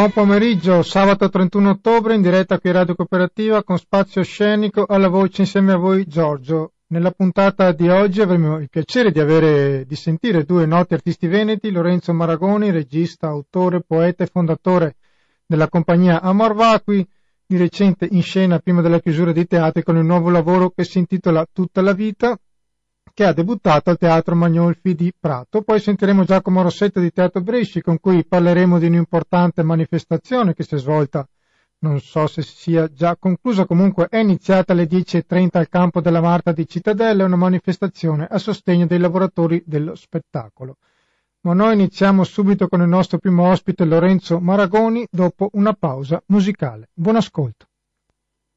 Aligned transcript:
Buon 0.00 0.12
pomeriggio, 0.12 0.82
sabato 0.82 1.28
31 1.28 1.68
ottobre 1.72 2.14
in 2.14 2.22
diretta 2.22 2.58
qui 2.58 2.70
Radio 2.70 2.94
Cooperativa 2.94 3.62
con 3.62 3.76
spazio 3.76 4.22
scenico 4.22 4.86
alla 4.88 5.08
voce 5.08 5.42
insieme 5.42 5.72
a 5.72 5.76
voi 5.76 6.06
Giorgio. 6.06 6.72
Nella 6.86 7.10
puntata 7.10 7.72
di 7.72 7.86
oggi 7.90 8.22
avremo 8.22 8.58
il 8.60 8.70
piacere 8.70 9.12
di, 9.12 9.20
avere, 9.20 9.84
di 9.84 9.94
sentire 9.96 10.44
due 10.44 10.64
noti 10.64 10.94
artisti 10.94 11.26
veneti, 11.26 11.70
Lorenzo 11.70 12.14
Maragoni, 12.14 12.70
regista, 12.70 13.26
autore, 13.26 13.82
poeta 13.86 14.24
e 14.24 14.28
fondatore 14.28 14.96
della 15.44 15.68
compagnia 15.68 16.22
Amor 16.22 16.54
Vacui, 16.54 17.06
di 17.44 17.58
recente 17.58 18.08
in 18.10 18.22
scena 18.22 18.58
prima 18.58 18.80
della 18.80 19.00
chiusura 19.00 19.32
dei 19.32 19.46
teatri 19.46 19.82
con 19.82 19.98
il 19.98 20.06
nuovo 20.06 20.30
lavoro 20.30 20.70
che 20.70 20.84
si 20.84 20.96
intitola 20.96 21.46
Tutta 21.52 21.82
la 21.82 21.92
vita, 21.92 22.38
che 23.12 23.24
ha 23.24 23.32
debuttato 23.32 23.90
al 23.90 23.98
Teatro 23.98 24.34
Magnolfi 24.34 24.94
di 24.94 25.12
Prato. 25.18 25.62
Poi 25.62 25.80
sentiremo 25.80 26.24
Giacomo 26.24 26.62
Rossetto 26.62 27.00
di 27.00 27.12
Teatro 27.12 27.40
Bresci, 27.40 27.80
con 27.80 27.98
cui 28.00 28.24
parleremo 28.24 28.78
di 28.78 28.86
un'importante 28.86 29.62
manifestazione 29.62 30.54
che 30.54 30.62
si 30.62 30.74
è 30.74 30.78
svolta, 30.78 31.26
non 31.82 31.98
so 32.00 32.26
se 32.26 32.42
sia 32.42 32.92
già 32.92 33.16
conclusa, 33.16 33.64
comunque 33.64 34.08
è 34.08 34.18
iniziata 34.18 34.72
alle 34.72 34.84
10.30 34.84 35.48
al 35.52 35.68
campo 35.70 36.02
della 36.02 36.20
Marta 36.20 36.52
di 36.52 36.68
Cittadella, 36.68 37.24
una 37.24 37.36
manifestazione 37.36 38.26
a 38.28 38.36
sostegno 38.38 38.86
dei 38.86 38.98
lavoratori 38.98 39.62
dello 39.64 39.94
spettacolo. 39.94 40.76
Ma 41.42 41.54
noi 41.54 41.72
iniziamo 41.72 42.22
subito 42.24 42.68
con 42.68 42.82
il 42.82 42.88
nostro 42.88 43.16
primo 43.16 43.48
ospite 43.48 43.86
Lorenzo 43.86 44.40
Maragoni 44.40 45.06
dopo 45.10 45.48
una 45.54 45.72
pausa 45.72 46.22
musicale. 46.26 46.90
Buon 46.92 47.16
ascolto. 47.16 47.69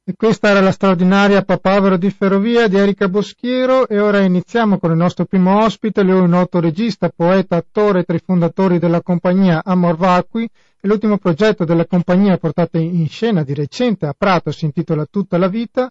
E 0.06 0.16
questa 0.18 0.50
era 0.50 0.60
la 0.60 0.74
straordinaria 0.74 1.44
Papavero 1.44 1.96
di 1.96 2.10
Ferrovia 2.10 2.68
di 2.68 2.76
Erika 2.76 3.08
Boschiero 3.08 3.88
e 3.88 4.02
ora 4.02 4.20
iniziamo 4.20 4.78
con 4.78 4.92
il 4.92 4.98
nostro 4.98 5.24
primo 5.24 5.64
ospite, 5.64 6.04
lui 6.04 6.18
è 6.18 6.20
un 6.20 6.32
noto 6.32 6.60
regista, 6.60 7.08
poeta, 7.08 7.56
attore 7.56 8.04
tra 8.04 8.14
i 8.14 8.22
fondatori 8.22 8.80
della 8.80 9.02
compagnia 9.02 9.62
Amor 9.64 9.96
Vacui 9.96 10.44
e 10.44 10.88
l'ultimo 10.90 11.18
progetto 11.18 11.64
della 11.64 11.86
compagnia 11.86 12.36
portato 12.36 12.78
in 12.80 13.08
scena 13.08 13.44
di 13.44 13.54
recente 13.54 14.06
a 14.06 14.14
Prato 14.14 14.52
si 14.52 14.66
intitola 14.66 15.06
Tutta 15.10 15.38
la 15.38 15.48
vita, 15.48 15.90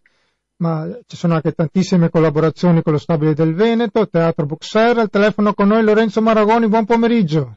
ma 0.56 0.86
ci 1.06 1.16
sono 1.16 1.32
anche 1.32 1.52
tantissime 1.52 2.10
collaborazioni 2.10 2.82
con 2.82 2.92
lo 2.92 2.98
Stabile 2.98 3.32
del 3.32 3.54
Veneto, 3.54 4.06
Teatro 4.06 4.44
Buxer, 4.44 4.98
al 4.98 5.08
telefono 5.08 5.54
con 5.54 5.68
noi 5.68 5.82
Lorenzo 5.82 6.20
Maragoni, 6.20 6.68
buon 6.68 6.84
pomeriggio. 6.84 7.54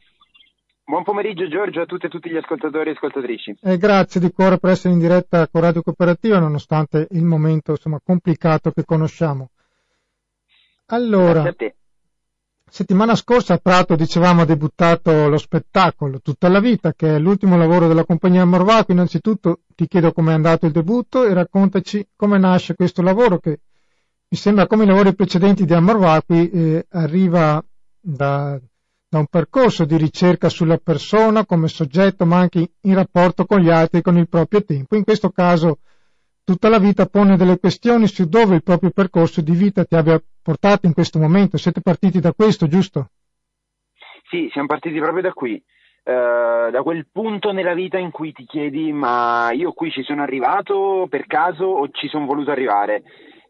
Buon 0.88 1.02
pomeriggio 1.02 1.48
Giorgio 1.48 1.80
a 1.80 1.84
tutte 1.84 2.06
e 2.06 2.08
tutti 2.08 2.30
gli 2.30 2.36
ascoltatori 2.36 2.90
e 2.90 2.92
ascoltatrici. 2.92 3.58
E 3.60 3.76
grazie 3.76 4.20
di 4.20 4.30
cuore 4.30 4.58
per 4.58 4.70
essere 4.70 4.94
in 4.94 5.00
diretta 5.00 5.48
con 5.48 5.60
Radio 5.60 5.82
Cooperativa 5.82 6.38
nonostante 6.38 7.08
il 7.10 7.24
momento 7.24 7.72
insomma, 7.72 7.98
complicato 8.00 8.70
che 8.70 8.84
conosciamo. 8.84 9.50
Allora, 10.86 11.52
settimana 12.70 13.16
scorsa 13.16 13.54
a 13.54 13.58
Prato 13.58 13.96
dicevamo 13.96 14.42
ha 14.42 14.44
debuttato 14.44 15.28
lo 15.28 15.38
spettacolo 15.38 16.20
Tutta 16.20 16.48
la 16.48 16.60
vita 16.60 16.92
che 16.92 17.16
è 17.16 17.18
l'ultimo 17.18 17.56
lavoro 17.56 17.88
della 17.88 18.04
compagnia 18.04 18.44
Morvaco. 18.44 18.92
Innanzitutto 18.92 19.62
ti 19.74 19.88
chiedo 19.88 20.12
come 20.12 20.30
è 20.30 20.34
andato 20.34 20.66
il 20.66 20.72
debutto 20.72 21.24
e 21.24 21.34
raccontaci 21.34 22.10
come 22.14 22.38
nasce 22.38 22.76
questo 22.76 23.02
lavoro 23.02 23.40
che 23.40 23.58
mi 24.28 24.38
sembra 24.38 24.68
come 24.68 24.84
i 24.84 24.86
lavori 24.86 25.16
precedenti 25.16 25.64
di 25.64 25.74
Amorvacui 25.74 26.48
eh, 26.48 26.86
arriva 26.90 27.60
da 27.98 28.56
da 29.16 29.18
un 29.18 29.26
percorso 29.26 29.86
di 29.86 29.96
ricerca 29.96 30.50
sulla 30.50 30.76
persona 30.76 31.46
come 31.46 31.68
soggetto, 31.68 32.26
ma 32.26 32.38
anche 32.38 32.72
in 32.82 32.94
rapporto 32.94 33.46
con 33.46 33.60
gli 33.60 33.70
altri 33.70 34.00
e 34.00 34.02
con 34.02 34.18
il 34.18 34.28
proprio 34.28 34.62
tempo. 34.62 34.94
In 34.94 35.04
questo 35.04 35.30
caso 35.30 35.78
tutta 36.44 36.68
la 36.68 36.78
vita 36.78 37.06
pone 37.06 37.36
delle 37.36 37.58
questioni 37.58 38.06
su 38.06 38.28
dove 38.28 38.56
il 38.56 38.62
proprio 38.62 38.90
percorso 38.90 39.40
di 39.40 39.52
vita 39.52 39.84
ti 39.84 39.96
abbia 39.96 40.22
portato 40.42 40.86
in 40.86 40.92
questo 40.92 41.18
momento. 41.18 41.56
Siete 41.56 41.80
partiti 41.80 42.20
da 42.20 42.32
questo, 42.32 42.68
giusto? 42.68 43.08
Sì, 44.28 44.48
siamo 44.52 44.68
partiti 44.68 44.98
proprio 44.98 45.22
da 45.22 45.32
qui. 45.32 45.62
Uh, 46.04 46.70
da 46.70 46.82
quel 46.84 47.08
punto 47.10 47.50
nella 47.50 47.74
vita 47.74 47.98
in 47.98 48.12
cui 48.12 48.30
ti 48.30 48.44
chiedi 48.44 48.92
ma 48.92 49.50
io 49.50 49.72
qui 49.72 49.90
ci 49.90 50.04
sono 50.04 50.22
arrivato 50.22 51.08
per 51.10 51.26
caso 51.26 51.64
o 51.64 51.88
ci 51.88 52.06
sono 52.06 52.26
voluto 52.26 52.52
arrivare 52.52 53.02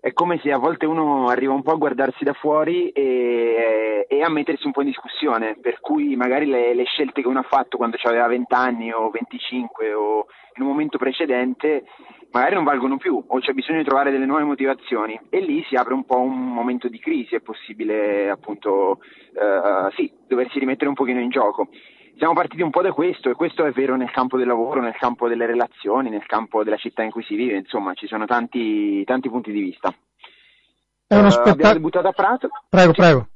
è 0.07 0.13
come 0.13 0.39
se 0.41 0.53
a 0.53 0.59
volte 0.59 0.87
uno 0.87 1.27
arriva 1.27 1.53
un 1.53 1.63
po' 1.63 1.73
a 1.73 1.77
guardarsi 1.77 2.23
da 2.23 2.33
fuori 2.33 2.91
e, 2.91 4.07
e 4.09 4.23
a 4.23 4.31
mettersi 4.31 4.65
un 4.65 4.71
po' 4.71 4.83
in 4.83 4.87
discussione, 4.87 5.59
per 5.61 5.81
cui 5.81 6.15
magari 6.15 6.47
le, 6.47 6.77
le 6.77 6.85
scelte 6.85 7.23
che 7.23 7.27
uno 7.27 7.41
ha 7.41 7.47
fatto 7.51 7.77
quando 7.77 7.97
aveva 8.05 8.29
20 8.29 8.55
anni 8.55 8.93
o 8.93 9.11
25 9.11 9.93
o 9.95 10.27
in 10.55 10.63
un 10.63 10.69
momento 10.69 10.97
precedente 10.97 11.87
magari 12.31 12.55
non 12.55 12.63
valgono 12.63 12.99
più 12.99 13.21
o 13.27 13.39
c'è 13.41 13.53
bisogno 13.53 13.79
di 13.79 13.85
trovare 13.85 14.13
delle 14.13 14.27
nuove 14.27 14.45
motivazioni. 14.45 15.19
E 15.29 15.41
lì 15.41 15.65
si 15.69 15.75
apre 15.75 15.95
un 15.95 16.05
po' 16.05 16.21
un 16.21 16.53
momento 16.53 16.87
di 16.87 17.01
crisi, 17.01 17.35
è 17.35 17.41
possibile 17.41 18.31
appunto 18.31 19.01
uh, 19.33 19.91
sì, 19.97 20.09
doversi 20.29 20.61
rimettere 20.61 20.89
un 20.89 20.95
pochino 20.95 21.19
in 21.19 21.31
gioco 21.31 21.67
siamo 22.17 22.35
partiti 22.35 22.63
un 22.63 22.71
po' 22.71 22.83
da 22.83 22.93
questo 22.93 23.31
e 23.31 23.35
questo 23.35 23.65
è 23.65 23.71
vero 23.73 23.97
nel 23.97 24.11
campo 24.11 24.39
del 24.39 24.47
lavoro, 24.47 24.81
nel 24.81 24.97
campo 24.97 25.29
delle 25.29 25.47
relazioni, 25.47 26.09
nel 26.09 26.27
campo 26.27 26.65
della 26.65 26.77
città 26.77 27.03
in 27.03 27.11
cui 27.11 27.23
si 27.25 27.35
vive, 27.35 27.57
insomma 27.57 27.95
ci 27.95 28.07
sono 28.07 28.25
tanti, 28.25 29.05
tanti 29.05 29.29
punti 29.29 29.53
di 29.53 29.61
vista. 29.61 29.95
È 31.07 31.15
uno 31.15 31.31
spettacolo. 31.31 31.51
Uh, 31.51 31.55
abbiamo 31.55 31.75
debuttato 31.75 32.09
a 32.09 32.13
Prato. 32.13 32.49
Prego, 32.69 32.93
prego. 32.93 33.29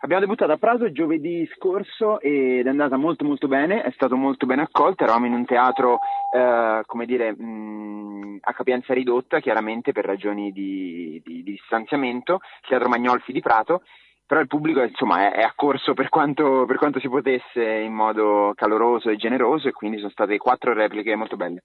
Abbiamo 0.00 0.22
debuttato 0.22 0.52
a 0.52 0.58
Prato 0.58 0.92
giovedì 0.92 1.48
scorso 1.56 2.20
ed 2.20 2.66
è 2.66 2.68
andata 2.68 2.96
molto 2.96 3.24
molto 3.24 3.48
bene, 3.48 3.82
è 3.82 3.90
stato 3.92 4.16
molto 4.16 4.46
ben 4.46 4.60
accolto, 4.60 5.02
eravamo 5.02 5.26
in 5.26 5.32
un 5.32 5.44
teatro, 5.44 5.98
eh, 6.32 6.82
come 6.86 7.04
dire, 7.04 7.32
mh, 7.34 8.38
a 8.42 8.52
capienza 8.52 8.94
ridotta, 8.94 9.40
chiaramente 9.40 9.90
per 9.90 10.04
ragioni 10.04 10.52
di, 10.52 11.20
di, 11.24 11.42
di 11.42 11.52
distanziamento, 11.52 12.40
Teatro 12.68 12.88
Magnolfi 12.88 13.32
di 13.32 13.40
Prato, 13.40 13.82
però 14.28 14.42
il 14.42 14.46
pubblico 14.46 14.82
insomma, 14.82 15.32
è, 15.32 15.40
accorso 15.40 15.94
per 15.94 16.10
quanto, 16.10 16.66
per 16.66 16.76
quanto, 16.76 17.00
si 17.00 17.08
potesse 17.08 17.62
in 17.64 17.94
modo 17.94 18.52
caloroso 18.54 19.08
e 19.08 19.16
generoso 19.16 19.68
e 19.68 19.72
quindi 19.72 19.96
sono 19.96 20.10
state 20.10 20.36
quattro 20.36 20.74
repliche 20.74 21.16
molto 21.16 21.36
belle. 21.36 21.62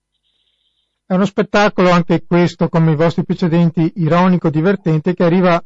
È 1.05 1.13
uno 1.13 1.25
spettacolo 1.25 1.89
anche 1.89 2.23
questo, 2.25 2.69
come 2.69 2.93
i 2.93 2.95
vostri 2.95 3.25
precedenti, 3.25 3.91
ironico, 3.97 4.49
divertente, 4.49 5.13
che 5.13 5.25
arriva 5.25 5.61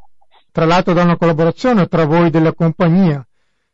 tra 0.52 0.66
l'altro 0.66 0.94
da 0.94 1.04
una 1.04 1.18
collaborazione 1.18 1.86
tra 1.86 2.06
voi 2.06 2.32
della 2.32 2.54
compagnia. 2.54 3.24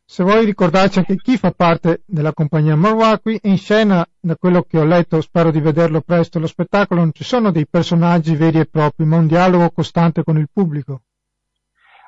Se 0.04 0.22
vuoi 0.22 0.44
ricordarci 0.44 0.98
anche 0.98 1.16
chi 1.16 1.38
fa 1.38 1.50
parte 1.50 2.02
della 2.04 2.34
compagnia 2.34 2.76
Marwaki, 2.76 3.38
in 3.44 3.56
scena, 3.56 4.06
da 4.20 4.36
quello 4.36 4.66
che 4.68 4.78
ho 4.78 4.84
letto, 4.84 5.22
spero 5.22 5.50
di 5.50 5.60
vederlo 5.60 6.02
presto, 6.02 6.38
lo 6.38 6.46
spettacolo 6.46 7.00
non 7.00 7.12
ci 7.14 7.24
sono 7.24 7.50
dei 7.50 7.66
personaggi 7.66 8.36
veri 8.36 8.58
e 8.58 8.66
propri, 8.66 9.06
ma 9.06 9.16
un 9.16 9.26
dialogo 9.26 9.70
costante 9.70 10.22
con 10.22 10.36
il 10.36 10.50
pubblico. 10.52 11.00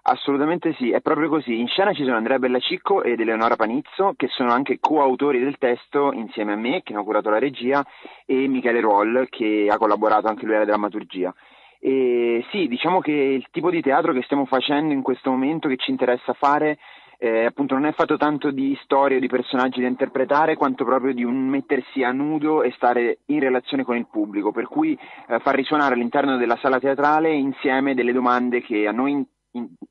Assolutamente 0.08 0.72
sì, 0.74 0.92
è 0.92 1.00
proprio 1.00 1.28
così. 1.28 1.58
In 1.58 1.66
scena 1.66 1.92
ci 1.92 2.04
sono 2.04 2.14
Andrea 2.14 2.38
Bellacicco 2.38 3.02
ed 3.02 3.18
Eleonora 3.18 3.56
Panizzo, 3.56 4.14
che 4.16 4.28
sono 4.28 4.52
anche 4.52 4.78
coautori 4.78 5.40
del 5.40 5.58
testo 5.58 6.12
insieme 6.12 6.52
a 6.52 6.56
me, 6.56 6.82
che 6.84 6.96
ho 6.96 7.02
curato 7.02 7.28
la 7.28 7.40
regia, 7.40 7.84
e 8.24 8.46
Michele 8.46 8.80
Roll, 8.80 9.26
che 9.28 9.66
ha 9.68 9.76
collaborato 9.76 10.28
anche 10.28 10.46
lui 10.46 10.54
alla 10.54 10.64
drammaturgia. 10.64 11.34
E 11.80 12.44
sì, 12.52 12.68
diciamo 12.68 13.00
che 13.00 13.10
il 13.10 13.48
tipo 13.50 13.68
di 13.68 13.82
teatro 13.82 14.12
che 14.12 14.22
stiamo 14.22 14.44
facendo 14.44 14.92
in 14.92 15.02
questo 15.02 15.28
momento, 15.30 15.66
che 15.66 15.76
ci 15.76 15.90
interessa 15.90 16.34
fare, 16.34 16.78
eh, 17.18 17.46
appunto 17.46 17.74
non 17.74 17.86
è 17.86 17.92
fatto 17.92 18.16
tanto 18.16 18.52
di 18.52 18.78
storie 18.84 19.16
o 19.16 19.20
di 19.20 19.26
personaggi 19.26 19.80
da 19.80 19.88
interpretare 19.88 20.54
quanto 20.54 20.84
proprio 20.84 21.14
di 21.14 21.24
un 21.24 21.48
mettersi 21.48 22.04
a 22.04 22.12
nudo 22.12 22.62
e 22.62 22.70
stare 22.76 23.18
in 23.26 23.40
relazione 23.40 23.82
con 23.82 23.96
il 23.96 24.06
pubblico, 24.06 24.52
per 24.52 24.68
cui 24.68 24.96
eh, 25.26 25.40
far 25.40 25.56
risuonare 25.56 25.94
all'interno 25.94 26.36
della 26.36 26.58
sala 26.62 26.78
teatrale 26.78 27.32
insieme 27.32 27.94
delle 27.94 28.12
domande 28.12 28.62
che 28.62 28.86
a 28.86 28.92
noi 28.92 29.34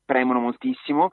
premono 0.04 0.40
moltissimo 0.40 1.10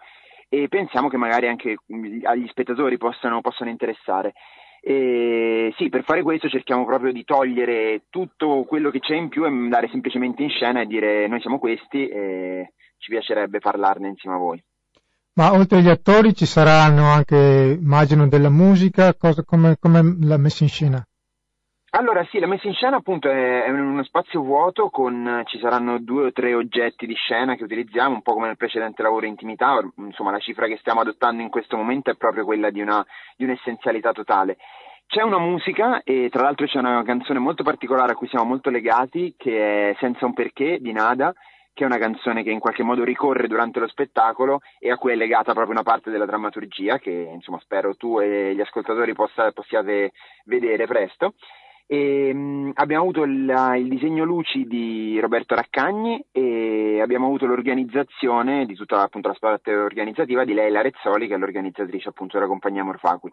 e 0.50 0.68
pensiamo 0.68 1.09
che 1.09 1.18
magari 1.18 1.47
anche 1.47 1.78
agli 2.24 2.47
spettatori 2.47 2.97
possano, 2.97 3.41
possano 3.41 3.69
interessare. 3.69 4.34
E 4.81 5.74
sì, 5.78 5.90
per 5.90 6.03
fare 6.03 6.22
questo 6.24 6.50
cerchiamo 6.50 6.86
proprio 6.86 7.12
di 7.14 7.24
togliere 7.24 8.03
tutto 8.09 8.66
quello 8.66 8.91
che 8.91 9.00
c'è 9.00 9.16
in 9.16 9.30
più 9.30 9.46
e 9.46 9.47
andare 9.47 9.88
semplicemente 9.90 10.44
in 10.44 10.50
scena 10.50 10.81
e 10.81 10.86
dire 10.86 11.28
noi 11.28 11.40
siamo 11.40 11.58
questi 11.58 12.08
e 12.08 12.74
ci 12.97 13.09
piacerebbe 13.09 13.59
parlarne 13.59 14.09
insieme 14.09 14.36
a 14.36 14.40
voi. 14.40 14.64
Ma 15.35 15.53
oltre 15.53 15.80
agli 15.80 15.90
attori 15.90 16.35
ci 16.35 16.46
saranno 16.46 17.06
anche, 17.06 17.78
immagino, 17.81 18.28
della 18.28 18.52
musica, 18.52 19.16
cosa, 19.16 19.44
come, 19.44 19.78
come 19.80 20.18
l'ha 20.20 20.38
messa 20.38 20.64
in 20.64 20.70
scena? 20.70 21.03
Allora 21.96 22.26
sì, 22.32 22.40
la 22.40 22.47
messa 22.47 22.66
in 22.66 22.73
scena 22.73 22.97
appunto 22.97 23.29
è, 23.29 23.70
uno 23.70 24.03
spazio 24.03 24.41
vuoto 24.41 24.90
con 24.90 25.44
ci 25.46 25.59
saranno 25.59 26.00
due 26.00 26.26
o 26.26 26.32
tre 26.32 26.56
oggetti 26.56 27.06
di 27.06 27.14
scena 27.14 27.53
che 27.53 27.64
utilizziamo, 27.66 28.16
un 28.16 28.23
po' 28.23 28.34
come 28.34 28.47
nel 28.47 28.58
precedente 28.58 29.03
lavoro 29.03 29.28
intimità, 29.28 29.79
insomma 29.97 30.32
la 30.32 30.40
cifra 30.40 30.66
che 30.66 30.78
stiamo 30.78 31.02
adottando 31.02 31.44
in 31.44 31.50
questo 31.50 31.78
momento 31.78 32.09
è 32.09 32.16
proprio 32.16 32.46
quella 32.46 32.72
di, 32.72 32.82
una, 32.82 33.06
di 33.38 33.44
un'essenzialità 33.44 34.12
totale. 34.12 34.58
C'è 35.06 35.22
una 35.22 35.38
musica 35.38 36.02
e 36.02 36.29
tra 36.32 36.41
l'altro 36.41 36.66
c'è 36.66 36.79
una 36.79 37.03
canzone 37.03 37.38
molto 37.38 37.62
particolare 37.62 38.14
a 38.14 38.16
cui 38.16 38.28
siamo 38.28 38.46
molto 38.46 38.72
legati 38.72 39.35
che 39.38 39.91
è 39.91 39.96
Senza 40.00 40.26
un 40.26 40.34
perché 40.34 40.79
di 40.79 40.94
Nada, 40.94 41.32
che 41.73 41.84
è 41.84 41.85
una 41.85 42.00
canzone 42.00 42.41
che 42.41 42.50
in 42.50 42.59
qualche 42.59 42.82
modo 42.82 43.03
ricorre 43.03 43.47
durante 43.47 43.79
lo 43.79 43.88
spettacolo 43.88 44.62
e 44.79 44.90
a 44.90 44.97
cui 44.97 45.12
è 45.12 45.16
legata 45.16 45.53
proprio 45.53 45.73
una 45.73 45.84
parte 45.84 46.09
della 46.09 46.26
drammaturgia 46.26 46.97
che 46.97 47.12
insomma 47.12 47.59
spero 47.59 47.96
tu 47.96 48.20
e 48.20 48.56
gli 48.56 48.62
ascoltatori 48.62 49.14
possa, 49.14 49.52
possiate 49.52 50.14
vedere 50.46 50.88
presto. 50.88 51.35
E, 51.93 52.29
ehm, 52.29 52.72
abbiamo 52.73 53.03
avuto 53.03 53.22
il, 53.22 53.73
il, 53.78 53.87
disegno 53.87 54.23
luci 54.23 54.66
di 54.66 55.19
Roberto 55.19 55.53
Raccagni 55.53 56.25
e 56.31 56.99
abbiamo 56.99 57.28
avuto 57.28 57.45
l'organizzazione 57.45 58.66
di 58.66 58.73
tutta 58.73 59.03
appunto, 59.03 59.28
la 59.28 59.37
parte 59.40 59.75
organizzativa 59.75 60.43
di 60.43 60.55
Leila 60.55 60.81
Rezzoli 60.81 61.28
che 61.28 61.35
è 61.35 61.37
l'organizzatrice 61.37 62.09
appunto 62.09 62.37
della 62.37 62.49
compagnia 62.49 62.84
Morfacui. 62.84 63.31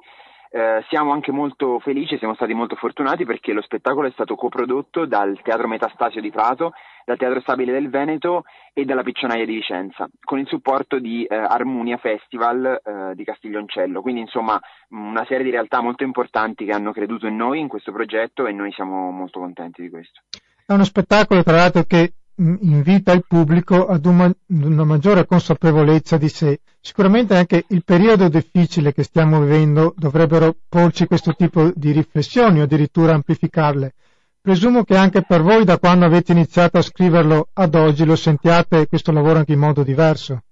Eh, 0.53 0.85
siamo 0.89 1.13
anche 1.13 1.31
molto 1.31 1.79
felici, 1.79 2.19
siamo 2.19 2.35
stati 2.35 2.55
molto 2.55 2.75
fortunati 2.75 3.25
perché 3.25 3.53
lo 3.53 3.63
spettacolo 3.63 4.09
è 4.09 4.11
stato 4.11 4.35
coprodotto 4.35 5.07
dal 5.07 5.41
Teatro 5.43 5.69
Metastasio 5.69 6.21
di 6.21 6.33
Prato, 6.33 6.73
dal 7.05 7.17
Teatro 7.17 7.41
Stabile 7.41 7.71
del 7.71 7.89
Veneto 7.89 8.43
e 8.73 8.85
dalla 8.85 9.05
Piccionaia 9.05 9.47
di 9.47 9.55
Vicenza, 9.55 10.09
con 10.21 10.41
il 10.41 10.49
supporto 10.49 10.99
di 10.99 11.25
eh, 11.25 11.37
Armonia 11.37 11.99
Festival 11.99 12.81
eh, 12.83 13.15
di 13.15 13.23
Castiglioncello. 13.23 14.03
Quindi 14.03 14.23
insomma 14.23 14.61
una 14.89 15.25
serie 15.27 15.45
di 15.45 15.51
realtà 15.51 15.81
molto 15.81 16.03
importanti 16.03 16.65
che 16.65 16.73
hanno 16.73 16.91
creduto 16.91 17.29
in 17.29 17.37
noi, 17.37 17.61
in 17.61 17.69
questo 17.69 17.93
progetto 17.93 18.47
e 18.49 18.53
noi 18.53 18.73
siamo 18.73 19.13
molto 19.13 19.39
contenti 19.39 19.83
di 19.83 19.89
questo. 19.89 20.23
È 20.67 20.73
uno 20.73 20.85
spettacolo 20.85 21.45
tra 21.45 21.55
l'altro 21.55 21.85
che 21.85 22.15
invita 22.41 23.13
il 23.13 23.25
pubblico 23.27 23.87
ad 23.87 24.05
una, 24.07 24.29
una 24.49 24.85
maggiore 24.85 25.27
consapevolezza 25.27 26.17
di 26.17 26.29
sé. 26.29 26.61
Sicuramente 26.83 27.37
anche 27.37 27.65
il 27.69 27.85
periodo 27.85 28.29
difficile 28.29 28.95
che 28.95 29.03
stiamo 29.03 29.41
vivendo 29.41 29.93
dovrebbero 29.97 30.57
porci 30.67 31.07
questo 31.07 31.35
tipo 31.35 31.71
di 31.75 31.93
riflessioni 31.93 32.61
o 32.61 32.65
addirittura 32.65 33.13
amplificarle. 33.13 33.95
Presumo 34.41 34.85
che 34.85 34.97
anche 34.97 35.23
per 35.23 35.43
voi 35.43 35.65
da 35.65 35.79
quando 35.79 36.07
avete 36.07 36.33
iniziato 36.33 36.79
a 36.79 36.83
scriverlo 36.83 37.51
ad 37.53 37.75
oggi 37.75 38.07
lo 38.07 38.17
sentiate 38.17 38.87
questo 38.87 39.13
lavoro 39.13 39.39
anche 39.39 39.53
in 39.53 39.59
modo 39.59 39.83
diverso. 39.83 40.43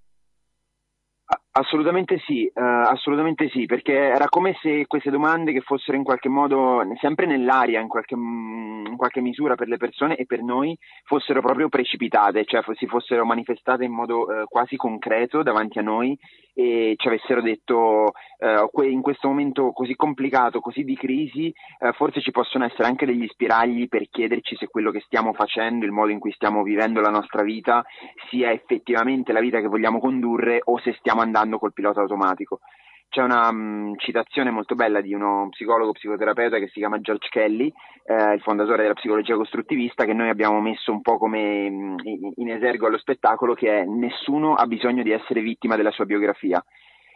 Assolutamente 1.59 2.21
sì, 2.25 2.49
uh, 2.55 2.61
assolutamente 2.61 3.49
sì, 3.49 3.67
perché 3.67 3.93
era 3.93 4.29
come 4.29 4.57
se 4.63 4.87
queste 4.87 5.11
domande 5.11 5.51
che 5.53 5.61
fossero 5.61 5.97
in 5.97 6.05
qualche 6.05 6.29
modo 6.29 6.85
sempre 7.01 7.27
nell'aria, 7.27 7.81
in 7.81 7.89
qualche, 7.89 8.15
in 8.15 8.95
qualche 8.97 9.21
misura 9.21 9.57
per 9.57 9.67
le 9.67 9.77
persone 9.77 10.15
e 10.15 10.25
per 10.25 10.41
noi, 10.41 10.79
fossero 11.03 11.41
proprio 11.41 11.69
precipitate, 11.69 12.45
cioè 12.45 12.63
si 12.77 12.87
fossero 12.87 13.25
manifestate 13.25 13.85
in 13.85 13.91
modo 13.91 14.21
uh, 14.21 14.45
quasi 14.47 14.77
concreto 14.77 15.43
davanti 15.43 15.81
a 15.81 15.83
noi 15.83 16.17
e 16.55 16.95
ci 16.97 17.09
avessero 17.09 17.43
detto 17.43 18.13
uh, 18.39 18.83
in 18.83 19.01
questo 19.01 19.27
momento 19.27 19.73
così 19.73 19.97
complicato, 19.97 20.61
così 20.61 20.85
di 20.85 20.97
crisi, 20.97 21.53
forse 21.93 22.21
ci 22.21 22.33
possono 22.33 22.65
essere 22.65 22.89
anche 22.89 23.07
degli 23.07 23.27
spiragli 23.29 23.87
per 23.89 24.09
chiederci 24.09 24.57
se 24.57 24.67
quello 24.67 24.91
che 24.91 25.01
stiamo 25.01 25.33
facendo, 25.33 25.85
il 25.85 25.93
modo 25.93 26.11
in 26.11 26.19
cui 26.19 26.33
stiamo 26.33 26.63
vivendo 26.63 27.01
la 27.01 27.11
nostra 27.11 27.43
vita, 27.43 27.85
sia 28.29 28.51
effettivamente 28.51 29.33
la 29.33 29.41
vita 29.41 29.61
che 29.61 29.69
vogliamo 29.69 30.01
condurre 30.01 30.61
o 30.65 30.79
se 30.81 30.97
stiamo 30.99 31.21
andando 31.21 31.48
guidando 31.49 31.59
col 31.59 31.73
pilota 31.73 32.01
automatico. 32.01 32.61
C'è 33.09 33.23
una 33.23 33.49
um, 33.49 33.97
citazione 33.97 34.51
molto 34.51 34.75
bella 34.75 35.01
di 35.01 35.15
uno 35.15 35.49
psicologo 35.49 35.93
psicoterapeuta 35.93 36.59
che 36.59 36.69
si 36.69 36.79
chiama 36.79 37.01
George 37.01 37.29
Kelly, 37.31 37.73
eh, 38.05 38.35
il 38.35 38.43
fondatore 38.43 38.83
della 38.83 38.93
psicologia 38.93 39.35
costruttivista, 39.35 40.05
che 40.05 40.13
noi 40.13 40.29
abbiamo 40.29 40.61
messo 40.61 40.93
un 40.93 41.01
po' 41.01 41.17
come 41.17 41.67
um, 41.69 41.97
in 42.35 42.51
esergo 42.51 42.87
allo 42.87 42.99
spettacolo, 42.99 43.55
che 43.55 43.81
è 43.81 43.85
nessuno 43.85 44.55
ha 44.55 44.67
bisogno 44.67 45.03
di 45.03 45.11
essere 45.11 45.41
vittima 45.41 45.75
della 45.75 45.91
sua 45.91 46.05
biografia 46.05 46.63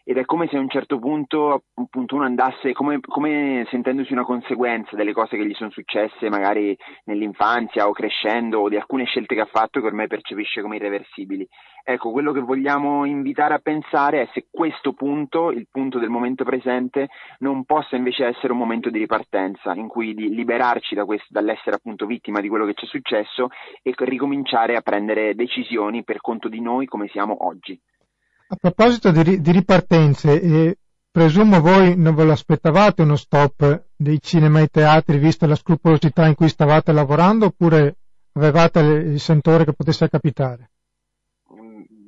ed 0.05 0.17
è 0.17 0.25
come 0.25 0.49
se 0.49 0.57
a 0.57 0.61
un 0.61 0.69
certo 0.69 0.99
punto 0.99 1.65
appunto 1.75 2.17
uno 2.17 2.25
andasse 2.25 2.73
come, 2.73 2.99
come, 3.01 3.67
sentendosi 3.71 4.13
una 4.13 4.25
conseguenza 4.25 4.97
delle 4.97 5.13
cose 5.13 5.37
che 5.37 5.47
gli 5.47 5.55
sono 5.55 5.71
successe 5.71 6.29
magari 6.29 6.77
nell'infanzia 7.05 7.87
o 7.87 7.93
crescendo 7.93 8.61
o 8.61 8.69
di 8.69 8.77
alcune 8.77 9.05
scelte 9.05 9.35
che 9.35 9.43
ha 9.43 9.49
fatto 9.51 9.81
che 9.81 9.87
ormai 9.87 10.09
percepisce 10.09 10.61
come 10.61 10.77
irreversibili. 10.77 11.47
Ecco, 11.85 12.11
quello 12.11 12.33
che 12.33 12.41
vogliamo 12.41 13.05
invitare 13.05 13.55
a 13.55 13.59
pensare 13.59 14.23
è 14.23 14.29
se 14.33 14.47
questo 14.51 14.93
punto, 14.93 15.51
il 15.51 15.67
punto 15.71 15.99
del 15.99 16.11
momento 16.11 16.45
presente, 16.45 17.09
non 17.39 17.65
possa 17.65 17.97
invece 17.97 18.27
essere 18.27 18.53
un 18.53 18.59
momento 18.59 18.91
di 18.91 18.99
ripartenza 18.99 19.75
in 19.75 19.89
cui 19.89 20.15
di 20.15 20.33
liberarci 20.35 20.95
da 20.95 21.05
questo, 21.05 21.27
dall'essere 21.31 21.77
appunto 21.77 22.07
vittima 22.07 22.41
di 22.41 22.49
quello 22.49 22.67
che 22.67 22.75
ci 22.75 22.87
è 22.87 22.89
successo 22.89 23.49
e 23.83 23.95
ricominciare 23.97 24.77
a 24.77 24.81
prendere 24.81 25.35
decisioni 25.35 26.05
per 26.05 26.21
conto 26.21 26.49
di 26.49 26.61
noi 26.61 26.87
come 26.87 27.09
siamo 27.09 27.47
oggi. 27.47 27.79
A 28.53 28.57
proposito 28.61 29.11
di, 29.13 29.41
di 29.41 29.51
ripartenze, 29.51 30.39
eh, 30.39 30.77
presumo 31.11 31.63
voi 31.63 31.97
non 31.97 32.15
ve 32.15 32.25
lo 32.25 32.33
aspettavate 32.33 33.01
uno 33.01 33.17
stop 33.17 33.87
dei 33.97 34.21
cinema 34.21 34.61
e 34.61 34.67
teatri, 34.67 35.17
visto 35.17 35.47
la 35.47 35.55
scrupolosità 35.55 36.27
in 36.27 36.35
cui 36.35 36.51
stavate 36.51 36.93
lavorando, 36.93 37.47
oppure 37.47 37.97
avevate 38.35 38.81
il 38.81 39.21
sentore 39.21 39.65
che 39.65 39.73
potesse 39.73 40.07
capitare? 40.11 40.72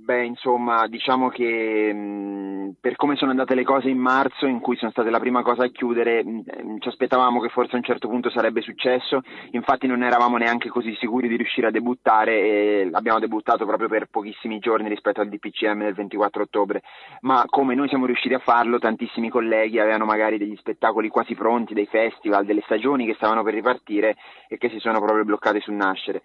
Beh, 0.04 0.22
insomma, 0.22 0.86
diciamo 0.86 1.30
che 1.30 1.90
mh, 1.90 2.74
per 2.78 2.94
come 2.94 3.16
sono 3.16 3.30
andate 3.30 3.54
le 3.54 3.64
cose 3.64 3.88
in 3.88 3.96
marzo, 3.96 4.44
in 4.44 4.60
cui 4.60 4.76
sono 4.76 4.90
state 4.90 5.08
la 5.08 5.18
prima 5.18 5.40
cosa 5.40 5.64
a 5.64 5.68
chiudere, 5.70 6.22
mh, 6.22 6.78
ci 6.80 6.88
aspettavamo 6.88 7.40
che 7.40 7.48
forse 7.48 7.72
a 7.72 7.78
un 7.78 7.84
certo 7.84 8.06
punto 8.08 8.28
sarebbe 8.28 8.60
successo, 8.60 9.22
infatti 9.52 9.86
non 9.86 10.02
eravamo 10.02 10.36
neanche 10.36 10.68
così 10.68 10.94
sicuri 10.96 11.26
di 11.26 11.36
riuscire 11.36 11.68
a 11.68 11.70
debuttare 11.70 12.32
e 12.38 12.90
abbiamo 12.92 13.18
debuttato 13.18 13.64
proprio 13.64 13.88
per 13.88 14.08
pochissimi 14.10 14.58
giorni 14.58 14.90
rispetto 14.90 15.22
al 15.22 15.30
DPCM 15.30 15.84
del 15.84 15.94
24 15.94 16.42
ottobre, 16.42 16.82
ma 17.22 17.42
come 17.46 17.74
noi 17.74 17.88
siamo 17.88 18.04
riusciti 18.04 18.34
a 18.34 18.40
farlo, 18.40 18.78
tantissimi 18.78 19.30
colleghi 19.30 19.78
avevano 19.78 20.04
magari 20.04 20.36
degli 20.36 20.56
spettacoli 20.56 21.08
quasi 21.08 21.34
pronti, 21.34 21.72
dei 21.72 21.86
festival, 21.86 22.44
delle 22.44 22.62
stagioni 22.66 23.06
che 23.06 23.14
stavano 23.14 23.42
per 23.42 23.54
ripartire 23.54 24.16
e 24.48 24.58
che 24.58 24.68
si 24.68 24.80
sono 24.80 25.00
proprio 25.00 25.24
bloccate 25.24 25.60
sul 25.60 25.72
nascere. 25.72 26.20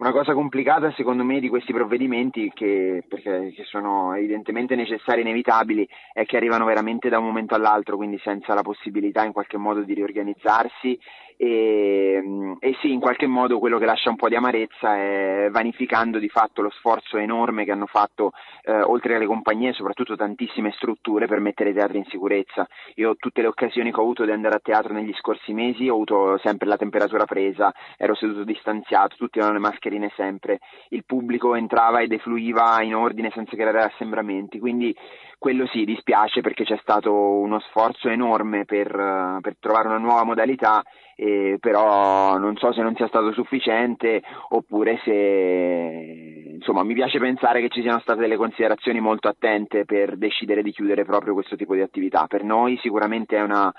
Una 0.00 0.12
cosa 0.12 0.32
complicata 0.32 0.90
secondo 0.92 1.24
me 1.24 1.40
di 1.40 1.50
questi 1.50 1.74
provvedimenti, 1.74 2.50
che, 2.54 3.04
perché, 3.06 3.52
che 3.54 3.64
sono 3.64 4.14
evidentemente 4.14 4.74
necessari 4.74 5.18
e 5.18 5.24
inevitabili, 5.24 5.86
è 6.14 6.24
che 6.24 6.38
arrivano 6.38 6.64
veramente 6.64 7.10
da 7.10 7.18
un 7.18 7.26
momento 7.26 7.54
all'altro, 7.54 7.96
quindi 7.96 8.18
senza 8.24 8.54
la 8.54 8.62
possibilità 8.62 9.26
in 9.26 9.32
qualche 9.32 9.58
modo 9.58 9.82
di 9.82 9.92
riorganizzarsi 9.92 10.98
e, 11.42 12.22
e, 12.58 12.76
sì, 12.82 12.92
in 12.92 13.00
qualche 13.00 13.26
modo 13.26 13.58
quello 13.58 13.78
che 13.78 13.86
lascia 13.86 14.10
un 14.10 14.16
po' 14.16 14.28
di 14.28 14.34
amarezza 14.34 14.94
è 14.94 15.48
vanificando 15.50 16.18
di 16.18 16.28
fatto 16.28 16.60
lo 16.60 16.68
sforzo 16.68 17.16
enorme 17.16 17.64
che 17.64 17.70
hanno 17.70 17.86
fatto 17.86 18.32
eh, 18.64 18.82
oltre 18.82 19.14
alle 19.14 19.24
compagnie, 19.24 19.72
soprattutto 19.72 20.16
tantissime 20.16 20.70
strutture 20.72 21.26
per 21.26 21.40
mettere 21.40 21.70
i 21.70 21.72
teatri 21.72 21.96
in 21.96 22.04
sicurezza. 22.10 22.68
Io 22.96 23.16
tutte 23.16 23.40
le 23.40 23.46
occasioni 23.46 23.90
che 23.90 23.98
ho 23.98 24.02
avuto 24.02 24.26
di 24.26 24.32
andare 24.32 24.56
a 24.56 24.60
teatro 24.62 24.92
negli 24.92 25.14
scorsi 25.14 25.54
mesi 25.54 25.88
ho 25.88 25.94
avuto 25.94 26.36
sempre 26.42 26.68
la 26.68 26.76
temperatura 26.76 27.24
presa, 27.24 27.72
ero 27.96 28.14
seduto 28.14 28.44
distanziato, 28.44 29.16
tutti 29.16 29.38
avevano 29.38 29.58
le 29.58 29.66
mascherine 29.66 30.12
sempre, 30.16 30.58
il 30.90 31.04
pubblico 31.06 31.54
entrava 31.54 32.00
e 32.00 32.06
defluiva 32.06 32.82
in 32.82 32.94
ordine 32.94 33.30
senza 33.32 33.56
creare 33.56 33.80
assembramenti, 33.84 34.58
quindi 34.58 34.94
quello 35.38 35.66
sì 35.68 35.86
dispiace 35.86 36.42
perché 36.42 36.64
c'è 36.64 36.78
stato 36.82 37.14
uno 37.14 37.60
sforzo 37.60 38.10
enorme 38.10 38.66
per, 38.66 39.38
per 39.40 39.56
trovare 39.58 39.88
una 39.88 39.96
nuova 39.96 40.22
modalità 40.22 40.82
eh, 41.20 41.58
però 41.60 42.38
non 42.38 42.56
so 42.56 42.72
se 42.72 42.80
non 42.80 42.94
sia 42.94 43.06
stato 43.06 43.30
sufficiente 43.32 44.22
oppure 44.48 44.98
se 45.04 46.54
insomma 46.54 46.82
mi 46.82 46.94
piace 46.94 47.18
pensare 47.18 47.60
che 47.60 47.68
ci 47.68 47.82
siano 47.82 48.00
state 48.00 48.20
delle 48.20 48.36
considerazioni 48.36 49.00
molto 49.00 49.28
attente 49.28 49.84
per 49.84 50.16
decidere 50.16 50.62
di 50.62 50.72
chiudere 50.72 51.04
proprio 51.04 51.34
questo 51.34 51.56
tipo 51.56 51.74
di 51.74 51.82
attività. 51.82 52.26
Per 52.26 52.42
noi 52.42 52.78
sicuramente 52.78 53.36
è 53.36 53.42
una, 53.42 53.70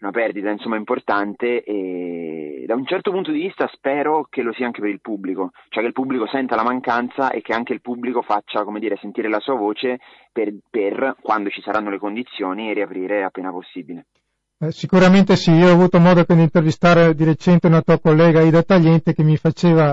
una 0.00 0.10
perdita 0.12 0.48
insomma, 0.48 0.76
importante 0.76 1.62
e 1.62 2.64
da 2.66 2.74
un 2.74 2.86
certo 2.86 3.10
punto 3.10 3.32
di 3.32 3.40
vista 3.40 3.68
spero 3.74 4.26
che 4.30 4.40
lo 4.40 4.54
sia 4.54 4.64
anche 4.64 4.80
per 4.80 4.88
il 4.88 5.02
pubblico, 5.02 5.50
cioè 5.68 5.82
che 5.82 5.88
il 5.88 5.94
pubblico 5.94 6.26
senta 6.26 6.56
la 6.56 6.64
mancanza 6.64 7.32
e 7.32 7.42
che 7.42 7.52
anche 7.52 7.74
il 7.74 7.82
pubblico 7.82 8.22
faccia 8.22 8.64
come 8.64 8.80
dire, 8.80 8.96
sentire 8.96 9.28
la 9.28 9.40
sua 9.40 9.56
voce 9.56 9.98
per, 10.32 10.50
per 10.70 11.16
quando 11.20 11.50
ci 11.50 11.60
saranno 11.60 11.90
le 11.90 11.98
condizioni 11.98 12.72
riaprire 12.72 13.24
appena 13.24 13.50
possibile. 13.50 14.06
Eh, 14.62 14.70
sicuramente 14.70 15.34
sì, 15.34 15.50
io 15.50 15.70
ho 15.70 15.72
avuto 15.72 15.98
modo 15.98 16.24
di 16.24 16.40
intervistare 16.40 17.16
di 17.16 17.24
recente 17.24 17.66
una 17.66 17.82
tua 17.82 17.98
collega 17.98 18.42
Ida 18.42 18.62
Tagliente 18.62 19.12
che 19.12 19.24
mi 19.24 19.36
faceva, 19.36 19.90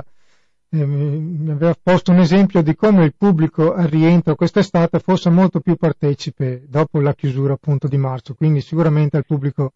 eh, 0.69 0.85
mi 0.85 1.49
aveva 1.49 1.75
posto 1.81 2.11
un 2.11 2.19
esempio 2.19 2.61
di 2.61 2.75
come 2.75 3.03
il 3.05 3.15
pubblico 3.17 3.73
al 3.73 3.87
rientro 3.87 4.35
quest'estate 4.35 4.99
fosse 4.99 5.31
molto 5.31 5.59
più 5.59 5.75
partecipe 5.75 6.65
dopo 6.67 6.99
la 6.99 7.15
chiusura 7.15 7.53
appunto 7.53 7.87
di 7.87 7.97
marzo, 7.97 8.35
quindi 8.35 8.61
sicuramente 8.61 9.17
al 9.17 9.25
pubblico 9.25 9.73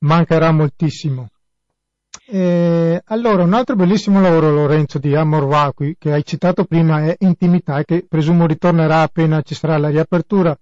mancherà 0.00 0.52
moltissimo. 0.52 1.30
Eh, 2.26 3.00
allora, 3.06 3.44
un 3.44 3.54
altro 3.54 3.76
bellissimo 3.76 4.20
lavoro, 4.20 4.50
Lorenzo, 4.50 4.98
di 4.98 5.16
Amor 5.16 5.46
Vacui, 5.46 5.96
che 5.98 6.12
hai 6.12 6.22
citato 6.22 6.64
prima, 6.66 7.02
è 7.02 7.16
Intimità 7.20 7.78
e 7.78 7.86
che 7.86 8.04
presumo 8.06 8.46
ritornerà 8.46 9.00
appena 9.00 9.40
ci 9.40 9.54
sarà 9.54 9.78
la 9.78 9.88
riapertura. 9.88 10.54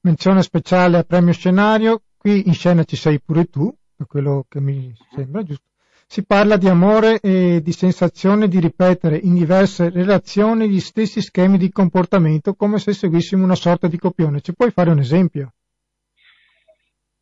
Menzione 0.00 0.42
speciale 0.42 0.98
a 0.98 1.04
premio 1.04 1.32
scenario 1.32 2.00
qui 2.26 2.48
in 2.48 2.54
scena 2.54 2.82
ci 2.82 2.96
sei 2.96 3.20
pure 3.20 3.44
tu, 3.44 3.72
per 3.96 4.08
quello 4.08 4.46
che 4.48 4.60
mi 4.60 4.92
sembra 5.14 5.44
giusto. 5.44 5.62
Si 6.08 6.26
parla 6.26 6.56
di 6.56 6.68
amore 6.68 7.20
e 7.20 7.60
di 7.62 7.70
sensazione 7.70 8.48
di 8.48 8.58
ripetere 8.58 9.16
in 9.16 9.34
diverse 9.34 9.90
relazioni 9.90 10.68
gli 10.68 10.80
stessi 10.80 11.20
schemi 11.20 11.56
di 11.56 11.70
comportamento 11.70 12.54
come 12.54 12.78
se 12.78 12.92
seguissimo 12.92 13.44
una 13.44 13.54
sorta 13.54 13.86
di 13.86 13.96
copione. 13.96 14.40
Ci 14.40 14.54
puoi 14.54 14.72
fare 14.72 14.90
un 14.90 14.98
esempio? 14.98 15.52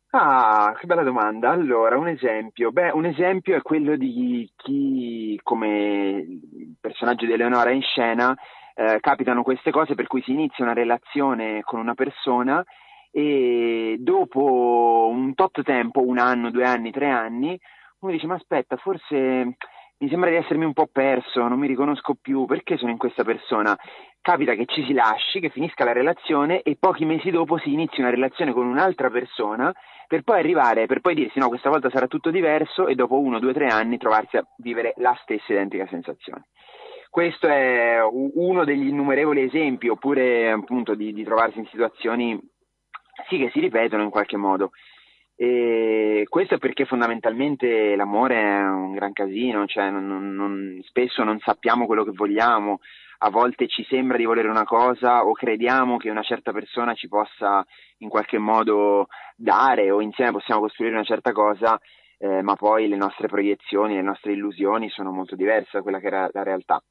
Ah, 0.09 0.75
che 0.79 0.87
bella 0.87 1.03
domanda. 1.03 1.51
Allora, 1.51 1.99
un 1.99 2.07
esempio. 2.07 2.71
Beh, 2.71 2.89
un 2.89 3.05
esempio 3.05 3.55
è 3.55 3.61
quello 3.61 3.95
di 3.97 4.49
chi, 4.55 5.39
come 5.43 6.25
il 6.27 6.75
personaggio 6.81 7.27
di 7.27 7.33
Eleonora 7.33 7.69
in 7.69 7.81
scena, 7.81 8.35
eh, 8.73 8.97
capitano 9.01 9.43
queste 9.43 9.69
cose 9.69 9.93
per 9.93 10.07
cui 10.07 10.23
si 10.23 10.31
inizia 10.31 10.63
una 10.63 10.73
relazione 10.73 11.61
con 11.61 11.79
una 11.79 11.93
persona 11.93 12.63
e 13.17 13.95
dopo 13.99 15.07
un 15.09 15.35
tot 15.35 15.63
tempo, 15.63 16.05
un 16.05 16.17
anno, 16.17 16.51
due 16.51 16.65
anni, 16.65 16.91
tre 16.91 17.07
anni, 17.07 17.57
uno 17.99 18.11
dice 18.11 18.27
ma 18.27 18.35
aspetta, 18.35 18.75
forse 18.75 19.55
mi 19.99 20.09
sembra 20.09 20.29
di 20.29 20.35
essermi 20.35 20.65
un 20.65 20.73
po' 20.73 20.89
perso, 20.91 21.47
non 21.47 21.57
mi 21.57 21.67
riconosco 21.67 22.17
più, 22.21 22.43
perché 22.43 22.75
sono 22.75 22.91
in 22.91 22.97
questa 22.97 23.23
persona? 23.23 23.73
Capita 24.19 24.53
che 24.55 24.65
ci 24.65 24.83
si 24.83 24.91
lasci, 24.91 25.39
che 25.39 25.47
finisca 25.47 25.85
la 25.85 25.93
relazione 25.93 26.61
e 26.61 26.75
pochi 26.77 27.05
mesi 27.05 27.31
dopo 27.31 27.57
si 27.57 27.71
inizi 27.71 28.01
una 28.01 28.09
relazione 28.09 28.51
con 28.51 28.65
un'altra 28.65 29.09
persona 29.09 29.73
per 30.07 30.23
poi 30.23 30.39
arrivare, 30.39 30.85
per 30.85 30.99
poi 30.99 31.15
dirsi 31.15 31.39
no, 31.39 31.47
questa 31.47 31.69
volta 31.69 31.89
sarà 31.89 32.07
tutto 32.07 32.31
diverso 32.31 32.85
e 32.85 32.95
dopo 32.95 33.17
uno, 33.17 33.39
due, 33.39 33.53
tre 33.53 33.67
anni 33.67 33.97
trovarsi 33.97 34.35
a 34.35 34.45
vivere 34.57 34.93
la 34.97 35.17
stessa 35.21 35.53
identica 35.53 35.87
sensazione. 35.87 36.47
Questo 37.09 37.47
è 37.47 37.99
uno 38.03 38.65
degli 38.65 38.87
innumerevoli 38.87 39.43
esempi, 39.43 39.87
oppure 39.87 40.51
appunto 40.51 40.95
di, 40.95 41.13
di 41.13 41.23
trovarsi 41.23 41.59
in 41.59 41.67
situazioni 41.67 42.37
sì 43.27 43.37
che 43.37 43.49
si 43.51 43.59
ripetono 43.59 44.03
in 44.03 44.09
qualche 44.09 44.37
modo. 44.37 44.71
E 45.37 46.25
questo 46.29 46.55
è 46.55 46.57
perché 46.57 46.85
fondamentalmente 46.85 47.95
l'amore 47.95 48.41
è 48.41 48.61
un 48.61 48.93
gran 48.93 49.11
casino, 49.11 49.65
cioè 49.65 49.89
non, 49.89 50.33
non, 50.33 50.79
spesso 50.83 51.23
non 51.23 51.39
sappiamo 51.39 51.85
quello 51.85 52.05
che 52.05 52.11
vogliamo, 52.13 52.79
a 53.19 53.29
volte 53.29 53.67
ci 53.67 53.85
sembra 53.89 54.17
di 54.17 54.23
volere 54.23 54.47
una 54.47 54.63
cosa 54.63 55.25
o 55.25 55.33
crediamo 55.33 55.97
che 55.97 56.09
una 56.09 56.21
certa 56.21 56.53
persona 56.53 56.93
ci 56.93 57.09
possa 57.09 57.65
in 57.97 58.09
qualche 58.09 58.37
modo 58.37 59.07
dare 59.35 59.91
o 59.91 60.01
insieme 60.01 60.31
possiamo 60.31 60.61
costruire 60.61 60.95
una 60.95 61.03
certa 61.03 61.33
cosa, 61.33 61.77
eh, 62.17 62.41
ma 62.41 62.55
poi 62.55 62.87
le 62.87 62.95
nostre 62.95 63.27
proiezioni, 63.27 63.95
le 63.95 64.01
nostre 64.01 64.31
illusioni 64.31 64.89
sono 64.89 65.11
molto 65.11 65.35
diverse 65.35 65.71
da 65.73 65.81
quella 65.81 65.99
che 65.99 66.07
era 66.07 66.29
la 66.31 66.43
realtà. 66.43 66.81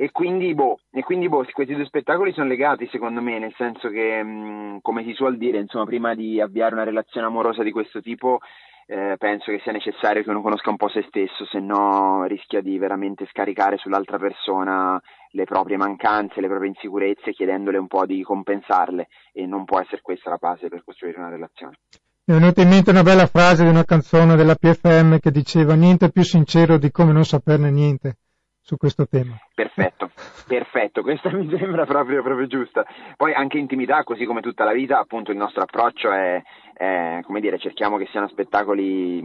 E 0.00 0.12
quindi, 0.12 0.54
boh, 0.54 0.78
e 0.92 1.02
quindi 1.02 1.28
boh, 1.28 1.44
questi 1.52 1.74
due 1.74 1.84
spettacoli 1.84 2.32
sono 2.32 2.46
legati 2.46 2.86
secondo 2.86 3.20
me, 3.20 3.40
nel 3.40 3.52
senso 3.56 3.88
che, 3.88 4.22
mh, 4.22 4.28
mm, 4.28 4.76
come 4.80 5.02
si 5.02 5.12
suol 5.12 5.36
dire, 5.36 5.58
insomma, 5.58 5.86
prima 5.86 6.14
di 6.14 6.40
avviare 6.40 6.74
una 6.74 6.84
relazione 6.84 7.26
amorosa 7.26 7.64
di 7.64 7.72
questo 7.72 8.00
tipo, 8.00 8.38
eh, 8.86 9.16
penso 9.18 9.50
che 9.50 9.58
sia 9.58 9.72
necessario 9.72 10.22
che 10.22 10.30
uno 10.30 10.40
conosca 10.40 10.70
un 10.70 10.76
po' 10.76 10.88
se 10.88 11.04
stesso, 11.08 11.44
se 11.46 11.58
no 11.58 12.22
rischia 12.26 12.60
di 12.60 12.78
veramente 12.78 13.26
scaricare 13.26 13.76
sull'altra 13.76 14.18
persona 14.18 15.02
le 15.32 15.44
proprie 15.46 15.76
mancanze, 15.76 16.40
le 16.40 16.46
proprie 16.46 16.68
insicurezze, 16.68 17.32
chiedendole 17.32 17.78
un 17.78 17.88
po' 17.88 18.06
di 18.06 18.22
compensarle 18.22 19.08
e 19.32 19.46
non 19.46 19.64
può 19.64 19.80
essere 19.80 20.00
questa 20.00 20.30
la 20.30 20.38
base 20.38 20.68
per 20.68 20.84
costruire 20.84 21.18
una 21.18 21.30
relazione. 21.30 21.80
Mi 22.26 22.36
è 22.36 22.38
venuta 22.38 22.62
in 22.62 22.68
mente 22.68 22.90
una 22.90 23.02
bella 23.02 23.26
frase 23.26 23.64
di 23.64 23.70
una 23.70 23.84
canzone 23.84 24.36
della 24.36 24.54
PFM 24.54 25.18
che 25.18 25.32
diceva 25.32 25.74
niente 25.74 26.12
più 26.12 26.22
sincero 26.22 26.78
di 26.78 26.92
come 26.92 27.10
non 27.10 27.24
saperne 27.24 27.72
niente 27.72 28.18
su 28.68 28.76
questo 28.76 29.08
tema. 29.08 29.34
Perfetto, 29.54 30.10
perfetto, 30.46 31.00
questa 31.00 31.32
mi 31.32 31.48
sembra 31.56 31.86
proprio, 31.86 32.22
proprio, 32.22 32.46
giusta. 32.46 32.84
Poi 33.16 33.32
anche 33.32 33.56
intimità, 33.56 34.04
così 34.04 34.26
come 34.26 34.42
tutta 34.42 34.64
la 34.64 34.74
vita, 34.74 34.98
appunto 34.98 35.30
il 35.30 35.38
nostro 35.38 35.62
approccio 35.62 36.12
è, 36.12 36.42
è 36.74 37.20
come 37.22 37.40
dire, 37.40 37.58
cerchiamo 37.58 37.96
che 37.96 38.06
siano 38.10 38.28
spettacoli 38.28 39.22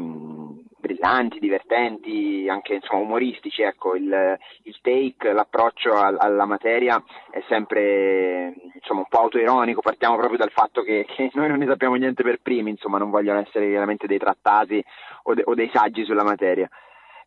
brillanti, 0.79 1.39
divertenti, 1.39 2.47
anche 2.49 2.75
insomma 2.75 3.01
umoristici, 3.01 3.63
ecco, 3.63 3.95
il, 3.95 4.37
il 4.63 4.77
take, 4.81 5.33
l'approccio 5.33 5.91
al, 5.91 6.15
alla 6.17 6.45
materia 6.45 7.03
è 7.29 7.43
sempre 7.49 8.53
insomma 8.75 9.01
un 9.01 9.07
po' 9.09 9.19
autoironico, 9.19 9.81
partiamo 9.81 10.15
proprio 10.15 10.37
dal 10.37 10.51
fatto 10.51 10.83
che, 10.83 11.05
che, 11.05 11.31
noi 11.33 11.49
non 11.49 11.57
ne 11.57 11.67
sappiamo 11.67 11.95
niente 11.95 12.23
per 12.23 12.39
primi, 12.41 12.69
insomma 12.69 12.97
non 12.97 13.09
vogliono 13.09 13.39
essere 13.39 13.67
veramente 13.67 14.07
dei 14.07 14.19
trattati 14.19 14.81
o, 15.23 15.33
de, 15.33 15.41
o 15.45 15.53
dei 15.53 15.69
saggi 15.73 16.05
sulla 16.05 16.23
materia. 16.23 16.69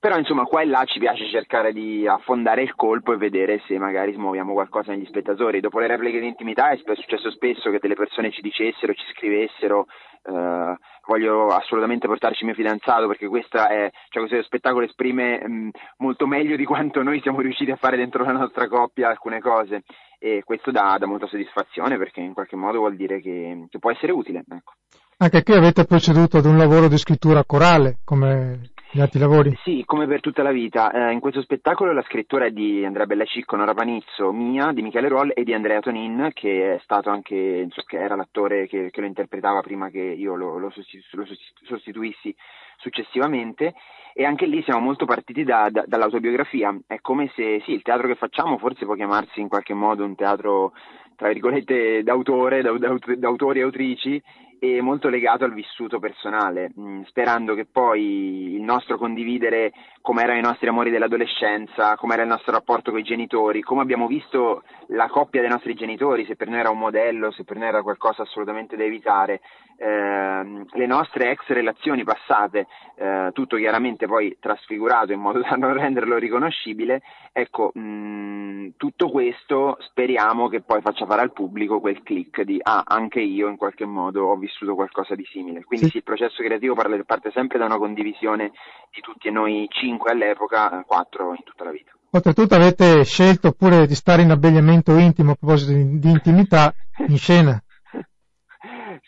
Però 0.06 0.18
insomma 0.18 0.44
qua 0.44 0.60
e 0.60 0.66
là 0.66 0.84
ci 0.84 1.00
piace 1.00 1.28
cercare 1.28 1.72
di 1.72 2.06
affondare 2.06 2.62
il 2.62 2.76
colpo 2.76 3.12
e 3.12 3.16
vedere 3.16 3.60
se 3.66 3.76
magari 3.76 4.12
smuoviamo 4.12 4.52
qualcosa 4.52 4.92
negli 4.92 5.04
spettatori. 5.06 5.58
Dopo 5.58 5.80
le 5.80 5.88
repliche 5.88 6.20
di 6.20 6.28
intimità 6.28 6.70
è 6.70 6.76
successo 6.76 7.28
spesso 7.32 7.70
che 7.70 7.80
delle 7.80 7.96
persone 7.96 8.30
ci 8.30 8.40
dicessero, 8.40 8.94
ci 8.94 9.02
scrivessero 9.16 9.86
eh, 10.22 10.76
voglio 11.08 11.48
assolutamente 11.48 12.06
portarci 12.06 12.44
mio 12.44 12.54
fidanzato 12.54 13.08
perché 13.08 13.26
questa 13.26 13.66
è, 13.66 13.90
cioè 14.10 14.24
questo 14.24 14.46
spettacolo 14.46 14.84
esprime 14.84 15.42
mh, 15.44 15.52
mm, 15.52 15.68
molto 15.96 16.28
meglio 16.28 16.54
di 16.54 16.64
quanto 16.64 17.02
noi 17.02 17.20
siamo 17.20 17.40
riusciti 17.40 17.72
a 17.72 17.76
fare 17.76 17.96
dentro 17.96 18.22
la 18.22 18.30
nostra 18.30 18.68
coppia 18.68 19.08
alcune 19.08 19.40
cose 19.40 19.82
e 20.20 20.42
questo 20.44 20.70
dà, 20.70 20.94
dà 21.00 21.06
molta 21.06 21.26
soddisfazione 21.26 21.98
perché 21.98 22.20
in 22.20 22.32
qualche 22.32 22.54
modo 22.54 22.78
vuol 22.78 22.94
dire 22.94 23.20
che, 23.20 23.66
che 23.68 23.78
può 23.80 23.90
essere 23.90 24.12
utile. 24.12 24.44
Ecco. 24.48 24.74
Anche 25.16 25.42
qui 25.42 25.54
avete 25.54 25.84
proceduto 25.84 26.36
ad 26.36 26.44
un 26.44 26.58
lavoro 26.58 26.86
di 26.86 26.96
scrittura 26.96 27.42
corale 27.42 27.98
come 28.04 28.74
gli 28.96 29.00
altri 29.00 29.20
lavori? 29.20 29.54
Sì, 29.62 29.82
come 29.84 30.06
per 30.06 30.20
tutta 30.20 30.42
la 30.42 30.50
vita. 30.50 30.90
Eh, 30.90 31.12
in 31.12 31.20
questo 31.20 31.42
spettacolo 31.42 31.92
la 31.92 32.02
scrittura 32.02 32.46
è 32.46 32.50
di 32.50 32.82
Andrea 32.82 33.04
Bellacicco, 33.04 33.54
Nora 33.54 33.74
Panizzo, 33.74 34.32
mia, 34.32 34.72
di 34.72 34.80
Michele 34.80 35.08
Roll 35.08 35.32
e 35.34 35.44
di 35.44 35.52
Andrea 35.52 35.80
Tonin, 35.80 36.30
che 36.32 36.76
è 36.76 36.80
stato 36.82 37.10
anche, 37.10 37.68
che 37.86 37.98
era 37.98 38.16
l'attore 38.16 38.66
che, 38.66 38.90
che, 38.90 39.00
lo 39.00 39.06
interpretava 39.06 39.60
prima 39.60 39.90
che 39.90 40.00
io 40.00 40.34
lo, 40.34 40.56
lo, 40.56 40.70
sostitu- 40.70 41.12
lo 41.14 41.26
sostituissi 41.64 42.34
successivamente 42.78 43.74
e 44.14 44.24
anche 44.24 44.46
lì 44.46 44.62
siamo 44.62 44.80
molto 44.80 45.04
partiti 45.04 45.44
da, 45.44 45.68
da, 45.70 45.84
dall'autobiografia. 45.86 46.74
È 46.86 46.98
come 47.02 47.30
se 47.34 47.60
sì, 47.66 47.72
il 47.72 47.82
teatro 47.82 48.06
che 48.06 48.14
facciamo 48.14 48.56
forse 48.56 48.86
può 48.86 48.94
chiamarsi 48.94 49.40
in 49.40 49.48
qualche 49.48 49.74
modo 49.74 50.04
un 50.04 50.14
teatro 50.14 50.72
tra 51.16 51.28
virgolette 51.28 52.02
d'autore, 52.02 52.62
d'autori 52.62 53.60
e 53.60 53.62
autrici 53.62 54.22
e 54.58 54.80
molto 54.80 55.08
legato 55.08 55.44
al 55.44 55.52
vissuto 55.52 55.98
personale, 55.98 56.72
mm, 56.78 57.02
sperando 57.04 57.54
che 57.54 57.66
poi 57.66 58.54
il 58.54 58.62
nostro 58.62 58.96
condividere 58.96 59.72
come 60.00 60.22
erano 60.22 60.38
i 60.38 60.42
nostri 60.42 60.68
amori 60.68 60.90
dell'adolescenza, 60.90 61.96
come 61.96 62.14
era 62.14 62.22
il 62.22 62.28
nostro 62.28 62.52
rapporto 62.52 62.90
con 62.90 63.00
i 63.00 63.04
genitori, 63.04 63.60
come 63.60 63.82
abbiamo 63.82 64.06
visto 64.06 64.62
la 64.88 65.08
coppia 65.08 65.40
dei 65.40 65.50
nostri 65.50 65.74
genitori, 65.74 66.24
se 66.24 66.36
per 66.36 66.48
noi 66.48 66.60
era 66.60 66.70
un 66.70 66.78
modello, 66.78 67.30
se 67.30 67.44
per 67.44 67.56
noi 67.56 67.68
era 67.68 67.82
qualcosa 67.82 68.22
assolutamente 68.22 68.76
da 68.76 68.84
evitare, 68.84 69.40
eh, 69.76 70.64
le 70.70 70.86
nostre 70.86 71.30
ex 71.30 71.46
relazioni 71.48 72.04
passate, 72.04 72.66
eh, 72.96 73.30
tutto 73.32 73.56
chiaramente 73.56 74.06
poi 74.06 74.36
trasfigurato 74.40 75.12
in 75.12 75.20
modo 75.20 75.40
da 75.48 75.56
non 75.56 75.74
renderlo 75.74 76.16
riconoscibile, 76.16 77.02
ecco, 77.32 77.72
mh, 77.74 77.80
mm, 77.80 78.68
tutto 78.76 79.10
questo 79.10 79.76
speriamo 79.80 80.48
che 80.48 80.62
poi 80.62 80.80
faccia 80.80 81.06
fare 81.06 81.22
al 81.22 81.32
pubblico 81.32 81.80
quel 81.80 82.02
click 82.02 82.42
di 82.42 82.58
ah, 82.62 82.82
anche 82.86 83.20
io 83.20 83.48
in 83.48 83.56
qualche 83.56 83.84
modo 83.84 84.26
ho 84.26 84.36
vissuto 84.36 84.74
qualcosa 84.74 85.14
di 85.14 85.24
simile. 85.30 85.64
Quindi 85.64 85.88
sì, 85.88 85.98
il 85.98 86.02
processo 86.02 86.42
creativo 86.42 86.74
parte 86.74 87.30
sempre 87.32 87.58
da 87.58 87.66
una 87.66 87.78
condivisione 87.78 88.52
di 88.90 89.00
tutti 89.00 89.28
e 89.28 89.30
noi 89.30 89.66
cinque 89.70 90.06
5 90.06 90.10
all'epoca, 90.12 90.84
4 90.86 91.30
in 91.30 91.42
tutta 91.44 91.64
la 91.64 91.70
vita. 91.70 91.92
Oltretutto 92.10 92.54
avete 92.54 93.04
scelto 93.04 93.52
pure 93.52 93.86
di 93.86 93.94
stare 93.94 94.22
in 94.22 94.30
abbigliamento 94.30 94.96
intimo 94.96 95.32
a 95.32 95.34
proposito 95.34 95.72
di, 95.72 95.98
di 95.98 96.10
intimità 96.10 96.72
in 97.08 97.16
scena. 97.18 97.60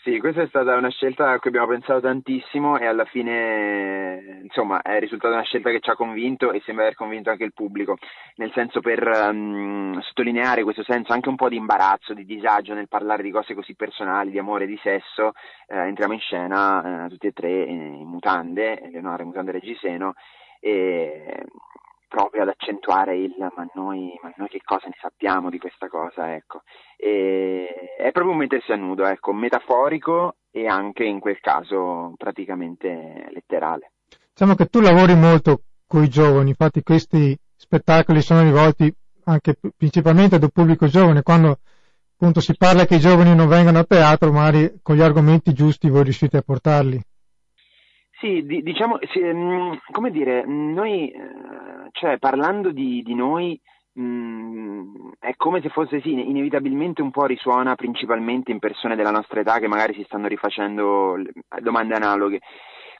Sì, 0.08 0.20
questa 0.20 0.40
è 0.40 0.46
stata 0.46 0.74
una 0.74 0.88
scelta 0.88 1.32
a 1.32 1.38
cui 1.38 1.50
abbiamo 1.50 1.66
pensato 1.66 2.00
tantissimo 2.00 2.78
e 2.78 2.86
alla 2.86 3.04
fine 3.04 4.40
insomma 4.42 4.80
è 4.80 4.98
risultata 5.00 5.34
una 5.34 5.42
scelta 5.42 5.68
che 5.68 5.80
ci 5.80 5.90
ha 5.90 5.96
convinto 5.96 6.50
e 6.50 6.62
sembra 6.64 6.84
aver 6.84 6.96
convinto 6.96 7.28
anche 7.28 7.44
il 7.44 7.52
pubblico, 7.52 7.98
nel 8.36 8.50
senso 8.54 8.80
per 8.80 9.06
um, 9.06 10.00
sottolineare 10.00 10.62
questo 10.62 10.82
senso 10.82 11.12
anche 11.12 11.28
un 11.28 11.36
po' 11.36 11.50
di 11.50 11.56
imbarazzo, 11.56 12.14
di 12.14 12.24
disagio 12.24 12.72
nel 12.72 12.88
parlare 12.88 13.22
di 13.22 13.30
cose 13.30 13.52
così 13.52 13.74
personali, 13.74 14.30
di 14.30 14.38
amore, 14.38 14.64
di 14.64 14.80
sesso, 14.82 15.32
eh, 15.66 15.76
entriamo 15.76 16.14
in 16.14 16.20
scena 16.20 17.04
eh, 17.04 17.08
tutti 17.10 17.26
e 17.26 17.32
tre 17.32 17.64
in 17.64 18.06
mutande, 18.06 18.88
Leonora 18.90 19.20
in 19.20 19.28
mutande 19.28 19.52
Regiseno 19.52 20.14
e 20.58 21.44
proprio 22.08 22.42
ad 22.42 22.48
accentuare 22.48 23.16
il 23.16 23.34
ma 23.38 23.68
noi, 23.74 24.18
ma 24.22 24.32
noi 24.36 24.48
che 24.48 24.60
cosa 24.64 24.86
ne 24.86 24.96
sappiamo 25.00 25.50
di 25.50 25.58
questa 25.58 25.88
cosa, 25.88 26.34
ecco. 26.34 26.62
E, 26.96 27.94
è 27.98 28.10
proprio 28.10 28.32
un 28.32 28.38
mettersi 28.38 28.72
a 28.72 28.76
nudo, 28.76 29.06
ecco, 29.06 29.32
metaforico 29.32 30.36
e 30.50 30.66
anche 30.66 31.04
in 31.04 31.20
quel 31.20 31.38
caso 31.40 32.14
praticamente 32.16 33.28
letterale. 33.30 33.92
Diciamo 34.32 34.54
che 34.54 34.66
tu 34.66 34.80
lavori 34.80 35.14
molto 35.14 35.62
con 35.86 36.02
i 36.02 36.08
giovani, 36.08 36.50
infatti 36.50 36.82
questi 36.82 37.38
spettacoli 37.56 38.22
sono 38.22 38.42
rivolti 38.42 38.92
anche 39.24 39.56
principalmente 39.76 40.36
ad 40.36 40.42
un 40.42 40.50
pubblico 40.50 40.86
giovane, 40.86 41.22
quando 41.22 41.58
appunto 42.14 42.40
si 42.40 42.56
parla 42.56 42.86
che 42.86 42.96
i 42.96 43.00
giovani 43.00 43.34
non 43.34 43.46
vengano 43.46 43.78
a 43.78 43.84
teatro, 43.84 44.32
magari 44.32 44.78
con 44.82 44.96
gli 44.96 45.02
argomenti 45.02 45.52
giusti 45.52 45.90
voi 45.90 46.04
riuscite 46.04 46.38
a 46.38 46.42
portarli. 46.42 47.00
Sì, 48.20 48.42
di, 48.44 48.62
diciamo, 48.62 48.98
sì, 49.12 49.20
mm, 49.20 49.74
come 49.92 50.10
dire, 50.10 50.44
noi, 50.44 51.08
eh, 51.08 51.20
cioè 51.92 52.18
parlando 52.18 52.72
di, 52.72 53.00
di 53.04 53.14
noi, 53.14 53.58
mh, 53.92 54.02
mm, 54.02 55.10
è 55.20 55.34
come 55.36 55.60
se 55.60 55.68
fosse 55.68 56.00
sì, 56.00 56.12
inevitabilmente 56.12 57.00
un 57.00 57.12
po' 57.12 57.26
risuona 57.26 57.76
principalmente 57.76 58.50
in 58.50 58.58
persone 58.58 58.96
della 58.96 59.12
nostra 59.12 59.40
età 59.40 59.58
che 59.60 59.68
magari 59.68 59.94
si 59.94 60.02
stanno 60.04 60.26
rifacendo 60.26 61.16
domande 61.60 61.94
analoghe. 61.94 62.40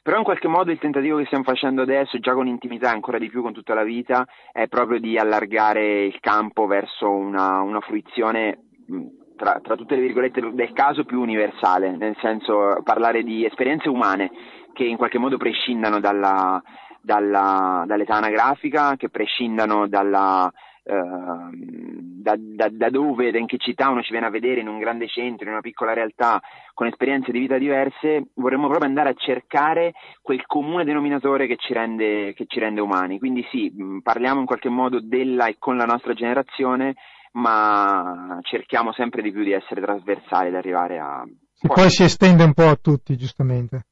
Però 0.01 0.17
in 0.17 0.23
qualche 0.23 0.47
modo 0.47 0.71
il 0.71 0.79
tentativo 0.79 1.17
che 1.17 1.25
stiamo 1.25 1.43
facendo 1.43 1.81
adesso, 1.81 2.17
già 2.19 2.33
con 2.33 2.47
intimità, 2.47 2.89
ancora 2.89 3.17
di 3.17 3.27
più 3.29 3.41
con 3.41 3.51
tutta 3.51 3.73
la 3.73 3.83
vita, 3.83 4.25
è 4.53 4.67
proprio 4.67 4.99
di 5.01 5.17
allargare 5.17 6.05
il 6.05 6.17
campo 6.21 6.65
verso 6.65 7.09
una, 7.09 7.59
una 7.59 7.81
fruizione 7.81 8.67
mm, 8.89 9.07
tra, 9.35 9.59
tra, 9.61 9.75
tutte 9.75 9.95
le 9.95 10.01
virgolette 10.01 10.53
del 10.53 10.71
caso 10.71 11.03
più 11.03 11.19
universale, 11.19 11.95
nel 11.95 12.15
senso 12.21 12.79
parlare 12.83 13.23
di 13.23 13.45
esperienze 13.45 13.89
umane 13.89 14.31
che 14.79 14.85
in 14.85 14.95
qualche 14.95 15.17
modo 15.17 15.35
prescindano 15.35 15.99
dalla, 15.99 16.61
dalla, 17.01 17.83
dall'età 17.85 18.15
anagrafica, 18.15 18.95
che 18.95 19.09
prescindano 19.09 19.89
dalla, 19.89 20.49
Uh, 20.81 21.51
da, 21.51 22.35
da, 22.35 22.67
da, 22.71 22.89
dove, 22.89 23.29
da 23.29 23.37
in 23.37 23.45
che 23.45 23.57
città 23.59 23.89
uno 23.89 24.01
ci 24.01 24.11
viene 24.11 24.25
a 24.25 24.31
vedere, 24.31 24.61
in 24.61 24.67
un 24.67 24.79
grande 24.79 25.07
centro, 25.07 25.45
in 25.45 25.51
una 25.51 25.61
piccola 25.61 25.93
realtà, 25.93 26.41
con 26.73 26.87
esperienze 26.87 27.31
di 27.31 27.37
vita 27.37 27.59
diverse, 27.59 28.29
vorremmo 28.35 28.67
proprio 28.67 28.87
andare 28.87 29.09
a 29.09 29.13
cercare 29.13 29.91
quel 30.23 30.43
comune 30.47 30.85
denominatore 30.85 31.45
che 31.45 31.57
ci 31.57 31.73
rende, 31.73 32.33
che 32.33 32.45
ci 32.47 32.59
rende 32.59 32.81
umani. 32.81 33.19
Quindi 33.19 33.45
sì, 33.51 33.71
parliamo 34.01 34.39
in 34.39 34.47
qualche 34.47 34.69
modo 34.69 34.99
della 34.99 35.45
e 35.45 35.57
con 35.59 35.77
la 35.77 35.85
nostra 35.85 36.13
generazione, 36.13 36.95
ma 37.33 38.39
cerchiamo 38.41 38.91
sempre 38.91 39.21
di 39.21 39.31
più 39.31 39.43
di 39.43 39.51
essere 39.51 39.81
trasversali, 39.81 40.47
ad 40.47 40.55
arrivare 40.55 40.97
a, 40.97 41.23
Sì, 41.53 41.67
poi 41.67 41.89
si 41.91 42.03
estende 42.03 42.43
un 42.43 42.53
po' 42.53 42.67
a 42.67 42.79
tutti, 42.81 43.15
giustamente. 43.15 43.88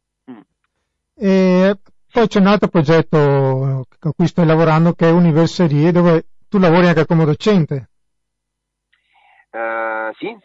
E 1.19 1.75
poi 2.11 2.27
c'è 2.27 2.39
un 2.39 2.47
altro 2.47 2.67
progetto 2.67 3.85
a 3.99 4.11
cui 4.15 4.27
stai 4.27 4.45
lavorando 4.45 4.93
che 4.93 5.07
è 5.07 5.11
Universierie, 5.11 5.91
dove 5.91 6.25
tu 6.47 6.59
lavori 6.59 6.87
anche 6.87 7.05
come 7.05 7.25
docente. 7.25 7.89
Uh, 9.51 10.13
sì. 10.17 10.37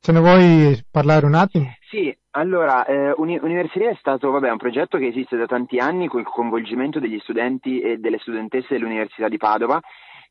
Ce 0.00 0.12
ne 0.12 0.20
vuoi 0.20 0.84
parlare 0.90 1.26
un 1.26 1.34
attimo? 1.34 1.72
Sì, 1.88 2.16
allora, 2.30 2.84
eh, 2.84 3.12
Uni- 3.16 3.38
Università 3.40 3.88
è 3.88 3.96
stato 3.98 4.30
vabbè, 4.30 4.50
un 4.50 4.56
progetto 4.56 4.98
che 4.98 5.06
esiste 5.06 5.36
da 5.36 5.46
tanti 5.46 5.78
anni 5.78 6.08
con 6.08 6.20
il 6.20 6.26
coinvolgimento 6.26 7.00
degli 7.00 7.18
studenti 7.20 7.80
e 7.80 7.98
delle 7.98 8.18
studentesse 8.18 8.74
dell'Università 8.74 9.28
di 9.28 9.36
Padova 9.36 9.80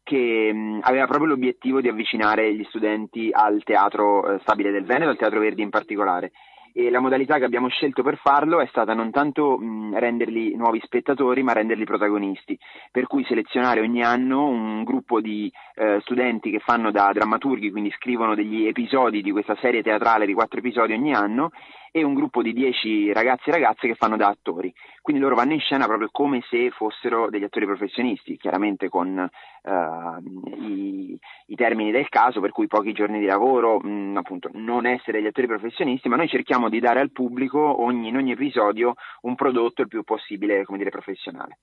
che 0.04 0.54
mh, 0.54 0.80
aveva 0.84 1.08
proprio 1.08 1.30
l'obiettivo 1.30 1.82
di 1.82 1.90
avvicinare 1.90 2.54
gli 2.54 2.64
studenti 2.70 3.30
al 3.32 3.64
teatro 3.64 4.36
eh, 4.36 4.40
stabile 4.42 4.72
del 4.72 4.86
Veneto, 4.86 5.10
al 5.10 5.18
teatro 5.18 5.40
Verdi 5.40 5.64
in 5.64 5.70
particolare 5.72 6.32
e 6.78 6.90
la 6.90 7.00
modalità 7.00 7.38
che 7.38 7.46
abbiamo 7.46 7.70
scelto 7.70 8.04
per 8.04 8.18
farlo 8.18 8.60
è 8.60 8.66
stata 8.66 8.94
non 8.94 9.10
tanto 9.10 9.58
mh, 9.58 9.98
renderli 9.98 10.56
nuovi 10.58 10.82
spettatori 10.84 11.42
ma 11.42 11.54
renderli 11.54 11.86
protagonisti, 11.86 12.60
per 12.92 13.08
cui 13.08 13.24
selezionare 13.24 13.80
ogni 13.80 14.04
anno 14.04 14.46
un 14.50 14.84
gruppo 14.84 15.22
di 15.22 15.50
eh, 15.76 16.00
studenti 16.02 16.52
che 16.52 16.60
fanno 16.60 16.92
da 16.92 17.12
drammaturghi, 17.14 17.72
quindi 17.72 17.92
scrivono 17.92 18.36
degli 18.36 18.68
episodi 18.68 19.22
di 19.22 19.32
questa 19.32 19.56
serie 19.62 19.82
teatrale 19.82 20.26
di 20.26 20.34
quattro 20.34 20.60
episodi 20.60 20.92
ogni 20.92 21.14
anno 21.14 21.52
e 21.98 22.04
un 22.04 22.14
gruppo 22.14 22.42
di 22.42 22.52
dieci 22.52 23.14
ragazzi 23.14 23.48
e 23.48 23.54
ragazze 23.54 23.88
che 23.88 23.96
fanno 23.96 24.18
da 24.18 24.28
attori. 24.28 24.74
Quindi 25.02 25.22
loro 25.22 25.34
vanno 25.34 25.54
in 25.54 25.62
scena 25.62 25.86
proprio 25.86 26.10
come 26.12 26.44
se 26.50 26.70
fossero 26.72 27.30
degli 27.30 27.46
attori 27.46 27.66
professionisti, 27.66 28.36
chiaramente 28.36 28.90
con 28.90 29.18
uh, 29.18 30.50
i, 30.60 31.18
i, 31.46 31.56
termini 31.56 31.92
del 31.92 32.10
caso, 32.10 32.42
per 32.42 32.52
cui 32.52 32.68
pochi 32.68 32.92
giorni 32.92 33.20
di 33.20 33.26
lavoro, 33.26 33.80
mh, 33.80 33.88
mm, 33.88 34.18
appunto 34.18 34.50
non 34.56 34.86
essere 34.86 35.20
degli 35.20 35.28
attori 35.28 35.48
professionisti, 35.48 36.10
ma 36.10 36.18
noi 36.18 36.28
cerchiamo 36.28 36.68
di 36.68 36.82
dare 36.82 37.00
al 37.00 37.12
pubblico 37.12 37.82
ogni, 37.82 38.10
in 38.10 38.18
ogni 38.18 38.34
episodio 38.34 38.96
un 39.22 39.36
prodotto 39.36 39.82
il 39.82 39.88
più 39.88 40.04
possibile, 40.04 40.66
come 40.66 40.80
dire, 40.80 40.90
professionale. 40.90 41.60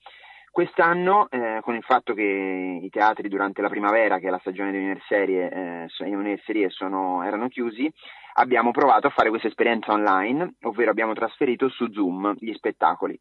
Quest'anno, 0.49 1.29
eh, 1.29 1.59
con 1.61 1.75
il 1.75 1.83
fatto 1.83 2.15
che 2.15 2.79
i 2.81 2.89
teatri 2.89 3.27
durante 3.27 3.61
la 3.61 3.69
primavera, 3.69 4.17
che 4.17 4.27
è 4.27 4.31
la 4.31 4.39
stagione 4.39 4.71
delle 4.71 4.83
universiserie, 4.83 5.85
eh, 5.87 6.69
sono, 6.69 7.23
erano 7.23 7.47
chiusi, 7.49 7.91
abbiamo 8.33 8.71
provato 8.71 9.07
a 9.07 9.11
fare 9.11 9.29
questa 9.29 9.47
esperienza 9.47 9.91
online, 9.91 10.55
ovvero 10.63 10.91
abbiamo 10.91 11.13
trasferito 11.13 11.69
su 11.69 11.91
Zoom 11.91 12.35
gli 12.39 12.53
spettacoli. 12.53 13.19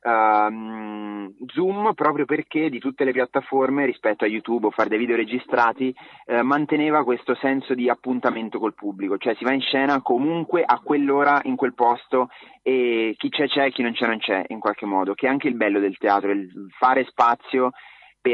Uh, 0.00 1.34
Zoom 1.48 1.92
proprio 1.94 2.24
perché 2.24 2.70
di 2.70 2.78
tutte 2.78 3.02
le 3.02 3.10
piattaforme 3.10 3.84
rispetto 3.84 4.24
a 4.24 4.28
YouTube 4.28 4.66
o 4.66 4.70
fare 4.70 4.88
dei 4.88 4.96
video 4.96 5.16
registrati 5.16 5.92
uh, 6.26 6.42
manteneva 6.42 7.02
questo 7.02 7.34
senso 7.34 7.74
di 7.74 7.90
appuntamento 7.90 8.60
col 8.60 8.74
pubblico, 8.74 9.18
cioè 9.18 9.34
si 9.34 9.42
va 9.42 9.52
in 9.52 9.60
scena 9.60 10.00
comunque 10.00 10.62
a 10.64 10.80
quell'ora 10.84 11.40
in 11.42 11.56
quel 11.56 11.74
posto 11.74 12.28
e 12.62 13.16
chi 13.18 13.28
c'è 13.28 13.48
c'è, 13.48 13.72
chi 13.72 13.82
non 13.82 13.92
c'è 13.92 14.06
non 14.06 14.18
c'è 14.18 14.44
in 14.48 14.60
qualche 14.60 14.86
modo, 14.86 15.14
che 15.14 15.26
è 15.26 15.30
anche 15.30 15.48
il 15.48 15.56
bello 15.56 15.80
del 15.80 15.98
teatro, 15.98 16.30
il 16.30 16.48
fare 16.78 17.04
spazio 17.04 17.72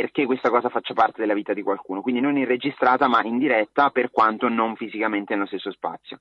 perché 0.00 0.26
questa 0.26 0.50
cosa 0.50 0.68
faccia 0.68 0.92
parte 0.92 1.20
della 1.20 1.34
vita 1.34 1.52
di 1.52 1.62
qualcuno, 1.62 2.00
quindi 2.00 2.20
non 2.20 2.36
in 2.36 2.46
registrata 2.46 3.06
ma 3.06 3.22
in 3.22 3.38
diretta 3.38 3.90
per 3.90 4.10
quanto 4.10 4.48
non 4.48 4.74
fisicamente 4.74 5.34
nello 5.34 5.46
stesso 5.46 5.70
spazio. 5.70 6.18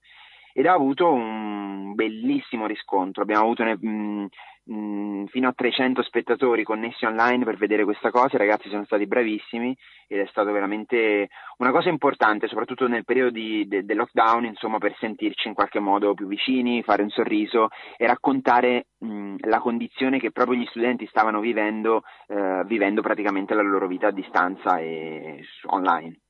Ed 0.53 0.65
ha 0.67 0.74
avuto 0.74 1.12
un 1.12 1.93
bellissimo 1.95 2.67
riscontro, 2.67 3.24
abbiamo 3.24 3.43
avuto 3.43 3.63
mh, 3.63 4.27
mh, 4.65 4.75
mm, 4.75 5.25
fino 5.25 5.48
a 5.48 5.53
300 5.53 6.03
spettatori 6.03 6.63
connessi 6.63 7.05
online 7.05 7.43
per 7.43 7.57
vedere 7.57 7.83
questa 7.83 8.12
cosa, 8.12 8.36
i 8.36 8.39
ragazzi 8.39 8.69
sono 8.69 8.86
stati 8.86 9.05
bravissimi 9.07 9.75
ed 10.07 10.19
è 10.19 10.25
stato 10.27 10.51
veramente 10.51 11.29
una 11.57 11.72
cosa 11.72 11.89
importante, 11.89 12.48
soprattutto 12.48 12.88
nel 12.88 13.03
periodo 13.03 13.31
di, 13.31 13.67
de, 13.67 13.93
lockdown, 13.93 14.45
insomma, 14.45 14.77
per 14.77 14.95
sentirci 15.00 15.48
in 15.48 15.53
qualche 15.53 15.79
modo 15.79 16.13
più 16.13 16.27
vicini, 16.27 16.83
fare 16.83 17.01
un 17.01 17.10
sorriso 17.10 17.69
e 17.98 18.05
raccontare 18.05 18.88
mh, 19.00 19.07
mm, 19.07 19.36
la 19.41 19.60
condizione 19.60 20.19
che 20.19 20.31
proprio 20.31 20.57
gli 20.57 20.67
studenti 20.67 21.07
stavano 21.07 21.39
vivendo, 21.39 22.03
eh, 22.27 22.63
vivendo 22.65 23.01
praticamente 23.01 23.53
la 23.53 23.62
loro 23.62 23.88
vita 23.88 24.07
a 24.07 24.12
distanza 24.12 24.77
e 24.77 25.44
online. 25.68 26.23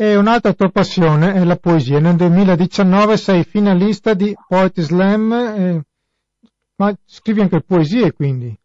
E 0.00 0.14
un'altra 0.14 0.52
tua 0.52 0.68
passione 0.68 1.32
è 1.32 1.42
la 1.42 1.56
poesia. 1.56 1.98
Nel 1.98 2.14
2019 2.14 3.16
sei 3.16 3.42
finalista 3.42 4.14
di 4.14 4.32
Poetry 4.46 4.82
Slam. 4.84 5.32
Eh, 5.32 5.82
ma 6.76 6.94
scrivi 7.04 7.40
anche 7.40 7.62
poesie 7.62 8.12
quindi? 8.12 8.56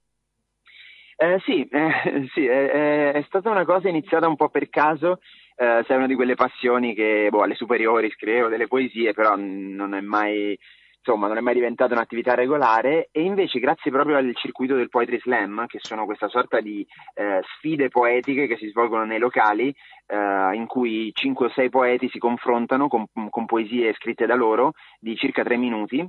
Eh, 1.15 1.41
sì, 1.43 1.67
eh, 1.67 2.29
sì 2.35 2.45
è, 2.45 3.13
è, 3.13 3.23
stata 3.25 3.49
una 3.49 3.65
cosa 3.65 3.89
iniziata 3.89 4.27
un 4.27 4.35
po' 4.35 4.49
per 4.49 4.69
caso, 4.69 5.21
eh, 5.55 5.83
sei 5.87 5.97
una 5.97 6.05
di 6.05 6.13
quelle 6.13 6.35
passioni 6.35 6.93
che 6.93 7.29
boh, 7.31 7.41
alle 7.41 7.55
superiori 7.55 8.11
scrivevo 8.11 8.47
delle 8.47 8.67
poesie, 8.67 9.13
però 9.13 9.35
non 9.35 9.95
è 9.95 10.01
mai 10.01 10.55
insomma 11.05 11.27
non 11.27 11.37
è 11.37 11.41
mai 11.41 11.53
diventata 11.53 11.93
un'attività 11.93 12.33
regolare 12.33 13.09
e 13.11 13.21
invece 13.21 13.59
grazie 13.59 13.91
proprio 13.91 14.15
al 14.15 14.31
circuito 14.35 14.75
del 14.75 14.87
Poetry 14.87 15.19
Slam, 15.19 15.65
che 15.67 15.79
sono 15.81 16.05
questa 16.05 16.29
sorta 16.29 16.61
di 16.61 16.85
eh, 17.15 17.41
sfide 17.57 17.89
poetiche 17.89 18.47
che 18.47 18.55
si 18.55 18.69
svolgono 18.69 19.03
nei 19.03 19.19
locali, 19.19 19.75
eh, 20.07 20.55
in 20.55 20.65
cui 20.65 21.11
5 21.13 21.45
o 21.47 21.49
6 21.49 21.69
poeti 21.69 22.09
si 22.09 22.19
confrontano 22.19 22.87
con, 22.87 23.05
con 23.29 23.45
poesie 23.45 23.93
scritte 23.93 24.25
da 24.25 24.35
loro 24.35 24.71
di 24.99 25.17
circa 25.17 25.43
3 25.43 25.57
minuti 25.57 25.99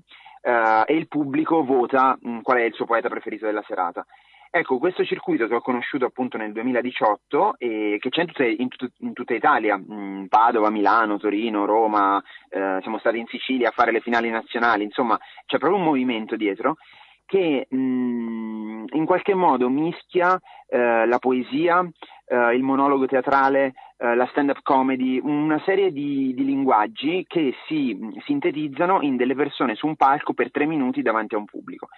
uh, 0.45 0.83
e 0.87 0.95
il 0.95 1.09
pubblico 1.09 1.65
vota 1.65 2.17
mh, 2.21 2.31
mm, 2.31 2.41
qual 2.41 2.59
è 2.59 2.63
il 2.63 2.75
suo 2.75 2.85
poeta 2.85 3.09
preferito 3.09 3.47
della 3.47 3.65
serata. 3.67 4.07
Ecco, 4.57 4.79
questo 4.79 5.05
circuito 5.05 5.49
che 5.49 5.55
ho 5.57 5.61
conosciuto 5.61 6.05
appunto 6.05 6.37
nel 6.37 6.53
2018 6.53 7.57
e 7.59 7.97
che 7.99 8.09
c'è 8.09 8.21
in 8.21 8.27
tutta, 8.29 8.45
in 8.45 8.69
tut, 8.69 8.93
in 8.99 9.13
tutta 9.13 9.35
Italia, 9.35 9.77
mh, 9.77 9.93
mm, 9.93 10.25
Padova, 10.27 10.71
Milano, 10.71 11.19
Torino, 11.19 11.65
Roma, 11.65 12.23
eh, 12.51 12.79
siamo 12.83 13.01
stati 13.01 13.19
in 13.19 13.27
Sicilia 13.27 13.71
a 13.71 13.73
fare 13.73 13.91
le 13.91 13.99
finali 13.99 14.31
nazionali, 14.31 14.85
insomma 14.85 15.19
c'è 15.45 15.59
proprio 15.59 15.81
un 15.81 15.85
movimento 15.85 16.37
dietro 16.37 16.77
che 17.27 17.67
mh, 17.69 17.77
mm, 17.77 18.85
in 18.93 19.05
qualche 19.07 19.35
modo 19.35 19.69
mischia 19.69 20.41
eh, 20.69 21.05
la 21.05 21.19
poesia, 21.19 21.85
eh, 22.25 22.55
il 22.55 22.63
monologo 22.63 23.07
teatrale, 23.07 23.73
eh, 23.97 24.15
la 24.15 24.29
stand-up 24.31 24.61
comedy, 24.63 25.19
una 25.21 25.61
serie 25.65 25.91
di, 25.91 26.33
di, 26.33 26.45
linguaggi 26.45 27.25
che 27.27 27.55
si 27.67 27.99
sintetizzano 28.25 29.03
in 29.03 29.17
delle 29.17 29.35
persone 29.35 29.75
su 29.75 29.89
un 29.89 29.97
palco 29.97 30.33
per 30.33 30.53
tre 30.53 30.65
minuti 30.65 31.03
davanti 31.03 31.35
a 31.35 31.39
un 31.39 31.45
pubblico. 31.45 31.89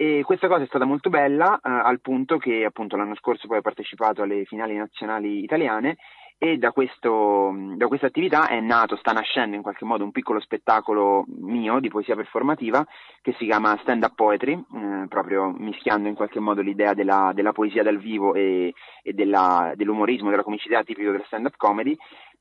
E 0.00 0.22
questa 0.22 0.46
cosa 0.46 0.62
è 0.62 0.66
stata 0.66 0.84
molto 0.84 1.10
bella 1.10 1.56
eh, 1.56 1.60
al 1.68 2.00
punto 2.00 2.38
che 2.38 2.64
appunto 2.64 2.94
l'anno 2.94 3.16
scorso 3.16 3.48
poi 3.48 3.58
ho 3.58 3.62
partecipato 3.62 4.22
alle 4.22 4.44
finali 4.44 4.76
nazionali 4.76 5.42
italiane 5.42 5.96
e 6.38 6.56
da, 6.56 6.70
questo, 6.70 7.52
da 7.74 7.88
questa 7.88 8.06
attività 8.06 8.46
è 8.46 8.60
nato, 8.60 8.94
sta 8.94 9.10
nascendo 9.10 9.56
in 9.56 9.62
qualche 9.62 9.84
modo 9.84 10.04
un 10.04 10.12
piccolo 10.12 10.38
spettacolo 10.38 11.24
mio 11.40 11.80
di 11.80 11.88
poesia 11.88 12.14
performativa 12.14 12.86
che 13.20 13.34
si 13.38 13.46
chiama 13.46 13.76
Stand 13.82 14.04
Up 14.04 14.14
Poetry, 14.14 14.52
eh, 14.52 15.08
proprio 15.08 15.52
mischiando 15.58 16.06
in 16.06 16.14
qualche 16.14 16.38
modo 16.38 16.60
l'idea 16.60 16.94
della, 16.94 17.32
della 17.34 17.50
poesia 17.50 17.82
dal 17.82 17.98
vivo 17.98 18.34
e, 18.34 18.72
e 19.02 19.12
della, 19.14 19.72
dell'umorismo, 19.74 20.30
della 20.30 20.44
comicità 20.44 20.84
tipico 20.84 21.10
della 21.10 21.24
stand 21.26 21.46
up 21.46 21.56
comedy 21.56 21.98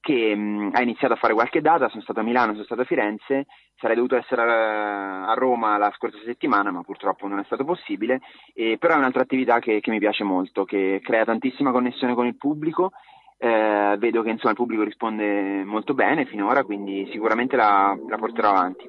che 0.07 0.33
mh, 0.33 0.69
ha 0.71 0.81
iniziato 0.81 1.15
a 1.15 1.17
fare 1.17 1.33
qualche 1.33 1.59
data, 1.59 1.89
sono 1.89 2.01
stato 2.01 2.21
a 2.21 2.23
Milano, 2.23 2.53
sono 2.53 2.63
stato 2.63 2.81
a 2.81 2.85
Firenze, 2.85 3.45
sarei 3.75 3.97
dovuto 3.97 4.15
essere 4.15 4.41
a, 4.41 5.27
a 5.27 5.33
Roma 5.33 5.77
la 5.77 5.91
scorsa 5.97 6.17
settimana, 6.23 6.71
ma 6.71 6.81
purtroppo 6.81 7.27
non 7.27 7.39
è 7.39 7.43
stato 7.43 7.65
possibile, 7.65 8.21
e, 8.53 8.77
però 8.79 8.93
è 8.93 8.97
un'altra 8.97 9.23
attività 9.23 9.59
che, 9.59 9.81
che 9.81 9.91
mi 9.91 9.99
piace 9.99 10.23
molto, 10.23 10.63
che 10.63 11.01
crea 11.03 11.25
tantissima 11.25 11.71
connessione 11.71 12.13
con 12.13 12.25
il 12.25 12.37
pubblico 12.37 12.91
eh, 13.37 13.97
vedo 13.99 14.23
che 14.23 14.29
insomma, 14.29 14.51
il 14.51 14.57
pubblico 14.57 14.83
risponde 14.83 15.63
molto 15.65 15.93
bene 15.93 16.25
finora, 16.25 16.63
quindi 16.63 17.05
sicuramente 17.11 17.57
la, 17.57 17.95
la, 18.07 18.17
porterò 18.17 18.49
avanti. 18.51 18.85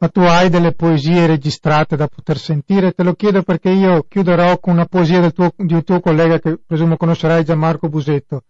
Ma 0.00 0.08
tu 0.08 0.20
hai 0.20 0.50
delle 0.50 0.74
poesie 0.74 1.26
registrate 1.26 1.96
da 1.96 2.06
poter 2.06 2.36
sentire? 2.36 2.92
Te 2.92 3.02
lo 3.02 3.14
chiedo 3.14 3.42
perché 3.42 3.70
io 3.70 4.04
chiuderò 4.06 4.58
con 4.58 4.74
una 4.74 4.84
poesia 4.84 5.28
tuo, 5.30 5.50
di 5.56 5.72
un 5.72 5.82
tuo 5.82 5.98
collega 6.00 6.38
che 6.38 6.60
presumo 6.64 6.98
conoscerai, 6.98 7.42
Gianmarco 7.42 7.88
Busetto. 7.88 8.42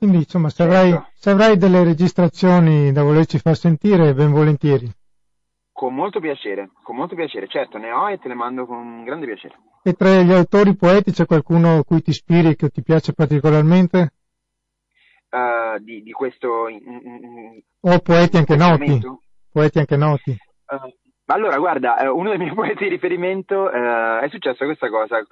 Quindi 0.00 0.16
insomma, 0.16 0.48
se, 0.48 0.64
certo. 0.64 0.74
avrai, 0.74 1.02
se 1.14 1.30
avrai 1.30 1.56
delle 1.56 1.84
registrazioni 1.84 2.90
da 2.90 3.02
volerci 3.02 3.38
far 3.38 3.54
sentire, 3.54 4.14
ben 4.14 4.32
volentieri. 4.32 4.90
Con 5.70 5.94
molto 5.94 6.20
piacere, 6.20 6.70
con 6.82 6.96
molto 6.96 7.14
piacere, 7.14 7.46
certo 7.46 7.78
ne 7.78 7.92
ho 7.92 8.10
e 8.10 8.18
te 8.18 8.28
le 8.28 8.34
mando 8.34 8.66
con 8.66 9.04
grande 9.04 9.26
piacere. 9.26 9.54
E 9.82 9.92
tra 9.92 10.22
gli 10.22 10.32
autori 10.32 10.74
poeti 10.74 11.12
c'è 11.12 11.26
qualcuno 11.26 11.78
a 11.78 11.84
cui 11.84 12.02
ti 12.02 12.10
ispiri 12.10 12.48
e 12.48 12.56
che 12.56 12.70
ti 12.70 12.82
piace 12.82 13.12
particolarmente? 13.12 14.12
uh, 15.30 15.78
di, 15.78 16.02
di, 16.02 16.12
questo... 16.12 16.66
o 17.80 17.98
poeti 18.00 18.36
anche 18.36 18.56
noti. 18.56 19.00
Poeti 19.52 19.78
anche 19.78 19.96
noti. 19.96 20.30
Uh, 20.30 20.92
allora, 21.26 21.58
guarda, 21.58 21.98
eh, 21.98 22.08
uno 22.08 22.30
dei 22.30 22.38
miei 22.38 22.52
poeti 22.54 22.84
di 22.84 22.90
riferimento 22.90 23.70
è 23.70 24.28
successa 24.30 24.64
questa 24.64 24.88
cosa. 24.88 25.24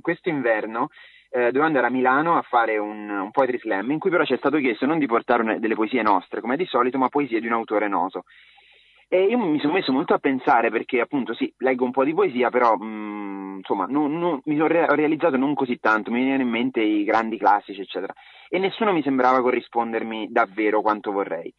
Questo 0.00 0.28
inverno 0.28 0.88
eh, 1.34 1.46
dovevo 1.46 1.64
andare 1.64 1.86
a 1.86 1.90
Milano 1.90 2.36
a 2.36 2.42
fare 2.42 2.76
un, 2.76 3.08
un, 3.08 3.30
poetry 3.30 3.58
slam 3.58 3.90
in 3.90 3.98
cui 3.98 4.10
però 4.10 4.22
ci 4.24 4.34
è 4.34 4.36
stato 4.36 4.58
chiesto 4.58 4.84
non 4.84 4.98
di 4.98 5.06
portare 5.06 5.42
una, 5.42 5.58
delle 5.58 5.74
poesie 5.74 6.02
nostre 6.02 6.42
come 6.42 6.58
di 6.58 6.66
solito 6.66 6.98
ma 6.98 7.08
poesie 7.08 7.40
di 7.40 7.46
un 7.46 7.54
autore 7.54 7.88
noto. 7.88 8.24
E 9.08 9.24
io 9.24 9.38
mi 9.38 9.58
sono 9.58 9.72
messo 9.72 9.92
molto 9.92 10.12
a 10.12 10.18
pensare 10.18 10.70
perché 10.70 11.00
appunto 11.00 11.34
sì, 11.34 11.52
leggo 11.58 11.84
un 11.84 11.90
po' 11.90 12.04
di 12.04 12.12
poesia 12.12 12.50
però 12.50 12.76
mh, 12.76 12.84
mm, 12.84 13.56
insomma 13.56 13.86
non, 13.86 14.18
non, 14.18 14.40
mi 14.44 14.56
sono 14.56 14.68
re- 14.68 14.94
realizzato 14.94 15.38
non 15.38 15.54
così 15.54 15.78
tanto, 15.78 16.10
mi 16.10 16.18
venivano 16.18 16.42
in 16.42 16.48
mente 16.50 16.80
i 16.80 17.04
grandi 17.04 17.38
classici 17.38 17.80
eccetera. 17.80 18.12
E 18.50 18.58
nessuno 18.58 18.92
mi 18.92 19.02
sembrava 19.02 19.40
corrispondermi 19.40 20.28
davvero 20.30 20.82
quanto 20.82 21.12
vorrei. 21.12 21.52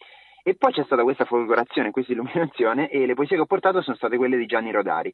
E 0.44 0.56
poi 0.56 0.72
c'è 0.72 0.84
stata 0.84 1.02
questa 1.04 1.26
folgorazione, 1.26 1.90
questa 1.90 2.12
illuminazione 2.12 2.90
e 2.90 3.08
le 3.08 3.16
poesie 3.16 3.38
che 3.38 3.42
ho 3.42 3.48
portato 3.48 3.82
sono 3.82 3.96
state 3.96 4.18
quelle 4.18 4.38
di 4.38 4.46
Gianni 4.46 4.72
Rodari 4.72 5.12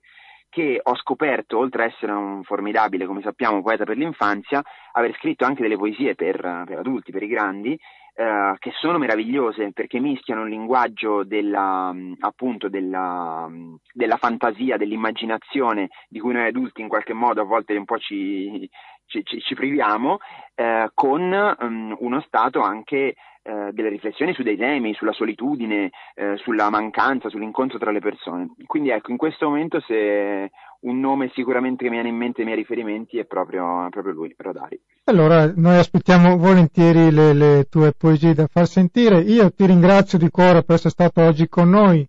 che 0.49 0.79
ho 0.81 0.95
scoperto, 0.95 1.57
oltre 1.57 1.83
ad 1.83 1.91
essere 1.91 2.11
un 2.11 2.43
formidabile, 2.43 3.05
come 3.05 3.21
sappiamo, 3.21 3.61
poeta 3.61 3.83
per 3.83 3.97
l'infanzia, 3.97 4.61
aver 4.93 5.15
scritto 5.15 5.45
anche 5.45 5.61
delle 5.61 5.77
poesie 5.77 6.15
per, 6.15 6.63
per 6.65 6.79
adulti, 6.79 7.11
per 7.11 7.23
i 7.23 7.27
grandi, 7.27 7.79
eh, 8.19 8.55
che 8.59 8.71
sono 8.73 8.97
meravigliose 8.97 9.71
perché 9.71 9.99
mischiano 9.99 10.43
il 10.43 10.49
linguaggio 10.49 11.23
della, 11.23 11.95
appunto 12.19 12.67
della, 12.67 13.49
della, 13.93 14.17
fantasia, 14.17 14.75
dell'immaginazione 14.75 15.89
di 16.09 16.19
cui 16.19 16.33
noi 16.33 16.47
adulti 16.47 16.81
in 16.81 16.89
qualche 16.89 17.13
modo 17.13 17.39
a 17.39 17.45
volte 17.45 17.77
un 17.77 17.85
po' 17.85 17.97
ci, 17.97 18.69
ci, 19.05 19.23
ci, 19.23 19.39
ci 19.39 19.55
priviamo, 19.55 20.17
eh, 20.55 20.89
con 20.93 21.55
um, 21.59 21.95
uno 21.99 22.19
stato 22.21 22.61
anche 22.61 23.15
eh, 23.41 23.71
delle 23.71 23.89
riflessioni 23.89 24.33
su 24.33 24.43
dei 24.43 24.57
temi, 24.57 24.93
sulla 24.93 25.13
solitudine, 25.13 25.91
eh, 26.13 26.35
sulla 26.37 26.69
mancanza, 26.69 27.29
sull'incontro 27.29 27.77
tra 27.77 27.91
le 27.91 27.99
persone. 27.99 28.53
Quindi 28.65 28.89
ecco, 28.89 29.11
in 29.11 29.17
questo 29.17 29.47
momento 29.47 29.79
se 29.81 30.49
un 30.81 30.99
nome 30.99 31.31
sicuramente 31.33 31.83
che 31.83 31.89
mi 31.89 31.95
viene 31.95 32.09
in 32.09 32.15
mente 32.15 32.41
i 32.41 32.45
miei 32.45 32.57
riferimenti 32.57 33.17
è 33.17 33.25
proprio, 33.25 33.87
proprio 33.89 34.13
lui, 34.13 34.33
Rodari. 34.37 34.79
Allora, 35.05 35.51
noi 35.55 35.77
aspettiamo 35.77 36.37
volentieri 36.37 37.11
le, 37.11 37.33
le, 37.33 37.67
tue 37.69 37.93
poesie 37.97 38.33
da 38.33 38.47
far 38.47 38.67
sentire. 38.67 39.19
Io 39.19 39.51
ti 39.51 39.65
ringrazio 39.65 40.17
di 40.17 40.29
cuore 40.29 40.63
per 40.63 40.75
essere 40.75 40.89
stato 40.89 41.21
oggi 41.21 41.47
con 41.47 41.69
noi, 41.69 42.07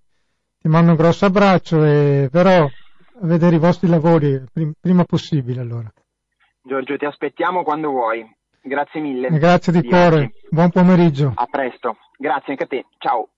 ti 0.58 0.68
mando 0.68 0.90
un 0.90 0.96
grosso 0.96 1.26
abbraccio 1.26 1.84
e 1.84 2.28
verrò 2.30 2.64
a 2.64 3.26
vedere 3.26 3.56
i 3.56 3.60
vostri 3.60 3.88
lavori 3.88 4.42
prima 4.80 5.04
possibile 5.04 5.60
allora. 5.60 5.90
Giorgio, 6.62 6.96
ti 6.96 7.06
aspettiamo 7.06 7.62
quando 7.62 7.90
vuoi. 7.90 8.38
Grazie 8.62 9.00
mille. 9.00 9.28
Grazie 9.30 9.72
di, 9.72 9.80
di 9.80 9.88
cuore. 9.88 10.16
Oggi. 10.16 10.32
Buon 10.50 10.70
pomeriggio. 10.70 11.32
A 11.34 11.46
presto. 11.46 11.96
Grazie 12.16 12.52
anche 12.52 12.64
a 12.64 12.66
te. 12.66 12.84
Ciao. 12.98 13.28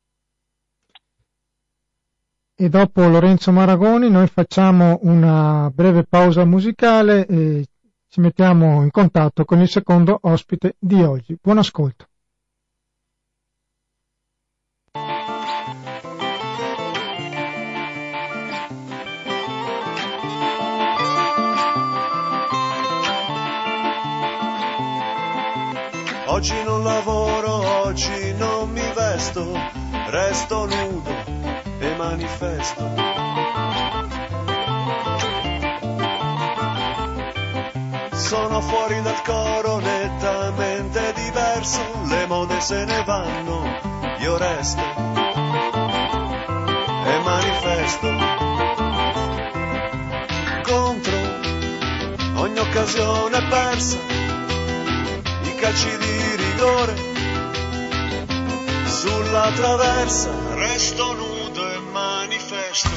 E 2.54 2.68
dopo 2.68 3.06
Lorenzo 3.08 3.50
Maragoni 3.50 4.10
noi 4.10 4.26
facciamo 4.26 4.98
una 5.02 5.70
breve 5.74 6.04
pausa 6.04 6.44
musicale 6.44 7.26
e 7.26 7.66
ci 8.08 8.20
mettiamo 8.20 8.82
in 8.82 8.90
contatto 8.90 9.44
con 9.44 9.60
il 9.60 9.68
secondo 9.68 10.18
ospite 10.22 10.76
di 10.78 11.02
oggi. 11.02 11.36
Buon 11.40 11.58
ascolto. 11.58 12.06
Oggi 26.32 26.62
non 26.64 26.82
lavoro, 26.82 27.82
oggi 27.84 28.32
non 28.38 28.70
mi 28.70 28.90
vesto, 28.94 29.52
resto 30.06 30.64
nudo 30.64 31.10
e 31.78 31.94
manifesto. 31.94 32.90
Sono 38.14 38.60
fuori 38.62 39.02
dal 39.02 39.22
coro 39.22 39.78
nettamente 39.80 41.12
diverso, 41.12 41.82
le 42.08 42.24
mode 42.26 42.60
se 42.62 42.82
ne 42.86 43.04
vanno, 43.04 43.64
io 44.20 44.38
resto 44.38 44.80
e 47.04 47.18
manifesto. 47.22 48.08
Ogni 52.34 52.58
occasione 52.58 53.46
persa 53.48 54.21
calci 55.62 55.96
di 55.96 56.34
rigore. 56.34 56.94
Sulla 58.84 59.52
traversa 59.54 60.30
resto 60.54 61.12
nudo 61.14 61.72
e 61.72 61.78
manifesto. 61.92 62.88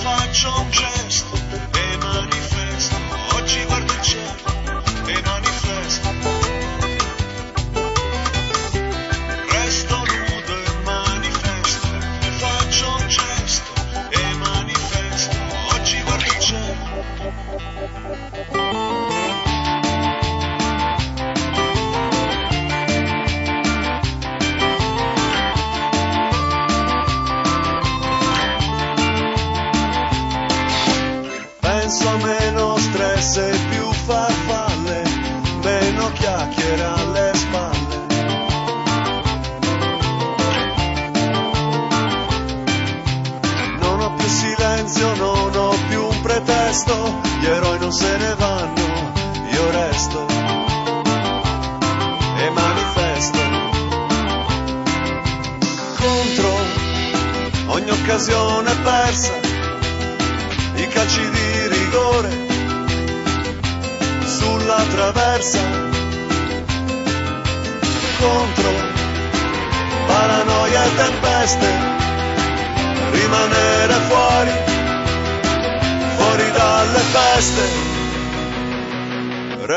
Faccio 0.00 0.60
un 0.60 0.70
gesto 0.70 1.36
e 1.72 1.96
manifesto. 1.98 2.96
Oggi 3.34 3.62
guardo 3.64 3.92
il 3.92 4.00
cielo 4.00 4.55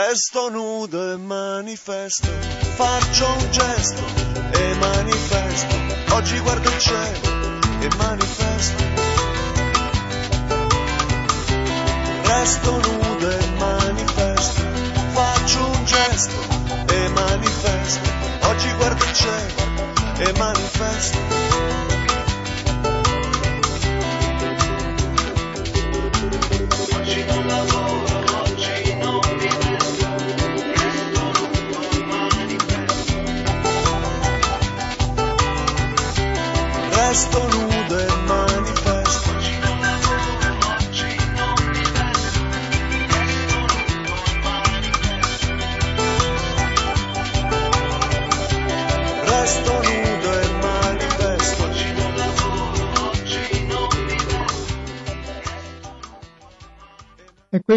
Resto 0.10 0.50
nudo 0.50 1.12
e 1.13 1.17
manifesto, 1.17 2.28
faccio 2.78 3.28
un 3.28 3.52
gesto 3.52 4.04
e 4.54 4.74
manifesto. 4.80 5.76
Oggi 6.15 6.39
guardo 6.39 6.67
il 6.67 6.80
cielo 6.80 7.19
e 7.80 7.95
manifesto. 7.95 8.84
Resto 12.24 12.72
nudo 12.72 13.30
e 13.30 13.50
manifesto, 13.60 14.62
faccio 15.12 15.65
un 15.78 15.86
gesto 15.86 16.41
e 16.88 17.10
manifesto. 17.10 18.10
Oggi 18.48 18.74
guardo 18.78 19.04
il 19.04 19.13
cielo 19.13 20.28
e 20.28 20.34
manifesto. 20.39 21.38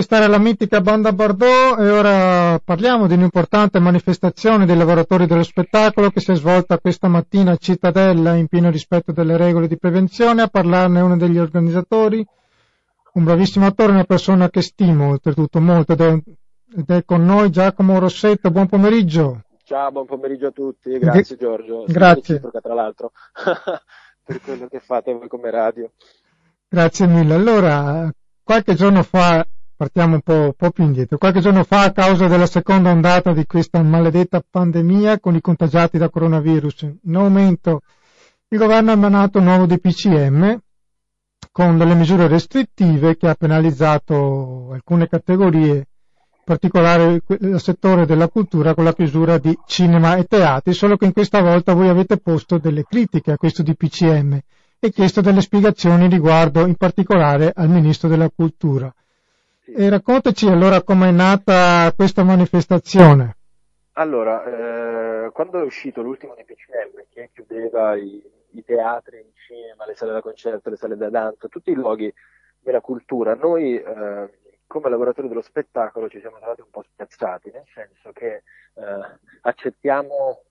E 0.02 0.04
questa 0.04 0.24
era 0.24 0.36
la 0.36 0.42
mitica 0.42 0.80
banda 0.80 1.12
Bordeaux 1.12 1.78
e 1.78 1.88
ora 1.88 2.58
parliamo 2.58 3.06
di 3.06 3.14
un'importante 3.14 3.78
manifestazione 3.78 4.66
dei 4.66 4.76
lavoratori 4.76 5.26
dello 5.26 5.44
spettacolo 5.44 6.10
che 6.10 6.18
si 6.18 6.32
è 6.32 6.34
svolta 6.34 6.80
questa 6.80 7.06
mattina 7.06 7.52
a 7.52 7.56
Cittadella 7.56 8.34
in 8.34 8.48
pieno 8.48 8.68
rispetto 8.68 9.12
delle 9.12 9.36
regole 9.36 9.68
di 9.68 9.78
prevenzione. 9.78 10.42
A 10.42 10.48
parlarne 10.48 11.00
uno 11.00 11.16
degli 11.16 11.38
organizzatori, 11.38 12.26
un 13.12 13.22
bravissimo 13.22 13.64
attore, 13.64 13.92
una 13.92 14.02
persona 14.02 14.50
che 14.50 14.60
stimo 14.60 15.10
oltretutto 15.10 15.60
molto 15.60 15.92
ed 15.92 16.90
è 16.90 17.04
con 17.04 17.24
noi 17.24 17.50
Giacomo 17.50 18.00
Rossetto. 18.00 18.50
Buon 18.50 18.66
pomeriggio. 18.66 19.42
Ciao, 19.62 19.92
buon 19.92 20.06
pomeriggio 20.06 20.48
a 20.48 20.50
tutti, 20.50 20.98
grazie 20.98 21.36
Giorgio. 21.36 21.84
Grazie. 21.86 22.40
Tra 22.40 22.74
l'altro, 22.74 23.12
per 24.24 24.40
quello 24.40 24.66
che 24.66 24.80
fate 24.80 25.12
voi 25.12 25.28
come 25.28 25.48
radio. 25.52 25.92
Grazie 26.68 27.06
mille. 27.06 27.34
Allora, 27.34 28.12
qualche 28.42 28.74
giorno 28.74 29.04
fa 29.04 29.46
partiamo 29.82 30.14
un 30.14 30.20
po', 30.20 30.32
un 30.32 30.52
po', 30.56 30.70
più 30.70 30.84
indietro. 30.84 31.18
Qualche 31.18 31.40
giorno 31.40 31.64
fa, 31.64 31.82
a 31.82 31.90
causa 31.90 32.28
della 32.28 32.46
seconda 32.46 32.90
ondata 32.92 33.32
di 33.32 33.44
questa 33.46 33.82
maledetta 33.82 34.40
pandemia 34.48 35.18
con 35.18 35.34
i 35.34 35.40
contagiati 35.40 35.98
da 35.98 36.08
coronavirus 36.08 36.82
in 37.02 37.16
aumento 37.16 37.80
il 38.52 38.58
governo 38.58 38.90
ha 38.90 38.94
emanato 38.94 39.38
un 39.38 39.44
nuovo 39.44 39.66
DPCM 39.66 40.56
con 41.50 41.78
delle 41.78 41.94
misure 41.94 42.28
restrittive 42.28 43.16
che 43.16 43.26
ha 43.28 43.34
penalizzato 43.34 44.70
alcune 44.72 45.08
categorie, 45.08 45.74
in 45.74 45.84
particolare 46.44 47.22
il 47.40 47.60
settore 47.60 48.06
della 48.06 48.28
cultura 48.28 48.74
con 48.74 48.84
la 48.84 48.94
chiusura 48.94 49.38
di 49.38 49.58
cinema 49.66 50.14
e 50.16 50.24
teatri, 50.24 50.74
solo 50.74 50.96
che 50.96 51.06
in 51.06 51.12
questa 51.12 51.40
volta 51.40 51.72
voi 51.72 51.88
avete 51.88 52.18
posto 52.18 52.58
delle 52.58 52.84
critiche 52.84 53.32
a 53.32 53.36
questo 53.36 53.64
DPCM 53.64 54.38
e 54.78 54.90
chiesto 54.90 55.20
delle 55.22 55.40
spiegazioni 55.40 56.08
riguardo 56.08 56.66
in 56.66 56.76
particolare 56.76 57.52
al 57.54 57.68
Ministro 57.68 58.08
della 58.08 58.30
Cultura. 58.30 58.92
E 59.64 59.88
raccontaci 59.88 60.48
allora 60.48 60.82
com'è 60.82 61.12
nata 61.12 61.92
questa 61.94 62.24
manifestazione. 62.24 63.36
Allora, 63.92 64.44
eh, 64.44 65.30
quando 65.30 65.60
è 65.60 65.62
uscito 65.62 66.02
l'ultimo 66.02 66.34
DPCM 66.34 67.04
che 67.08 67.30
chiudeva 67.32 67.94
i, 67.94 68.20
i, 68.52 68.64
teatri, 68.64 69.18
il 69.18 69.32
cinema, 69.46 69.86
le 69.86 69.94
sale 69.94 70.12
da 70.12 70.20
concerto, 70.20 70.68
le 70.68 70.76
sale 70.76 70.96
da 70.96 71.10
danza, 71.10 71.46
tutti 71.46 71.70
i 71.70 71.74
luoghi 71.74 72.12
della 72.58 72.80
cultura, 72.80 73.34
noi 73.34 73.76
eh, 73.76 74.30
come 74.66 74.88
lavoratori 74.88 75.28
dello 75.28 75.42
spettacolo 75.42 76.08
ci 76.08 76.18
siamo 76.18 76.38
trovati 76.38 76.62
un 76.62 76.70
po' 76.70 76.82
spiazzati, 76.82 77.50
nel 77.52 77.66
senso 77.72 78.10
che 78.12 78.34
eh, 78.34 78.42
accettiamo 79.42 80.42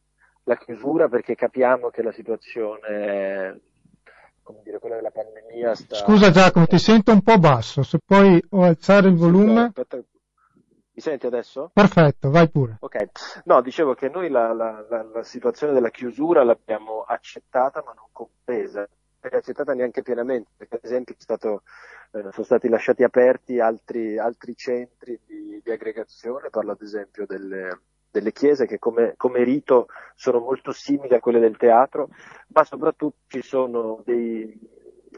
la 0.44 0.56
chiusura 0.58 1.10
perché 1.10 1.36
capiamo 1.36 1.90
che 1.90 2.02
la 2.02 2.12
situazione 2.14 3.60
come 4.52 4.64
dire, 4.64 4.80
quella 4.80 4.96
della 4.96 5.12
pandemia 5.12 5.76
sta... 5.76 5.96
Scusa 5.96 6.30
Giacomo, 6.30 6.68
ti 6.68 6.78
sento 6.78 7.12
un 7.12 7.22
po' 7.22 7.38
basso, 7.38 7.84
se 7.84 8.00
puoi 8.06 8.44
alzare 8.52 9.08
il 9.08 9.16
volume... 9.16 9.66
Aspetta, 9.66 9.98
mi 10.94 11.02
senti 11.02 11.26
adesso? 11.26 11.72
Perfetto, 11.74 12.30
vai 12.30 12.50
pure. 12.50 12.78
Ok, 12.82 13.06
no, 13.46 13.62
dicevo 13.62 13.94
che 13.94 14.10
noi 14.10 14.30
la, 14.30 14.54
la, 14.54 14.86
la, 14.90 15.04
la 15.04 15.24
situazione 15.24 15.72
della 15.74 15.90
chiusura 15.90 16.44
l'abbiamo 16.44 17.04
accettata 17.04 17.82
ma 17.86 17.94
non 17.96 18.08
compresa, 18.12 18.88
non 19.22 19.34
accettata 19.34 19.74
neanche 19.74 20.02
pienamente, 20.02 20.52
perché 20.58 20.76
ad 20.76 20.84
esempio 20.84 21.16
stato, 21.18 21.64
eh, 22.12 22.28
sono 22.32 22.46
stati 22.46 22.68
lasciati 22.68 23.04
aperti 23.04 23.60
altri, 23.60 24.18
altri 24.18 24.54
centri 24.56 25.18
di, 25.26 25.62
di, 25.64 25.72
aggregazione, 25.72 26.50
parlo 26.50 26.72
ad 26.72 26.82
esempio 26.82 27.26
delle, 27.26 27.80
delle 28.12 28.32
chiese 28.32 28.66
che 28.66 28.78
come, 28.78 29.14
come, 29.18 29.44
rito 29.44 29.88
sono 30.16 30.40
molto 30.40 30.72
simili 30.72 31.16
a 31.16 31.20
quelle 31.20 31.40
del 31.40 31.58
teatro, 31.58 32.10
ma 32.48 32.64
soprattutto 32.64 33.20
ci 33.28 33.42
sono 33.42 34.02
dei, 34.06 34.60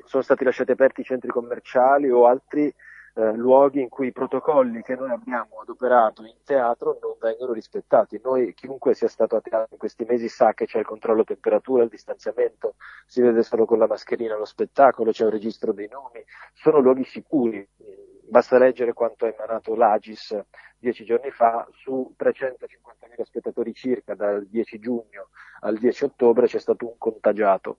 sono 0.05 0.23
stati 0.23 0.43
lasciati 0.43 0.71
aperti 0.71 1.01
i 1.01 1.05
centri 1.05 1.29
commerciali 1.29 2.09
o 2.09 2.25
altri 2.27 2.73
eh, 3.15 3.33
luoghi 3.33 3.81
in 3.81 3.89
cui 3.89 4.07
i 4.07 4.11
protocolli 4.11 4.81
che 4.81 4.95
noi 4.95 5.11
abbiamo 5.11 5.59
adoperato 5.61 6.23
in 6.23 6.37
teatro 6.43 6.97
non 7.01 7.15
vengono 7.19 7.53
rispettati. 7.53 8.19
Noi, 8.23 8.53
chiunque 8.53 8.95
sia 8.95 9.07
stato 9.07 9.35
a 9.35 9.41
teatro 9.41 9.67
in 9.71 9.77
questi 9.77 10.03
mesi 10.03 10.27
sa 10.27 10.53
che 10.53 10.65
c'è 10.65 10.79
il 10.79 10.85
controllo 10.85 11.23
temperatura, 11.23 11.83
il 11.83 11.89
distanziamento, 11.89 12.75
si 13.05 13.21
vede 13.21 13.43
solo 13.43 13.65
con 13.65 13.77
la 13.77 13.87
mascherina 13.87 14.35
lo 14.35 14.45
spettacolo, 14.45 15.11
c'è 15.11 15.25
un 15.25 15.31
registro 15.31 15.73
dei 15.73 15.87
nomi, 15.87 16.23
sono 16.53 16.79
luoghi 16.79 17.03
sicuri. 17.03 17.67
Basta 18.33 18.57
leggere 18.57 18.93
quanto 18.93 19.25
ha 19.25 19.27
emanato 19.27 19.75
l'Agis 19.75 20.35
dieci 20.79 21.05
giorni 21.05 21.29
fa, 21.29 21.67
su 21.71 22.15
350.000 22.17 23.21
spettatori 23.21 23.75
circa 23.75 24.15
dal 24.15 24.47
10 24.47 24.79
giugno 24.79 25.27
al 25.59 25.77
10 25.77 26.05
ottobre 26.05 26.47
c'è 26.47 26.57
stato 26.57 26.87
un 26.87 26.97
contagiato. 26.97 27.77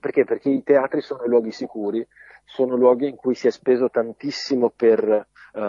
Perché? 0.00 0.24
Perché 0.24 0.48
i 0.48 0.62
teatri 0.62 1.02
sono 1.02 1.26
luoghi 1.26 1.50
sicuri, 1.50 2.02
sono 2.46 2.76
luoghi 2.76 3.10
in 3.10 3.16
cui 3.16 3.34
si 3.34 3.46
è 3.46 3.50
speso 3.50 3.90
tantissimo 3.90 4.70
per 4.70 5.26
uh, 5.52 5.60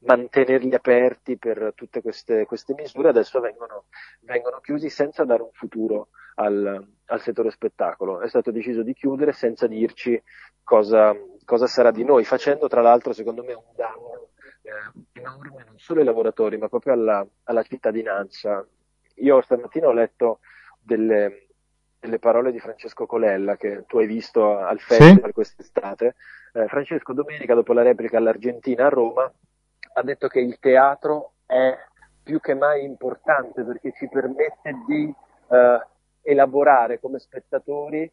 mantenerli 0.00 0.74
aperti 0.74 1.36
per 1.36 1.72
tutte 1.74 2.02
queste, 2.02 2.44
queste 2.44 2.74
misure, 2.74 3.08
adesso 3.08 3.40
vengono, 3.40 3.84
vengono, 4.20 4.60
chiusi 4.60 4.88
senza 4.90 5.24
dare 5.24 5.42
un 5.42 5.50
futuro 5.52 6.08
al, 6.36 6.86
al, 7.06 7.20
settore 7.20 7.50
spettacolo. 7.50 8.20
È 8.20 8.28
stato 8.28 8.50
deciso 8.50 8.82
di 8.82 8.92
chiudere 8.94 9.32
senza 9.32 9.66
dirci 9.66 10.20
cosa, 10.62 11.14
cosa 11.44 11.66
sarà 11.66 11.90
di 11.90 12.04
noi, 12.04 12.24
facendo 12.24 12.68
tra 12.68 12.82
l'altro 12.82 13.12
secondo 13.12 13.42
me 13.42 13.54
un 13.54 13.72
danno 13.74 14.28
eh, 14.62 15.20
enorme 15.20 15.64
non 15.64 15.78
solo 15.78 16.00
ai 16.00 16.06
lavoratori 16.06 16.58
ma 16.58 16.68
proprio 16.68 16.92
alla, 16.92 17.26
alla 17.44 17.62
cittadinanza. 17.62 18.66
Io 19.20 19.40
stamattina 19.40 19.86
ho 19.86 19.92
letto 19.92 20.40
delle, 20.78 21.46
delle, 21.98 22.18
parole 22.18 22.52
di 22.52 22.58
Francesco 22.58 23.06
Colella 23.06 23.56
che 23.56 23.84
tu 23.86 23.98
hai 23.98 24.06
visto 24.06 24.58
al 24.58 24.78
festival 24.78 25.26
sì. 25.26 25.32
quest'estate. 25.32 26.16
Eh, 26.52 26.66
Francesco 26.66 27.14
domenica 27.14 27.54
dopo 27.54 27.72
la 27.72 27.82
replica 27.82 28.18
all'Argentina 28.18 28.86
a 28.86 28.90
Roma 28.90 29.32
ha 29.98 30.02
detto 30.02 30.28
che 30.28 30.40
il 30.40 30.58
teatro 30.58 31.32
è 31.46 31.74
più 32.22 32.38
che 32.40 32.54
mai 32.54 32.84
importante 32.84 33.62
perché 33.62 33.92
ci 33.92 34.08
permette 34.08 34.74
di 34.86 35.12
eh, 35.48 35.86
elaborare 36.22 37.00
come 37.00 37.18
spettatori 37.18 38.10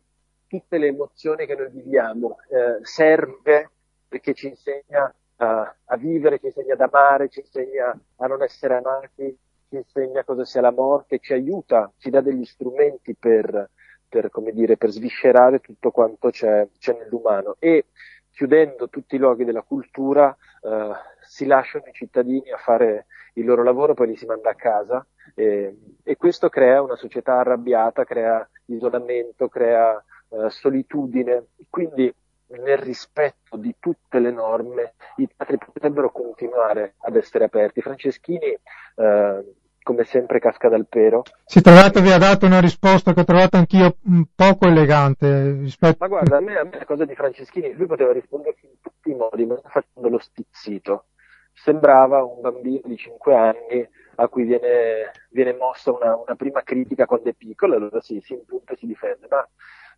tutte 0.47 0.77
le 0.77 0.87
emozioni 0.87 1.45
che 1.45 1.55
noi 1.55 1.69
viviamo. 1.71 2.37
Eh, 2.49 2.85
serve 2.85 3.69
perché 4.07 4.33
ci 4.33 4.47
insegna 4.47 5.13
a, 5.37 5.75
a 5.85 5.97
vivere, 5.97 6.39
ci 6.39 6.45
insegna 6.45 6.73
ad 6.73 6.81
amare, 6.81 7.27
ci 7.27 7.39
insegna 7.39 7.97
a 8.17 8.27
non 8.27 8.41
essere 8.43 8.75
amati, 8.75 9.37
ci 9.67 9.75
insegna 9.75 10.23
cosa 10.23 10.45
sia 10.45 10.61
la 10.61 10.71
morte, 10.71 11.19
ci 11.19 11.33
aiuta, 11.33 11.91
ci 11.97 12.09
dà 12.09 12.21
degli 12.21 12.45
strumenti 12.45 13.13
per, 13.15 13.69
per, 14.07 14.29
dire, 14.53 14.77
per 14.77 14.91
sviscerare 14.91 15.59
tutto 15.59 15.91
quanto 15.91 16.29
c'è, 16.29 16.65
c'è, 16.77 16.95
nell'umano. 16.97 17.55
E 17.59 17.87
chiudendo 18.33 18.89
tutti 18.89 19.15
i 19.15 19.19
luoghi 19.19 19.45
della 19.45 19.61
cultura 19.61 20.35
eh, 20.61 20.91
si 21.21 21.45
lasciano 21.45 21.85
i 21.85 21.93
cittadini 21.93 22.51
a 22.51 22.57
fare 22.57 23.05
il 23.33 23.45
loro 23.45 23.63
lavoro, 23.63 23.93
poi 23.93 24.07
li 24.07 24.15
si 24.15 24.25
manda 24.25 24.49
a 24.49 24.55
casa 24.55 25.05
e, 25.35 25.77
e 26.03 26.17
questo 26.17 26.49
crea 26.49 26.81
una 26.81 26.95
società 26.95 27.39
arrabbiata, 27.39 28.03
crea 28.03 28.47
isolamento, 28.65 29.47
crea 29.47 30.03
eh, 30.29 30.49
solitudine. 30.49 31.45
Quindi 31.69 32.13
nel 32.47 32.77
rispetto 32.77 33.57
di 33.57 33.75
tutte 33.79 34.19
le 34.19 34.31
norme 34.31 34.93
i 35.17 35.27
teatri 35.27 35.57
potrebbero 35.57 36.11
continuare 36.11 36.95
ad 36.99 37.15
essere 37.15 37.45
aperti. 37.45 37.81
Franceschini, 37.81 38.57
eh, 38.95 39.53
come 39.83 40.03
sempre, 40.05 40.39
casca 40.39 40.69
dal 40.69 40.87
pero. 40.87 41.23
Sì, 41.45 41.61
tra 41.61 41.73
l'altro 41.73 42.01
vi 42.01 42.11
ha 42.11 42.17
dato 42.17 42.45
una 42.45 42.59
risposta 42.59 43.13
che 43.13 43.19
ho 43.19 43.25
trovato 43.25 43.57
anch'io 43.57 43.97
un 44.05 44.25
poco 44.33 44.65
elegante. 44.65 45.51
Rispetto... 45.59 45.97
Ma 45.99 46.07
guarda, 46.07 46.37
a 46.37 46.41
me, 46.41 46.57
a 46.57 46.63
me 46.63 46.77
la 46.79 46.85
cosa 46.85 47.05
di 47.05 47.13
Franceschini, 47.13 47.73
lui 47.73 47.85
poteva 47.85 48.11
risponderci 48.11 48.65
in 48.65 48.79
tutti 48.81 49.11
i 49.11 49.15
modi, 49.15 49.45
ma 49.45 49.59
facendo 49.63 50.09
lo 50.09 50.19
stizzito. 50.19 51.05
Sembrava 51.53 52.23
un 52.23 52.41
bambino 52.41 52.81
di 52.85 52.97
5 52.97 53.35
anni 53.35 53.87
a 54.15 54.27
cui 54.27 54.43
viene, 54.43 55.11
viene 55.29 55.53
mossa 55.53 55.91
una, 55.91 56.15
una, 56.15 56.35
prima 56.35 56.61
critica 56.63 57.05
quando 57.05 57.29
è 57.29 57.33
piccolo, 57.33 57.75
allora 57.75 58.01
sì, 58.01 58.19
si 58.21 58.33
impunta 58.33 58.73
e 58.73 58.77
si 58.77 58.85
difende, 58.85 59.27
ma 59.29 59.47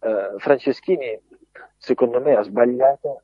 eh, 0.01 0.37
Franceschini 0.37 1.19
secondo 1.77 2.21
me 2.21 2.35
ha 2.35 2.43
sbagliato, 2.43 3.21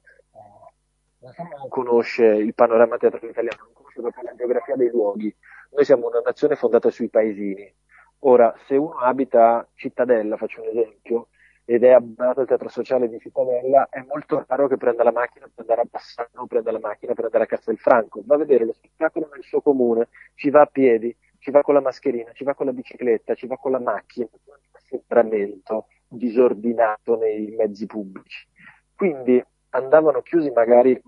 eh, 1.19 1.43
non 1.58 1.69
conosce 1.69 2.26
il 2.26 2.54
panorama 2.54 2.97
teatrale 2.97 3.30
italiano, 3.30 3.63
non 3.63 3.74
conosce 3.74 4.02
proprio 4.02 4.24
la 4.24 4.36
geografia 4.36 4.76
dei 4.76 4.89
luoghi. 4.89 5.36
Noi 5.74 5.86
siamo 5.86 6.08
una 6.08 6.22
nazione 6.24 6.56
fondata 6.56 6.90
sui 6.90 7.10
paesini. 7.10 7.74
Ora, 8.20 8.54
se 8.68 8.76
uno 8.76 9.00
abita 9.00 9.58
a 9.58 9.68
Cittadella, 9.74 10.38
faccio 10.38 10.62
un 10.62 10.68
esempio, 10.68 11.30
ed 11.64 11.84
è 11.84 11.92
abbonato 11.92 12.42
al 12.42 12.48
teatro 12.48 12.68
sociale 12.68 13.08
di 13.08 13.20
Cittadella, 13.20 13.88
è 13.90 14.04
molto 14.08 14.44
raro 14.48 14.68
che 14.68 14.76
prenda 14.76 15.04
la 15.04 15.14
macchina 15.14 15.46
per 15.46 15.62
andare 15.62 15.82
a 15.82 15.88
Bassano, 15.90 16.46
prenda 16.46 16.72
la 16.72 16.80
macchina 16.80 17.14
per 17.14 17.26
andare 17.26 17.46
a 17.46 17.48
Castelfranco, 17.48 18.22
va 18.26 18.36
a 18.36 18.40
vedere 18.40 18.66
lo 18.66 18.74
spettacolo 18.74 19.30
nel 19.32 19.44
suo 19.44 19.62
comune, 19.62 20.10
ci 20.36 20.50
va 20.50 20.62
a 20.62 20.66
piedi, 20.66 21.16
ci 21.40 21.52
va 21.52 21.62
con 21.62 21.74
la 21.74 21.82
mascherina, 21.82 22.32
ci 22.34 22.44
va 22.44 22.54
con 22.54 22.66
la 22.66 22.74
bicicletta, 22.74 23.34
ci 23.34 23.48
va 23.48 23.58
con 23.58 23.72
la 23.72 23.80
macchina, 23.80 24.28
assembramento 24.72 25.88
disordinato 26.08 27.18
nei 27.18 27.56
mezzi 27.58 27.86
pubblici. 27.86 28.46
Quindi 28.94 29.44
andavano 29.70 30.22
chiusi 30.22 30.52
magari 30.52 31.02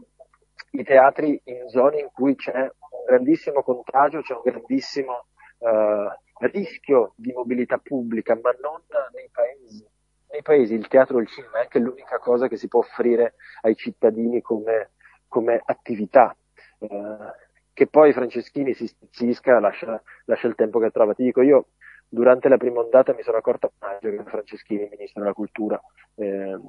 i 0.75 0.83
teatri 0.83 1.39
in 1.45 1.67
zone 1.69 1.99
in 1.99 2.09
cui 2.11 2.35
c'è 2.35 2.59
un 2.59 3.03
grandissimo 3.05 3.61
contagio, 3.61 4.21
c'è 4.21 4.33
un 4.33 4.41
grandissimo 4.43 5.25
uh, 5.59 6.47
rischio 6.47 7.13
di 7.15 7.31
mobilità 7.31 7.77
pubblica, 7.77 8.33
ma 8.41 8.51
non 8.59 8.81
nei 9.13 9.29
paesi. 9.31 9.85
Nei 10.31 10.41
paesi 10.41 10.73
il 10.73 10.87
teatro 10.87 11.19
e 11.19 11.21
il 11.21 11.27
cinema 11.27 11.59
è 11.59 11.61
anche 11.61 11.77
l'unica 11.77 12.17
cosa 12.17 12.47
che 12.47 12.57
si 12.57 12.67
può 12.67 12.79
offrire 12.79 13.35
ai 13.61 13.75
cittadini 13.75 14.41
come, 14.41 14.93
come 15.27 15.61
attività. 15.63 16.35
Uh, 16.79 17.31
che 17.71 17.87
poi 17.87 18.13
Franceschini 18.13 18.73
si 18.73 18.87
stizzisca, 18.87 19.59
lascia, 19.59 20.01
lascia 20.25 20.47
il 20.47 20.55
tempo 20.55 20.79
che 20.79 20.89
trova. 20.89 21.13
Ti 21.13 21.23
dico, 21.23 21.41
io 21.41 21.67
durante 22.09 22.49
la 22.49 22.57
prima 22.57 22.79
ondata 22.79 23.13
mi 23.13 23.21
sono 23.21 23.37
accorto 23.37 23.67
a 23.67 23.87
maggio 23.87 24.09
che 24.09 24.23
Franceschini, 24.23 24.87
ministro 24.89 25.21
della 25.21 25.33
cultura, 25.33 25.79
eh, 26.15 26.59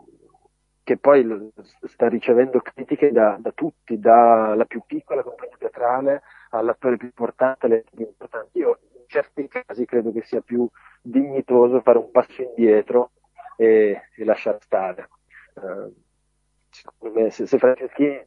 che 0.84 0.98
poi 0.98 1.50
sta 1.86 2.08
ricevendo 2.08 2.60
critiche 2.60 3.10
da, 3.10 3.38
da, 3.40 3.52
tutti, 3.52 3.98
dalla 3.98 4.66
più 4.66 4.82
piccola 4.86 5.22
compagnia 5.22 5.56
teatrale 5.58 6.22
all'attore 6.50 6.98
più 6.98 7.06
importante, 7.06 7.66
alle 7.66 7.84
più 7.90 8.04
importanti. 8.04 8.58
Io 8.58 8.78
in 8.92 9.04
certi 9.06 9.48
casi 9.48 9.86
credo 9.86 10.12
che 10.12 10.22
sia 10.22 10.42
più 10.42 10.68
dignitoso 11.00 11.80
fare 11.80 11.98
un 11.98 12.10
passo 12.10 12.42
indietro 12.42 13.12
e, 13.56 14.08
e 14.14 14.24
lasciare 14.24 14.58
stare. 14.60 15.08
Uh, 15.54 17.10
me, 17.12 17.30
se, 17.30 17.46
se 17.46 17.58
Franceschini 17.58 18.22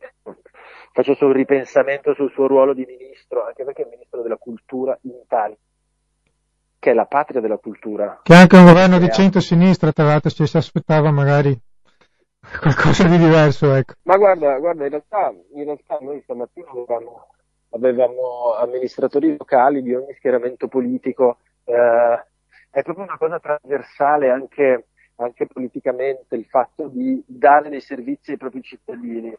facesse 0.93 1.23
un 1.25 1.33
ripensamento 1.33 2.15
sul 2.15 2.31
suo 2.31 2.47
ruolo 2.47 2.73
di 2.73 2.85
ministro, 2.85 3.45
anche 3.45 3.63
perché 3.65 3.83
è 3.83 3.89
ministro 3.89 4.23
della 4.23 4.37
cultura 4.37 4.97
in 5.01 5.13
Italia, 5.23 5.57
che 6.79 6.89
è 6.89 6.93
la 6.95 7.05
patria 7.05 7.39
della 7.39 7.57
cultura. 7.57 8.21
Che 8.23 8.33
anche 8.33 8.57
un 8.57 8.65
governo 8.65 8.97
di 8.97 9.11
centro-sinistra, 9.11 9.91
tra 9.91 10.05
l'altro, 10.05 10.31
ci 10.31 10.47
si 10.47 10.57
aspettava 10.57 11.11
magari 11.11 11.55
qualcosa 12.59 13.07
di 13.07 13.17
diverso, 13.17 13.73
ecco. 13.73 13.93
Ma 14.03 14.17
guarda, 14.17 14.57
guarda 14.59 14.83
in, 14.83 14.89
realtà, 14.89 15.33
in 15.53 15.63
realtà 15.63 15.97
noi 16.01 16.21
stamattina 16.21 16.69
avevamo, 16.69 17.27
avevamo 17.71 18.55
amministratori 18.57 19.35
locali 19.37 19.81
di 19.81 19.93
ogni 19.93 20.13
schieramento 20.13 20.67
politico, 20.67 21.37
eh, 21.65 22.25
è 22.69 22.81
proprio 22.83 23.05
una 23.05 23.17
cosa 23.17 23.39
trasversale 23.39 24.29
anche, 24.29 24.87
anche 25.15 25.47
politicamente 25.47 26.35
il 26.35 26.45
fatto 26.45 26.87
di 26.87 27.23
dare 27.25 27.69
dei 27.69 27.81
servizi 27.81 28.31
ai 28.31 28.37
propri 28.37 28.61
cittadini 28.61 29.35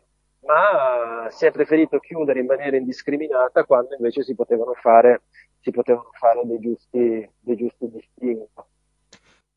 ma 0.49 1.29
si 1.31 1.45
è 1.45 1.51
preferito 1.51 1.99
chiudere 1.99 2.41
in 2.41 2.47
maniera 2.47 2.77
indiscriminata 2.77 3.65
quando 3.65 3.95
invece 3.95 4.23
si 4.23 4.35
potevano 4.35 4.73
fare, 4.75 5.23
si 5.61 5.71
potevano 5.71 6.11
fare 6.13 6.41
dei, 6.45 6.59
giusti, 6.59 7.31
dei 7.41 7.57
giusti 7.57 7.91
distinguo. 7.91 8.67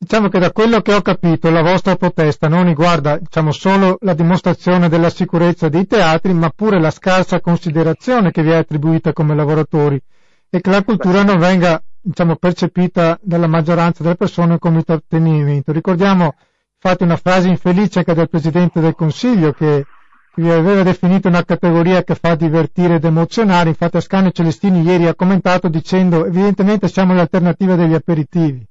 Diciamo 0.02 0.28
che 0.28 0.40
da 0.40 0.50
quello 0.50 0.80
che 0.80 0.94
ho 0.94 1.00
capito 1.00 1.48
la 1.48 1.62
vostra 1.62 1.94
protesta 1.94 2.48
non 2.48 2.64
riguarda 2.64 3.18
diciamo, 3.18 3.52
solo 3.52 3.98
la 4.00 4.14
dimostrazione 4.14 4.88
della 4.88 5.10
sicurezza 5.10 5.68
dei 5.68 5.86
teatri, 5.86 6.34
ma 6.34 6.50
pure 6.50 6.80
la 6.80 6.90
scarsa 6.90 7.40
considerazione 7.40 8.32
che 8.32 8.42
vi 8.42 8.50
è 8.50 8.56
attribuita 8.56 9.12
come 9.12 9.36
lavoratori 9.36 10.02
e 10.50 10.60
che 10.60 10.70
la 10.70 10.82
cultura 10.82 11.22
non 11.22 11.38
venga 11.38 11.80
diciamo, 12.00 12.34
percepita 12.34 13.16
dalla 13.22 13.46
maggioranza 13.46 14.02
delle 14.02 14.16
persone 14.16 14.58
come 14.58 14.78
intrattenimento. 14.78 15.70
Ricordiamo 15.70 16.34
infatti 16.82 17.04
una 17.04 17.16
frase 17.16 17.46
infelice 17.46 18.00
anche 18.00 18.14
del 18.14 18.28
Presidente 18.28 18.80
del 18.80 18.96
Consiglio 18.96 19.52
che 19.52 19.86
vi 20.34 20.50
aveva 20.50 20.82
definito 20.82 21.28
una 21.28 21.44
categoria 21.44 22.02
che 22.02 22.16
fa 22.16 22.34
divertire 22.34 22.96
ed 22.96 23.04
emozionare, 23.04 23.68
infatti 23.68 23.98
Ascanio 23.98 24.32
Celestini 24.32 24.82
ieri 24.82 25.06
ha 25.06 25.14
commentato 25.14 25.68
dicendo 25.68 26.26
evidentemente 26.26 26.88
siamo 26.88 27.14
l'alternativa 27.14 27.76
degli 27.76 27.94
aperitivi. 27.94 28.66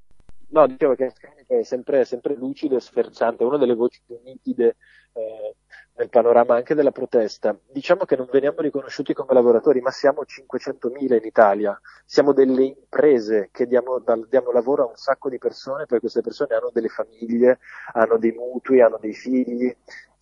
No, 0.51 0.67
dicevo 0.67 0.95
che 0.95 1.13
è 1.47 1.63
sempre, 1.63 2.03
sempre 2.03 2.35
lucido 2.35 2.75
e 2.75 2.81
sferzante, 2.81 3.45
una 3.45 3.57
delle 3.57 3.73
voci 3.73 4.01
più 4.05 4.19
nitide 4.21 4.75
eh, 5.13 5.55
nel 5.95 6.09
panorama 6.09 6.55
anche 6.55 6.75
della 6.75 6.91
protesta. 6.91 7.57
Diciamo 7.71 8.03
che 8.03 8.17
non 8.17 8.27
veniamo 8.29 8.59
riconosciuti 8.59 9.13
come 9.13 9.33
lavoratori, 9.33 9.79
ma 9.79 9.91
siamo 9.91 10.23
500.000 10.23 11.13
in 11.13 11.23
Italia, 11.23 11.79
siamo 12.03 12.33
delle 12.33 12.63
imprese 12.63 13.47
che 13.49 13.65
diamo, 13.65 14.03
diamo 14.27 14.51
lavoro 14.51 14.83
a 14.83 14.87
un 14.87 14.95
sacco 14.95 15.29
di 15.29 15.37
persone, 15.37 15.85
poi 15.85 16.01
queste 16.01 16.19
persone 16.21 16.53
hanno 16.53 16.69
delle 16.73 16.89
famiglie, 16.89 17.59
hanno 17.93 18.17
dei 18.17 18.33
mutui, 18.33 18.81
hanno 18.81 18.97
dei 18.99 19.13
figli. 19.13 19.73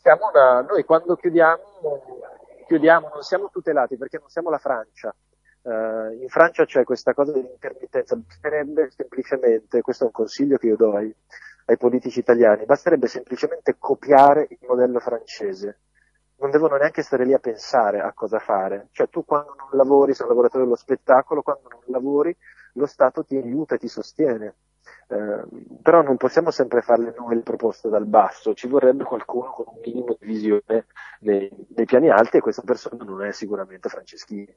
Una, 0.04 0.62
noi 0.62 0.84
quando 0.84 1.16
chiudiamo, 1.16 1.62
chiudiamo, 2.68 3.10
non 3.12 3.24
siamo 3.24 3.50
tutelati 3.52 3.98
perché 3.98 4.20
non 4.20 4.30
siamo 4.30 4.52
la 4.52 4.60
Francia 4.60 5.14
Uh, 5.70 6.14
in 6.20 6.30
Francia 6.30 6.66
c'è 6.66 6.84
questa 6.84 7.14
cosa 7.14 7.32
dell'intermittenza, 7.32 8.16
basterebbe 8.16 8.90
semplicemente, 8.90 9.82
questo 9.82 10.06
è 10.06 10.08
un 10.08 10.14
consiglio 10.14 10.58
che 10.58 10.66
io 10.66 10.76
do 10.76 10.96
ai, 10.96 11.14
ai 11.66 11.78
politici 11.78 12.18
italiani, 12.18 12.66
basterebbe 12.66 13.06
semplicemente 13.06 13.76
copiare 13.78 14.48
il 14.50 14.58
modello 14.68 15.00
francese. 15.00 15.82
Non 16.38 16.50
devono 16.50 16.76
neanche 16.76 17.04
stare 17.04 17.24
lì 17.24 17.34
a 17.34 17.40
pensare 17.40 18.00
a 18.02 18.14
cosa 18.14 18.40
fare. 18.40 18.88
Cioè 18.94 19.10
tu 19.10 19.24
quando 19.26 19.54
non 19.60 19.70
lavori, 19.74 20.16
sei 20.16 20.24
un 20.24 20.32
lavoratore 20.32 20.64
dello 20.64 20.76
spettacolo, 20.76 21.44
quando 21.44 21.68
non 21.70 21.82
lavori 21.86 22.36
lo 22.74 22.88
Stato 22.88 23.24
ti 23.24 23.36
aiuta 23.36 23.76
e 23.76 23.78
ti 23.78 23.88
sostiene. 23.88 24.56
Eh, 25.08 25.44
però 25.84 26.02
non 26.02 26.18
possiamo 26.18 26.50
sempre 26.50 26.82
farle 26.82 27.14
noi 27.16 27.36
le 27.36 27.42
proposte 27.42 27.90
dal 27.90 28.08
basso, 28.08 28.56
ci 28.56 28.68
vorrebbe 28.68 29.04
qualcuno 29.04 29.52
con 29.52 29.66
un 29.68 29.80
minimo 29.84 30.16
di 30.20 30.26
visione 30.26 30.88
nei, 31.20 31.52
nei 31.76 31.86
piani 31.86 32.10
alti 32.10 32.38
e 32.38 32.42
questa 32.42 32.64
persona 32.64 33.04
non 33.04 33.24
è 33.24 33.32
sicuramente 33.32 33.88
Franceschini. 33.88 34.56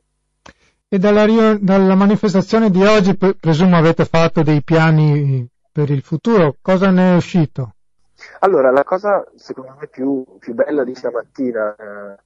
E 0.95 0.99
dalla, 0.99 1.25
dalla 1.59 1.95
manifestazione 1.95 2.69
di 2.69 2.85
oggi 2.85 3.17
presumo 3.17 3.79
avete 3.79 4.05
fatto 4.05 4.43
dei 4.43 4.63
piani 4.63 5.49
per 5.73 5.89
il 5.89 6.03
futuro, 6.03 6.57
cosa 6.61 6.91
ne 6.91 7.13
è 7.13 7.17
uscito? 7.17 7.77
Allora, 8.41 8.71
la 8.71 8.85
cosa 8.85 9.25
secondo 9.37 9.75
me 9.81 9.87
più, 9.87 10.23
più 10.39 10.53
bella 10.53 10.85
di 10.85 10.95
stamattina, 10.95 11.75
eh, 11.77 12.17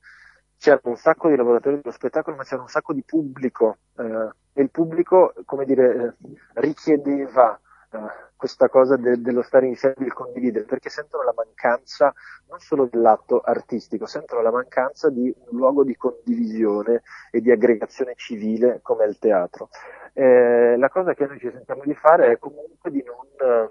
c'era 0.58 0.80
un 0.82 0.96
sacco 0.96 1.28
di 1.28 1.36
lavoratori 1.36 1.76
dello 1.76 1.94
spettacolo, 1.94 2.34
ma 2.34 2.42
c'era 2.42 2.62
un 2.62 2.66
sacco 2.66 2.92
di 2.92 3.04
pubblico, 3.06 3.76
eh, 3.98 4.30
e 4.52 4.62
il 4.62 4.70
pubblico, 4.70 5.32
come 5.44 5.64
dire, 5.64 5.94
eh, 5.94 6.14
richiedeva 6.54 7.60
questa 8.36 8.68
cosa 8.68 8.96
de- 8.96 9.20
dello 9.20 9.42
stare 9.42 9.66
insieme, 9.66 9.94
del 9.98 10.12
condividere, 10.12 10.64
perché 10.64 10.90
sentono 10.90 11.22
la 11.24 11.34
mancanza 11.34 12.12
non 12.48 12.58
solo 12.60 12.86
dell'atto 12.90 13.40
artistico, 13.40 14.06
sentono 14.06 14.42
la 14.42 14.50
mancanza 14.50 15.08
di 15.10 15.34
un 15.50 15.56
luogo 15.56 15.84
di 15.84 15.96
condivisione 15.96 17.02
e 17.30 17.40
di 17.40 17.50
aggregazione 17.50 18.14
civile 18.16 18.80
come 18.82 19.04
il 19.06 19.18
teatro. 19.18 19.68
Eh, 20.12 20.76
la 20.76 20.88
cosa 20.88 21.14
che 21.14 21.26
noi 21.26 21.38
ci 21.38 21.50
sentiamo 21.50 21.82
di 21.84 21.94
fare 21.94 22.32
è 22.32 22.38
comunque 22.38 22.90
di 22.90 23.02
non, 23.04 23.70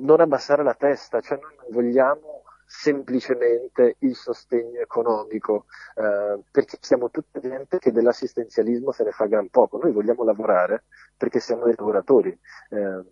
non 0.00 0.20
abbassare 0.20 0.62
la 0.62 0.74
testa, 0.74 1.20
cioè 1.20 1.38
noi 1.40 1.54
non 1.56 1.66
vogliamo 1.70 2.42
semplicemente 2.70 3.96
il 4.00 4.14
sostegno 4.14 4.78
economico, 4.78 5.64
eh, 5.94 6.38
perché 6.50 6.76
siamo 6.82 7.10
tutti 7.10 7.40
gente 7.40 7.78
che 7.78 7.90
dell'assistenzialismo 7.90 8.92
se 8.92 9.04
ne 9.04 9.10
fa 9.10 9.24
gran 9.24 9.48
poco. 9.48 9.78
Noi 9.78 9.90
vogliamo 9.90 10.22
lavorare 10.22 10.84
perché 11.16 11.40
siamo 11.40 11.64
dei 11.64 11.74
lavoratori. 11.74 12.38
Eh, 12.68 13.04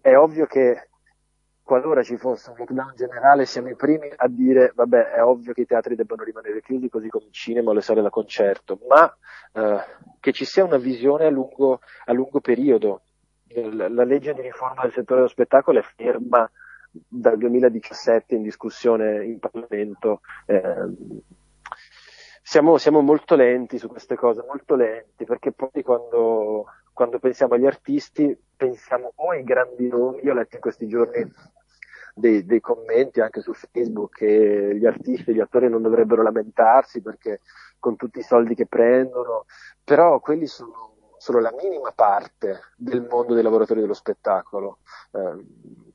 è 0.00 0.16
ovvio 0.16 0.46
che 0.46 0.88
qualora 1.62 2.02
ci 2.02 2.16
fosse 2.16 2.50
un 2.50 2.56
lockdown 2.56 2.94
generale 2.96 3.44
siamo 3.44 3.68
i 3.68 3.76
primi 3.76 4.10
a 4.16 4.26
dire 4.28 4.72
vabbè 4.74 5.10
è 5.10 5.22
ovvio 5.22 5.52
che 5.52 5.60
i 5.60 5.66
teatri 5.66 5.94
debbano 5.94 6.24
rimanere 6.24 6.62
chiusi 6.62 6.88
così 6.88 7.08
come 7.08 7.26
il 7.26 7.32
cinema 7.32 7.70
o 7.70 7.74
le 7.74 7.82
sale 7.82 8.00
da 8.00 8.08
concerto, 8.08 8.80
ma 8.88 9.14
eh, 9.52 9.84
che 10.18 10.32
ci 10.32 10.46
sia 10.46 10.64
una 10.64 10.78
visione 10.78 11.26
a 11.26 11.30
lungo, 11.30 11.80
a 12.06 12.12
lungo 12.12 12.40
periodo. 12.40 13.02
La 13.52 14.04
legge 14.04 14.32
di 14.32 14.42
riforma 14.42 14.82
del 14.82 14.92
settore 14.92 15.20
dello 15.20 15.28
spettacolo 15.28 15.80
è 15.80 15.82
ferma 15.82 16.48
dal 16.90 17.38
2017 17.38 18.34
in 18.34 18.42
discussione 18.42 19.24
in 19.24 19.38
Parlamento. 19.38 20.20
Eh, 20.46 20.88
siamo, 22.42 22.78
siamo, 22.78 23.00
molto 23.00 23.36
lenti 23.36 23.78
su 23.78 23.88
queste 23.88 24.16
cose, 24.16 24.44
molto 24.46 24.74
lenti, 24.74 25.24
perché 25.24 25.52
poi 25.52 25.82
quando, 25.82 26.66
quando 26.92 27.18
pensiamo 27.18 27.54
agli 27.54 27.66
artisti 27.66 28.36
pensiamo 28.56 29.12
o 29.14 29.30
ai 29.30 29.44
grandi 29.44 29.88
nomi, 29.88 30.22
io 30.22 30.32
ho 30.32 30.34
letto 30.34 30.56
in 30.56 30.60
questi 30.60 30.88
giorni 30.88 31.30
dei, 32.14 32.44
dei, 32.44 32.60
commenti 32.60 33.20
anche 33.20 33.40
su 33.40 33.52
Facebook 33.52 34.16
che 34.16 34.76
gli 34.76 34.84
artisti 34.84 35.30
e 35.30 35.34
gli 35.34 35.40
attori 35.40 35.68
non 35.68 35.82
dovrebbero 35.82 36.22
lamentarsi 36.22 37.00
perché 37.00 37.40
con 37.78 37.96
tutti 37.96 38.18
i 38.18 38.22
soldi 38.22 38.54
che 38.54 38.66
prendono, 38.66 39.46
però 39.84 40.20
quelli 40.20 40.46
sono 40.46 40.90
solo 41.16 41.38
la 41.40 41.52
minima 41.60 41.92
parte 41.92 42.60
del 42.76 43.06
mondo 43.08 43.34
dei 43.34 43.42
lavoratori 43.42 43.80
dello 43.80 43.94
spettacolo. 43.94 44.78
Eh, 45.12 45.89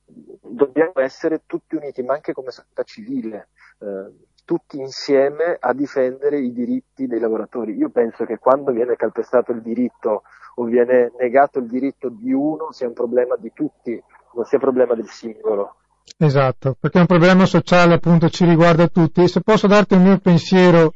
dobbiamo 0.50 0.94
essere 0.96 1.44
tutti 1.46 1.76
uniti, 1.76 2.04
ma 2.04 2.14
anche 2.14 2.34
come 2.34 2.52
società 2.52 2.84
civile, 2.84 3.50
eh, 3.80 4.14
tutti 4.46 4.78
insieme 4.78 5.58
a 5.60 5.74
difendere 5.74 6.40
i 6.40 6.52
diritti 6.52 7.08
dei 7.08 7.20
lavoratori. 7.20 7.76
Io 7.76 7.90
penso 7.90 8.26
che 8.26 8.38
quando 8.38 8.72
viene 8.72 8.96
calpestato 8.96 9.52
il 9.52 9.62
diritto 9.62 10.24
o 10.56 10.64
viene 10.64 11.12
negato 11.20 11.60
il 11.60 11.68
diritto 11.68 12.10
di 12.10 12.32
uno 12.32 12.72
sia 12.72 12.88
un 12.88 12.94
problema 12.94 13.36
di 13.38 13.52
tutti, 13.54 14.02
non 14.34 14.46
sia 14.46 14.58
un 14.58 14.64
problema 14.64 14.94
del 14.94 15.10
singolo. 15.10 15.78
Esatto, 16.18 16.78
perché 16.80 17.00
è 17.00 17.02
un 17.02 17.08
problema 17.08 17.46
sociale, 17.46 17.96
appunto, 17.96 18.30
ci 18.30 18.46
riguarda 18.46 18.88
tutti. 18.88 19.24
E 19.24 19.28
se 19.28 19.42
posso 19.42 19.68
darti 19.68 19.96
un 19.96 20.04
mio 20.04 20.20
pensiero, 20.20 20.94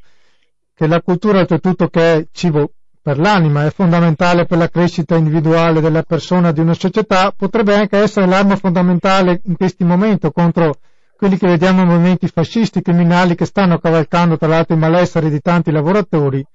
che 0.74 0.88
la 0.88 1.02
cultura, 1.02 1.40
oltretutto, 1.40 1.88
che 1.88 2.14
è 2.14 2.28
cibo 2.32 2.72
per 3.02 3.18
l'anima, 3.18 3.66
è 3.66 3.72
fondamentale 3.72 4.46
per 4.46 4.58
la 4.58 4.70
crescita 4.70 5.16
individuale 5.16 5.82
della 5.82 6.04
persona 6.04 6.52
di 6.52 6.60
una 6.60 6.74
società, 6.74 7.32
potrebbe 7.36 7.76
anche 7.76 7.98
essere 7.98 8.26
l'arma 8.26 8.56
fondamentale 8.56 9.42
in 9.46 9.56
questi 9.56 9.84
momenti 9.84 10.30
contro 10.32 10.76
quelli 11.16 11.38
che 11.38 11.48
vediamo 11.48 11.84
movimenti 11.84 12.28
fascisti 12.28 12.82
criminali 12.82 13.36
che 13.36 13.46
stanno 13.46 13.78
cavalcando 13.78 14.38
tra 14.38 14.48
l'altro 14.48 14.76
i 14.76 14.80
malesseri 14.80 15.30
di 15.30 15.42
tanti 15.42 15.72
lavoratori, 15.72 16.46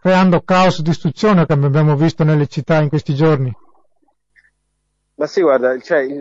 creando 0.00 0.40
caos 0.42 0.78
e 0.78 0.82
distruzione 0.82 1.46
come 1.46 1.66
abbiamo 1.66 1.96
visto 1.96 2.22
nelle 2.22 2.46
città 2.46 2.80
in 2.80 2.88
questi 2.88 3.14
giorni. 3.14 3.52
Ma 5.14 5.26
sì, 5.26 5.42
guarda, 5.42 5.78
cioè, 5.80 5.98
il, 5.98 6.18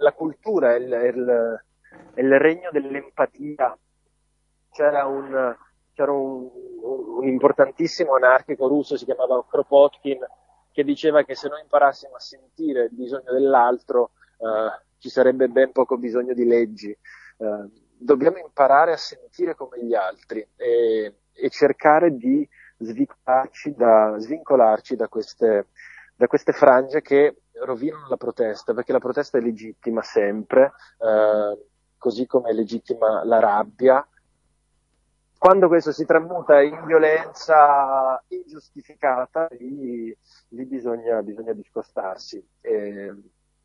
la 0.00 0.12
cultura 0.12 0.74
è 0.74 0.78
il, 0.78 0.92
il, 1.14 1.62
il, 2.16 2.38
regno 2.38 2.68
dell'empatia. 2.72 3.78
C'era 4.70 5.06
un, 5.06 5.56
c'era 5.94 6.12
un, 6.12 6.50
un 6.82 7.26
importantissimo 7.26 8.14
anarchico 8.16 8.68
russo, 8.68 8.96
si 8.96 9.04
chiamava 9.04 9.44
Kropotkin, 9.48 10.18
che 10.72 10.84
diceva 10.84 11.22
che 11.22 11.34
se 11.34 11.48
noi 11.48 11.60
imparassimo 11.62 12.16
a 12.16 12.20
sentire 12.20 12.84
il 12.84 12.90
bisogno 12.92 13.32
dell'altro, 13.32 14.10
eh, 14.38 14.82
ci 14.98 15.08
sarebbe 15.08 15.48
ben 15.48 15.72
poco 15.72 15.96
bisogno 15.96 16.34
di 16.34 16.44
leggi. 16.44 16.90
Eh, 16.90 17.70
dobbiamo 17.96 18.38
imparare 18.38 18.92
a 18.92 18.96
sentire 18.96 19.54
come 19.54 19.82
gli 19.82 19.94
altri 19.94 20.46
e, 20.56 21.14
e 21.32 21.48
cercare 21.50 22.16
di 22.16 22.46
da, 22.76 24.14
svincolarci 24.18 24.96
da 24.96 25.08
queste, 25.08 25.68
da 26.16 26.26
queste 26.26 26.52
frange 26.52 27.00
che 27.02 27.36
rovinano 27.64 28.08
la 28.08 28.16
protesta, 28.16 28.74
perché 28.74 28.92
la 28.92 28.98
protesta 28.98 29.38
è 29.38 29.40
legittima 29.40 30.02
sempre, 30.02 30.72
eh, 30.98 31.66
così 31.96 32.26
come 32.26 32.50
è 32.50 32.52
legittima 32.52 33.24
la 33.24 33.38
rabbia, 33.38 34.06
quando 35.44 35.68
questo 35.68 35.92
si 35.92 36.06
tramuta 36.06 36.62
in 36.62 36.86
violenza 36.86 38.18
ingiustificata, 38.28 39.46
lì, 39.58 40.16
lì 40.48 40.64
bisogna, 40.64 41.20
bisogna, 41.20 41.52
discostarsi 41.52 42.42
e, 42.62 43.14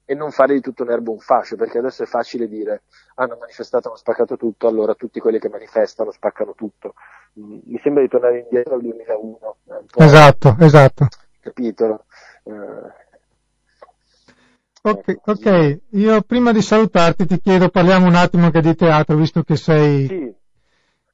e, 0.03 0.13
non 0.13 0.31
fare 0.31 0.55
di 0.55 0.59
tutto 0.59 0.83
un 0.83 0.91
erbo 0.91 1.13
un 1.13 1.19
fascio, 1.19 1.55
perché 1.55 1.77
adesso 1.77 2.03
è 2.03 2.05
facile 2.05 2.49
dire 2.49 2.81
hanno 3.15 3.37
manifestato, 3.39 3.87
hanno 3.87 3.95
spaccato 3.95 4.35
tutto, 4.35 4.67
allora 4.67 4.93
tutti 4.93 5.21
quelli 5.21 5.39
che 5.39 5.47
manifestano 5.47 6.11
spaccano 6.11 6.53
tutto. 6.53 6.95
Mm, 7.39 7.59
mi 7.63 7.79
sembra 7.81 8.01
di 8.01 8.09
tornare 8.09 8.39
indietro 8.39 8.73
al 8.73 8.81
2001. 8.81 9.55
Esatto, 9.95 10.57
esatto. 10.59 11.07
Capito? 11.39 12.03
Eh, 12.43 13.07
Ok, 14.81 15.17
ok, 15.25 15.79
io 15.91 16.21
prima 16.21 16.51
di 16.51 16.61
salutarti 16.61 17.25
ti 17.25 17.39
chiedo, 17.39 17.69
parliamo 17.69 18.05
un 18.05 18.15
attimo 18.15 18.45
anche 18.45 18.61
di 18.61 18.75
teatro, 18.75 19.15
visto 19.15 19.43
che 19.43 19.55
sei... 19.55 20.07
Sì. 20.07 20.38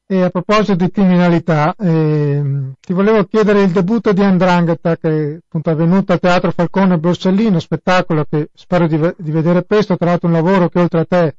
E 0.08 0.22
a 0.22 0.30
proposito 0.30 0.76
di 0.76 0.92
criminalità, 0.92 1.74
eh, 1.76 2.74
ti 2.80 2.94
volevo 2.94 3.24
chiedere 3.24 3.64
il 3.64 3.72
debutto 3.72 4.14
di 4.14 4.22
Andrangheta 4.22 4.98
che 4.98 5.40
appunto 5.44 5.70
è 5.72 5.74
avvenuto 5.74 6.12
al 6.12 6.20
Teatro 6.20 6.52
Falcone 6.52 7.00
Borsellino, 7.00 7.58
spettacolo 7.58 8.24
che 8.30 8.50
spero 8.54 8.86
di, 8.86 9.00
di, 9.18 9.32
vedere 9.32 9.64
presto, 9.64 9.98
tra 9.98 10.10
l'altro 10.10 10.28
un 10.28 10.36
lavoro 10.36 10.70
che 10.70 10.80
oltre 10.80 11.00
a 11.00 11.06
te 11.06 11.36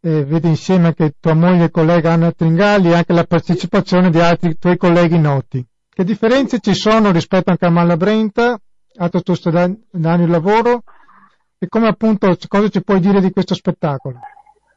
eh, 0.00 0.24
vede 0.24 0.46
insieme 0.46 0.86
anche 0.86 1.14
tua 1.18 1.34
moglie 1.34 1.64
e 1.64 1.70
collega 1.72 2.12
Anna 2.12 2.30
Tringali 2.30 2.90
e 2.90 2.94
anche 2.94 3.12
la 3.12 3.24
partecipazione 3.24 4.10
di 4.10 4.20
altri 4.20 4.56
tuoi 4.56 4.76
colleghi 4.76 5.18
noti. 5.18 5.66
Che 5.88 6.04
differenze 6.04 6.60
ci 6.60 6.74
sono 6.74 7.10
rispetto 7.10 7.50
anche 7.50 7.66
a 7.66 7.70
Malabrenta, 7.70 8.60
altro 8.98 9.22
tuo 9.22 9.34
di 9.90 10.26
lavoro? 10.28 10.84
E 11.58 11.66
come 11.66 11.88
appunto, 11.88 12.32
cosa 12.46 12.68
ci 12.68 12.80
puoi 12.84 13.00
dire 13.00 13.20
di 13.20 13.32
questo 13.32 13.56
spettacolo? 13.56 14.20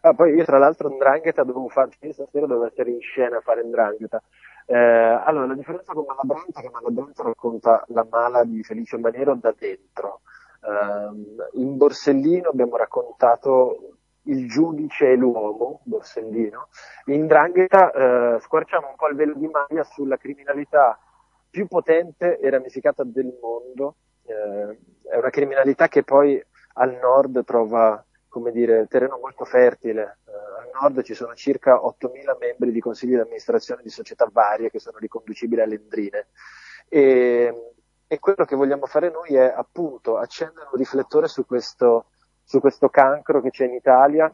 Ah, 0.04 0.16
poi 0.16 0.34
io 0.34 0.44
tra 0.46 0.58
l'altro 0.58 0.90
Ndrangheta 0.90 1.44
dovevo 1.44 1.70
fare, 1.70 1.92
stasera 1.92 2.48
dovevo 2.48 2.66
essere 2.66 2.90
in 2.90 3.02
scena 3.02 3.38
a 3.38 3.42
fare 3.42 3.64
Ndrangheta. 3.64 4.20
Eh, 4.66 4.76
allora, 4.76 5.46
la 5.46 5.54
differenza 5.54 5.94
con 5.94 6.06
Malabranta 6.08 6.60
è 6.60 6.64
che 6.64 6.72
Malabranta 6.72 7.22
racconta 7.24 7.84
la 7.90 8.08
mala 8.10 8.44
di 8.44 8.64
Felice 8.64 8.98
Maniero 8.98 9.36
da 9.36 9.54
dentro. 9.56 10.22
Eh, 10.64 11.60
in 11.60 11.78
Borsellino 11.78 12.50
abbiamo 12.50 12.78
raccontato 12.78 13.98
il 14.24 14.48
giudice 14.48 15.12
e 15.12 15.16
l'uomo, 15.16 15.82
Borsellino. 15.84 16.70
In 17.06 17.28
Drangheta 17.28 17.92
eh, 17.92 18.40
squarciamo 18.40 18.88
un 18.88 18.96
po' 18.96 19.08
il 19.08 19.16
velo 19.16 19.36
di 19.36 19.48
maglia 19.48 19.84
sulla 19.84 20.18
criminalità 20.18 20.98
più 21.48 21.68
potente 21.68 22.40
e 22.40 22.50
ramificata 22.50 23.04
del 23.04 23.38
mondo. 23.40 23.98
Eh, 24.24 24.80
è 25.12 25.18
una 25.18 25.30
criminalità 25.30 25.88
che 25.88 26.04
poi 26.04 26.44
al 26.74 26.98
nord 27.00 27.44
trova 27.44 28.04
come 28.32 28.52
dire, 28.52 28.88
terreno 28.88 29.20
molto 29.20 29.44
fertile. 29.44 30.20
Eh, 30.26 30.32
al 30.32 30.70
nord 30.82 31.04
ci 31.04 31.14
sono 31.14 31.36
circa 31.36 31.76
8.000 31.76 32.38
membri 32.40 32.72
di 32.72 32.80
consigli 32.80 33.12
di 33.12 33.20
amministrazione 33.20 33.84
di 33.84 33.90
società 33.90 34.28
varie 34.32 34.72
che 34.72 34.80
sono 34.80 34.98
riconducibili 34.98 35.62
alle 35.62 35.76
endrine. 35.76 36.28
E, 36.88 37.74
e 38.08 38.20
quello 38.20 38.46
che 38.46 38.56
vogliamo 38.56 38.86
fare 38.86 39.12
noi 39.12 39.36
è 39.36 39.54
appunto 39.54 40.18
accendere 40.18 40.70
un 40.72 40.78
riflettore 40.78 41.28
su 41.28 41.46
questo, 41.46 42.06
su 42.42 42.62
questo 42.62 42.88
cancro 42.88 43.42
che 43.42 43.50
c'è 43.50 43.66
in 43.66 43.74
Italia, 43.74 44.34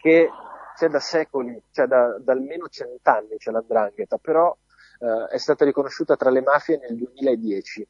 che 0.00 0.30
c'è 0.74 0.88
da 0.88 1.00
secoli, 1.00 1.62
cioè 1.70 1.86
da, 1.86 2.18
da 2.18 2.32
almeno 2.32 2.68
cent'anni 2.68 3.36
c'è 3.36 3.50
l'andrangheta, 3.50 4.16
però 4.16 4.56
eh, 5.00 5.34
è 5.34 5.38
stata 5.38 5.66
riconosciuta 5.66 6.16
tra 6.16 6.30
le 6.30 6.40
mafie 6.40 6.78
nel 6.78 6.96
2010 6.96 7.86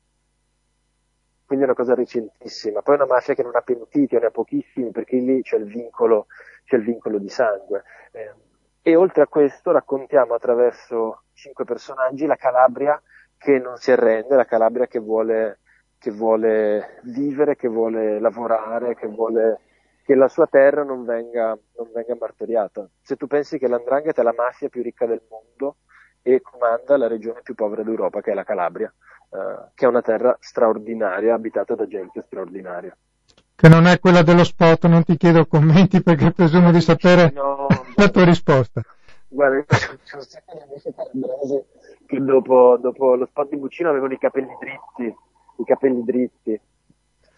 quindi 1.49 1.65
è 1.65 1.69
una 1.69 1.79
cosa 1.79 1.95
recentissima. 1.95 2.83
Poi 2.83 2.95
è 2.95 2.99
una 2.99 3.07
mafia 3.07 3.33
che 3.33 3.43
non 3.43 3.57
ha 3.57 3.63
pentiti, 3.63 4.19
ne 4.19 4.27
ha 4.27 4.31
pochissimi, 4.31 4.91
perché 4.91 5.17
lì 5.17 5.41
c'è 5.41 5.57
il 5.57 5.65
vincolo, 5.65 6.27
c'è 6.67 6.77
il 6.77 6.85
vincolo 6.85 7.17
di 7.17 7.31
sangue. 7.31 7.85
Eh, 8.13 8.35
e 8.83 8.95
oltre 8.95 9.23
a 9.23 9.27
questo 9.27 9.71
raccontiamo 9.71 10.35
attraverso 10.35 11.23
cinque 11.33 11.65
personaggi 11.65 12.27
la 12.27 12.37
Calabria 12.37 13.01
che 13.39 13.59
non 13.59 13.79
si 13.79 13.91
arrende, 13.91 14.37
la 14.37 14.45
Calabria 14.45 14.87
che 14.87 14.99
vuole, 14.99 15.61
che 15.97 16.11
vuole 16.11 17.01
vivere, 17.05 17.57
che 17.57 17.69
vuole 17.69 18.21
lavorare, 18.21 18.95
che 18.95 19.07
vuole 19.07 19.61
che 20.05 20.15
la 20.15 20.29
sua 20.29 20.47
terra 20.47 20.85
non 20.85 21.07
venga, 21.07 21.59
non 21.77 21.91
venga 21.95 22.15
martoriata. 22.21 22.87
Se 23.01 23.17
tu 23.17 23.27
pensi 23.27 23.59
che 23.59 23.69
l'Andrangheta 23.69 24.21
è 24.21 24.25
la 24.25 24.35
mafia 24.37 24.69
più 24.69 24.83
ricca 24.83 25.07
del 25.07 25.23
mondo 25.31 25.77
e 26.21 26.43
comanda 26.43 26.99
la 26.99 27.07
regione 27.07 27.41
più 27.43 27.55
povera 27.55 27.83
d'Europa, 27.83 28.21
che 28.21 28.33
è 28.33 28.35
la 28.35 28.45
Calabria, 28.45 28.93
eh, 29.31 29.71
che 29.75 29.85
è 29.85 29.89
una 29.89 30.03
terra 30.03 30.37
straordinaria, 30.41 31.35
abitata 31.35 31.75
da 31.75 31.87
gente 31.87 32.23
straordinaria. 32.27 32.97
Che 33.55 33.69
non 33.69 33.87
è 33.87 33.99
quella 33.99 34.23
dello 34.23 34.45
spot, 34.45 34.87
non 34.87 35.03
ti 35.03 35.17
chiedo 35.17 35.47
commenti 35.47 36.03
perché 36.03 36.31
presumo 36.31 36.71
di 36.71 36.81
sapere 36.81 37.33
no, 37.35 37.67
la 37.97 38.09
tua 38.09 38.25
risposta. 38.25 38.83
Guarda, 39.29 39.65
c'è 39.65 40.17
un 40.17 40.23
sacco 40.23 40.55
di 40.55 40.63
amici 40.63 40.95
calabresi 40.95 41.65
che 42.07 42.19
dopo, 42.21 42.79
dopo 42.81 43.15
lo 43.17 43.27
spot 43.27 43.51
di 43.51 43.57
Buccino 43.57 43.91
avevano 43.91 44.15
i 44.15 44.19
capelli 44.19 44.57
dritti, 44.59 45.15
i 45.57 45.65
capelli 45.65 46.03
dritti 46.05 46.61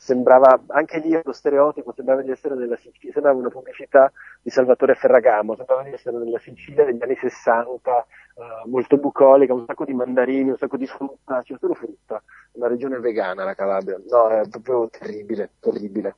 sembrava 0.01 0.63
anche 0.69 0.99
lì 0.99 1.21
lo 1.23 1.33
stereotipo, 1.33 1.93
sembrava 1.93 2.23
di 2.23 2.31
essere 2.31 2.55
nella 2.55 2.77
Sicilia, 2.77 3.13
sembrava 3.13 3.39
una 3.39 3.51
pubblicità 3.51 4.11
di 4.41 4.49
Salvatore 4.49 4.95
Ferragamo, 4.95 5.55
sembrava 5.57 5.83
di 5.83 5.93
essere 5.93 6.17
nella 6.17 6.39
Sicilia 6.39 6.87
degli 6.87 7.03
anni 7.03 7.17
60, 7.17 8.07
uh, 8.35 8.69
molto 8.71 8.97
bucolica, 8.97 9.53
un 9.53 9.67
sacco 9.67 9.85
di 9.85 9.93
mandarini, 9.93 10.49
un 10.49 10.57
sacco 10.57 10.79
di 10.79 10.87
frutta, 10.87 11.43
c'è 11.43 11.55
solo 11.61 11.75
frutta, 11.75 12.23
una 12.53 12.69
regione 12.69 12.99
vegana 12.99 13.45
la 13.45 13.55
Calabria, 13.55 14.01
no, 14.09 14.29
è 14.29 14.49
proprio 14.49 14.89
terribile, 14.89 15.51
terribile. 15.61 16.17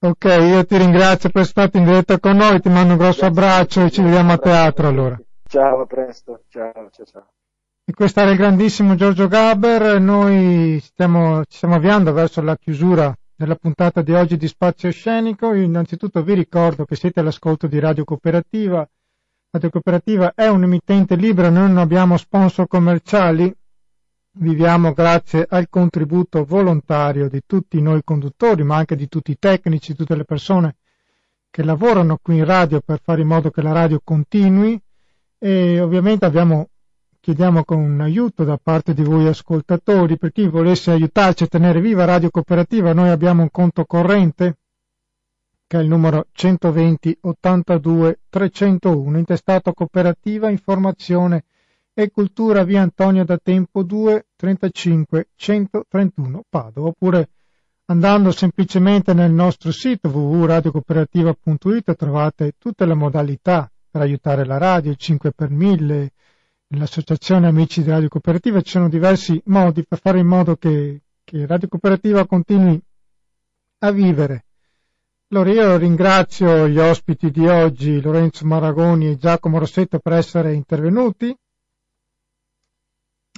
Ok, 0.00 0.24
io 0.24 0.66
ti 0.66 0.76
ringrazio 0.76 1.30
per 1.30 1.42
essere 1.42 1.68
stato 1.68 1.76
in 1.76 1.84
diretta 1.84 2.18
con 2.18 2.36
noi, 2.36 2.60
ti 2.60 2.68
mando 2.68 2.94
un 2.94 2.98
grosso 2.98 3.20
Grazie 3.20 3.26
abbraccio 3.28 3.84
e 3.84 3.90
ci 3.90 4.02
vediamo 4.02 4.32
a 4.32 4.38
teatro 4.38 4.88
allora. 4.88 5.16
Ciao, 5.48 5.80
a 5.80 5.86
presto, 5.86 6.40
ciao, 6.48 6.90
ciao, 6.90 7.06
ciao. 7.06 7.26
E 7.88 7.92
questo 7.92 8.18
era 8.18 8.32
il 8.32 8.36
grandissimo 8.36 8.96
Giorgio 8.96 9.28
Gaber, 9.28 10.00
noi 10.00 10.80
stiamo, 10.80 11.44
ci 11.44 11.58
stiamo 11.58 11.76
avviando 11.76 12.12
verso 12.12 12.42
la 12.42 12.56
chiusura 12.56 13.16
della 13.36 13.54
puntata 13.54 14.02
di 14.02 14.12
oggi 14.12 14.36
di 14.36 14.48
Spazio 14.48 14.90
Scenico. 14.90 15.54
Io 15.54 15.62
innanzitutto 15.62 16.20
vi 16.24 16.34
ricordo 16.34 16.84
che 16.84 16.96
siete 16.96 17.20
all'ascolto 17.20 17.68
di 17.68 17.78
Radio 17.78 18.02
Cooperativa. 18.02 18.84
Radio 19.50 19.70
Cooperativa 19.70 20.32
è 20.34 20.48
un 20.48 20.64
emittente 20.64 21.14
libero, 21.14 21.48
noi 21.48 21.68
non 21.68 21.78
abbiamo 21.78 22.16
sponsor 22.16 22.66
commerciali, 22.66 23.54
viviamo 24.32 24.92
grazie 24.92 25.46
al 25.48 25.68
contributo 25.68 26.44
volontario 26.44 27.28
di 27.28 27.42
tutti 27.46 27.80
noi 27.80 28.00
conduttori, 28.02 28.64
ma 28.64 28.78
anche 28.78 28.96
di 28.96 29.06
tutti 29.06 29.30
i 29.30 29.38
tecnici, 29.38 29.94
tutte 29.94 30.16
le 30.16 30.24
persone 30.24 30.74
che 31.48 31.62
lavorano 31.62 32.18
qui 32.20 32.38
in 32.38 32.46
radio 32.46 32.80
per 32.80 32.98
fare 33.00 33.20
in 33.20 33.28
modo 33.28 33.52
che 33.52 33.62
la 33.62 33.70
radio 33.70 34.00
continui 34.02 34.76
e 35.38 35.78
ovviamente 35.78 36.24
abbiamo 36.24 36.70
chiediamo 37.26 37.64
con 37.64 37.78
un 37.78 38.00
aiuto 38.00 38.44
da 38.44 38.56
parte 38.56 38.94
di 38.94 39.02
voi 39.02 39.26
ascoltatori, 39.26 40.16
per 40.16 40.30
chi 40.30 40.46
volesse 40.46 40.92
aiutarci 40.92 41.42
a 41.42 41.48
tenere 41.48 41.80
viva 41.80 42.04
Radio 42.04 42.30
Cooperativa, 42.30 42.92
noi 42.92 43.08
abbiamo 43.08 43.42
un 43.42 43.50
conto 43.50 43.84
corrente 43.84 44.58
che 45.66 45.76
è 45.76 45.80
il 45.80 45.88
numero 45.88 46.28
120 46.30 47.18
82 47.22 48.20
301, 48.28 49.18
intestato 49.18 49.72
Cooperativa 49.72 50.50
Informazione 50.50 51.46
e 51.92 52.12
Cultura 52.12 52.62
via 52.62 52.82
Antonio 52.82 53.24
da 53.24 53.38
Tempo 53.42 53.82
2 53.82 54.26
35 54.36 55.30
131 55.34 56.44
Padova, 56.48 56.86
oppure 56.86 57.30
andando 57.86 58.30
semplicemente 58.30 59.14
nel 59.14 59.32
nostro 59.32 59.72
sito 59.72 60.10
www.radiocooperativa.it 60.10 61.96
trovate 61.96 62.52
tutte 62.56 62.86
le 62.86 62.94
modalità 62.94 63.68
per 63.90 64.02
aiutare 64.02 64.44
la 64.44 64.58
radio, 64.58 64.94
5 64.94 65.32
per 65.32 65.50
1000, 65.50 66.12
nell'Associazione 66.68 67.46
Amici 67.46 67.82
di 67.82 67.90
Radio 67.90 68.08
Cooperativa 68.08 68.60
ci 68.60 68.70
sono 68.70 68.88
diversi 68.88 69.40
modi 69.46 69.84
per 69.84 70.00
fare 70.00 70.18
in 70.18 70.26
modo 70.26 70.56
che, 70.56 71.02
che 71.22 71.46
Radio 71.46 71.68
Cooperativa 71.68 72.26
continui 72.26 72.80
a 73.78 73.90
vivere. 73.92 74.44
Allora 75.28 75.50
io 75.50 75.76
ringrazio 75.76 76.68
gli 76.68 76.78
ospiti 76.78 77.30
di 77.30 77.46
oggi, 77.46 78.00
Lorenzo 78.00 78.46
Maragoni 78.46 79.10
e 79.10 79.16
Giacomo 79.16 79.58
Rossetto, 79.58 79.98
per 79.98 80.14
essere 80.14 80.54
intervenuti 80.54 81.36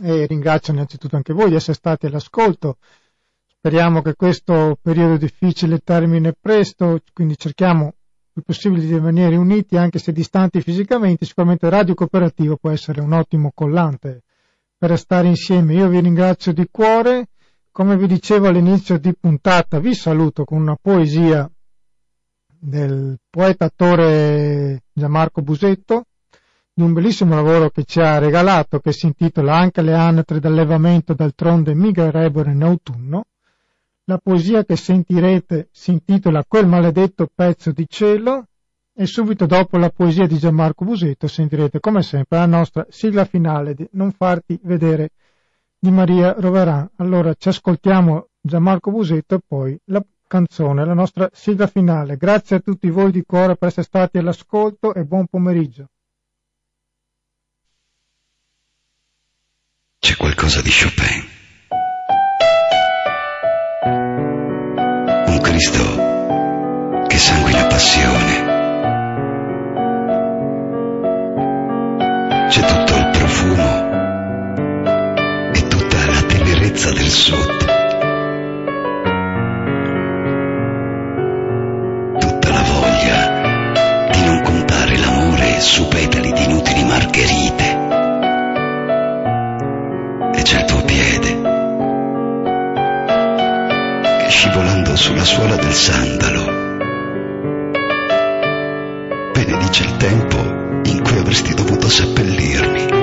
e 0.00 0.26
ringrazio 0.26 0.72
innanzitutto 0.72 1.16
anche 1.16 1.32
voi 1.32 1.48
di 1.48 1.56
essere 1.56 1.74
stati 1.74 2.06
all'ascolto. 2.06 2.76
Speriamo 3.46 4.02
che 4.02 4.14
questo 4.14 4.78
periodo 4.80 5.16
difficile 5.16 5.80
termine 5.80 6.34
presto, 6.38 7.00
quindi 7.12 7.36
cerchiamo 7.36 7.94
più 8.38 8.42
possibile 8.42 8.86
di 8.86 8.92
rimanere 8.92 9.34
uniti 9.34 9.76
anche 9.76 9.98
se 9.98 10.12
distanti 10.12 10.60
fisicamente, 10.60 11.24
sicuramente 11.24 11.68
Radio 11.68 11.94
Cooperativo 11.94 12.56
può 12.56 12.70
essere 12.70 13.00
un 13.00 13.12
ottimo 13.12 13.50
collante 13.52 14.22
per 14.76 14.96
stare 14.96 15.26
insieme. 15.26 15.74
Io 15.74 15.88
vi 15.88 16.00
ringrazio 16.00 16.52
di 16.52 16.68
cuore, 16.70 17.30
come 17.72 17.96
vi 17.96 18.06
dicevo 18.06 18.46
all'inizio 18.46 18.98
di 18.98 19.12
puntata, 19.18 19.80
vi 19.80 19.92
saluto 19.92 20.44
con 20.44 20.60
una 20.60 20.76
poesia 20.80 21.50
del 22.60 23.18
poeta 23.28 23.64
attore 23.64 24.84
Gianmarco 24.92 25.42
Busetto, 25.42 26.04
di 26.72 26.82
un 26.82 26.92
bellissimo 26.92 27.34
lavoro 27.34 27.70
che 27.70 27.82
ci 27.82 28.00
ha 28.00 28.18
regalato, 28.18 28.78
che 28.78 28.92
si 28.92 29.06
intitola 29.06 29.56
Anche 29.56 29.82
le 29.82 29.94
anatre 29.94 30.38
d'allevamento 30.38 31.12
d'altronde 31.12 31.74
migrerebbero 31.74 32.50
in 32.50 32.62
autunno, 32.62 33.24
la 34.08 34.18
poesia 34.18 34.64
che 34.64 34.76
sentirete 34.76 35.68
si 35.70 35.92
intitola 35.92 36.44
Quel 36.46 36.66
maledetto 36.66 37.30
pezzo 37.32 37.72
di 37.72 37.86
cielo 37.88 38.46
e 38.94 39.06
subito 39.06 39.46
dopo 39.46 39.76
la 39.76 39.90
poesia 39.90 40.26
di 40.26 40.38
Gianmarco 40.38 40.84
Busetto 40.84 41.28
sentirete 41.28 41.78
come 41.78 42.02
sempre 42.02 42.38
la 42.38 42.46
nostra 42.46 42.86
sigla 42.88 43.26
finale 43.26 43.74
di 43.74 43.86
Non 43.92 44.12
farti 44.12 44.58
vedere 44.62 45.10
di 45.78 45.90
Maria 45.90 46.34
Roveran. 46.36 46.88
Allora 46.96 47.34
ci 47.34 47.48
ascoltiamo 47.48 48.30
Gianmarco 48.40 48.90
Busetto 48.90 49.36
e 49.36 49.40
poi 49.46 49.78
la 49.84 50.02
canzone, 50.26 50.84
la 50.86 50.94
nostra 50.94 51.28
sigla 51.32 51.66
finale. 51.66 52.16
Grazie 52.16 52.56
a 52.56 52.60
tutti 52.60 52.88
voi 52.88 53.12
di 53.12 53.22
cuore 53.24 53.56
per 53.56 53.68
essere 53.68 53.86
stati 53.86 54.16
all'ascolto 54.16 54.94
e 54.94 55.04
buon 55.04 55.26
pomeriggio. 55.26 55.86
C'è 59.98 60.16
qualcosa 60.16 60.62
di 60.62 60.70
Chopin. 60.70 61.37
Cristo 65.58 67.04
che 67.08 67.18
sanguina 67.18 67.66
passione 67.66 68.32
c'è 72.48 72.60
tutto 72.60 72.94
il 72.94 73.08
profumo 73.10 73.90
e 75.52 75.66
tutta 75.66 76.06
la 76.06 76.22
tenerezza 76.28 76.92
del 76.92 77.10
sud. 77.10 77.56
Tutta 82.20 82.48
la 82.50 82.62
voglia 82.62 84.10
di 84.12 84.24
non 84.26 84.40
contare 84.42 84.96
l'amore 84.96 85.58
su 85.58 85.88
petali 85.88 86.32
di 86.34 86.44
inutili 86.44 86.84
margherite. 86.84 87.77
Suola 95.28 95.56
del 95.56 95.74
sandalo 95.74 96.46
benedice 99.34 99.84
il 99.84 99.96
tempo 99.98 100.38
in 100.88 101.02
cui 101.02 101.18
avresti 101.18 101.52
dovuto 101.52 101.86
seppellirmi. 101.86 102.97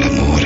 Come 0.00 0.41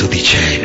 maledetto 0.00 0.59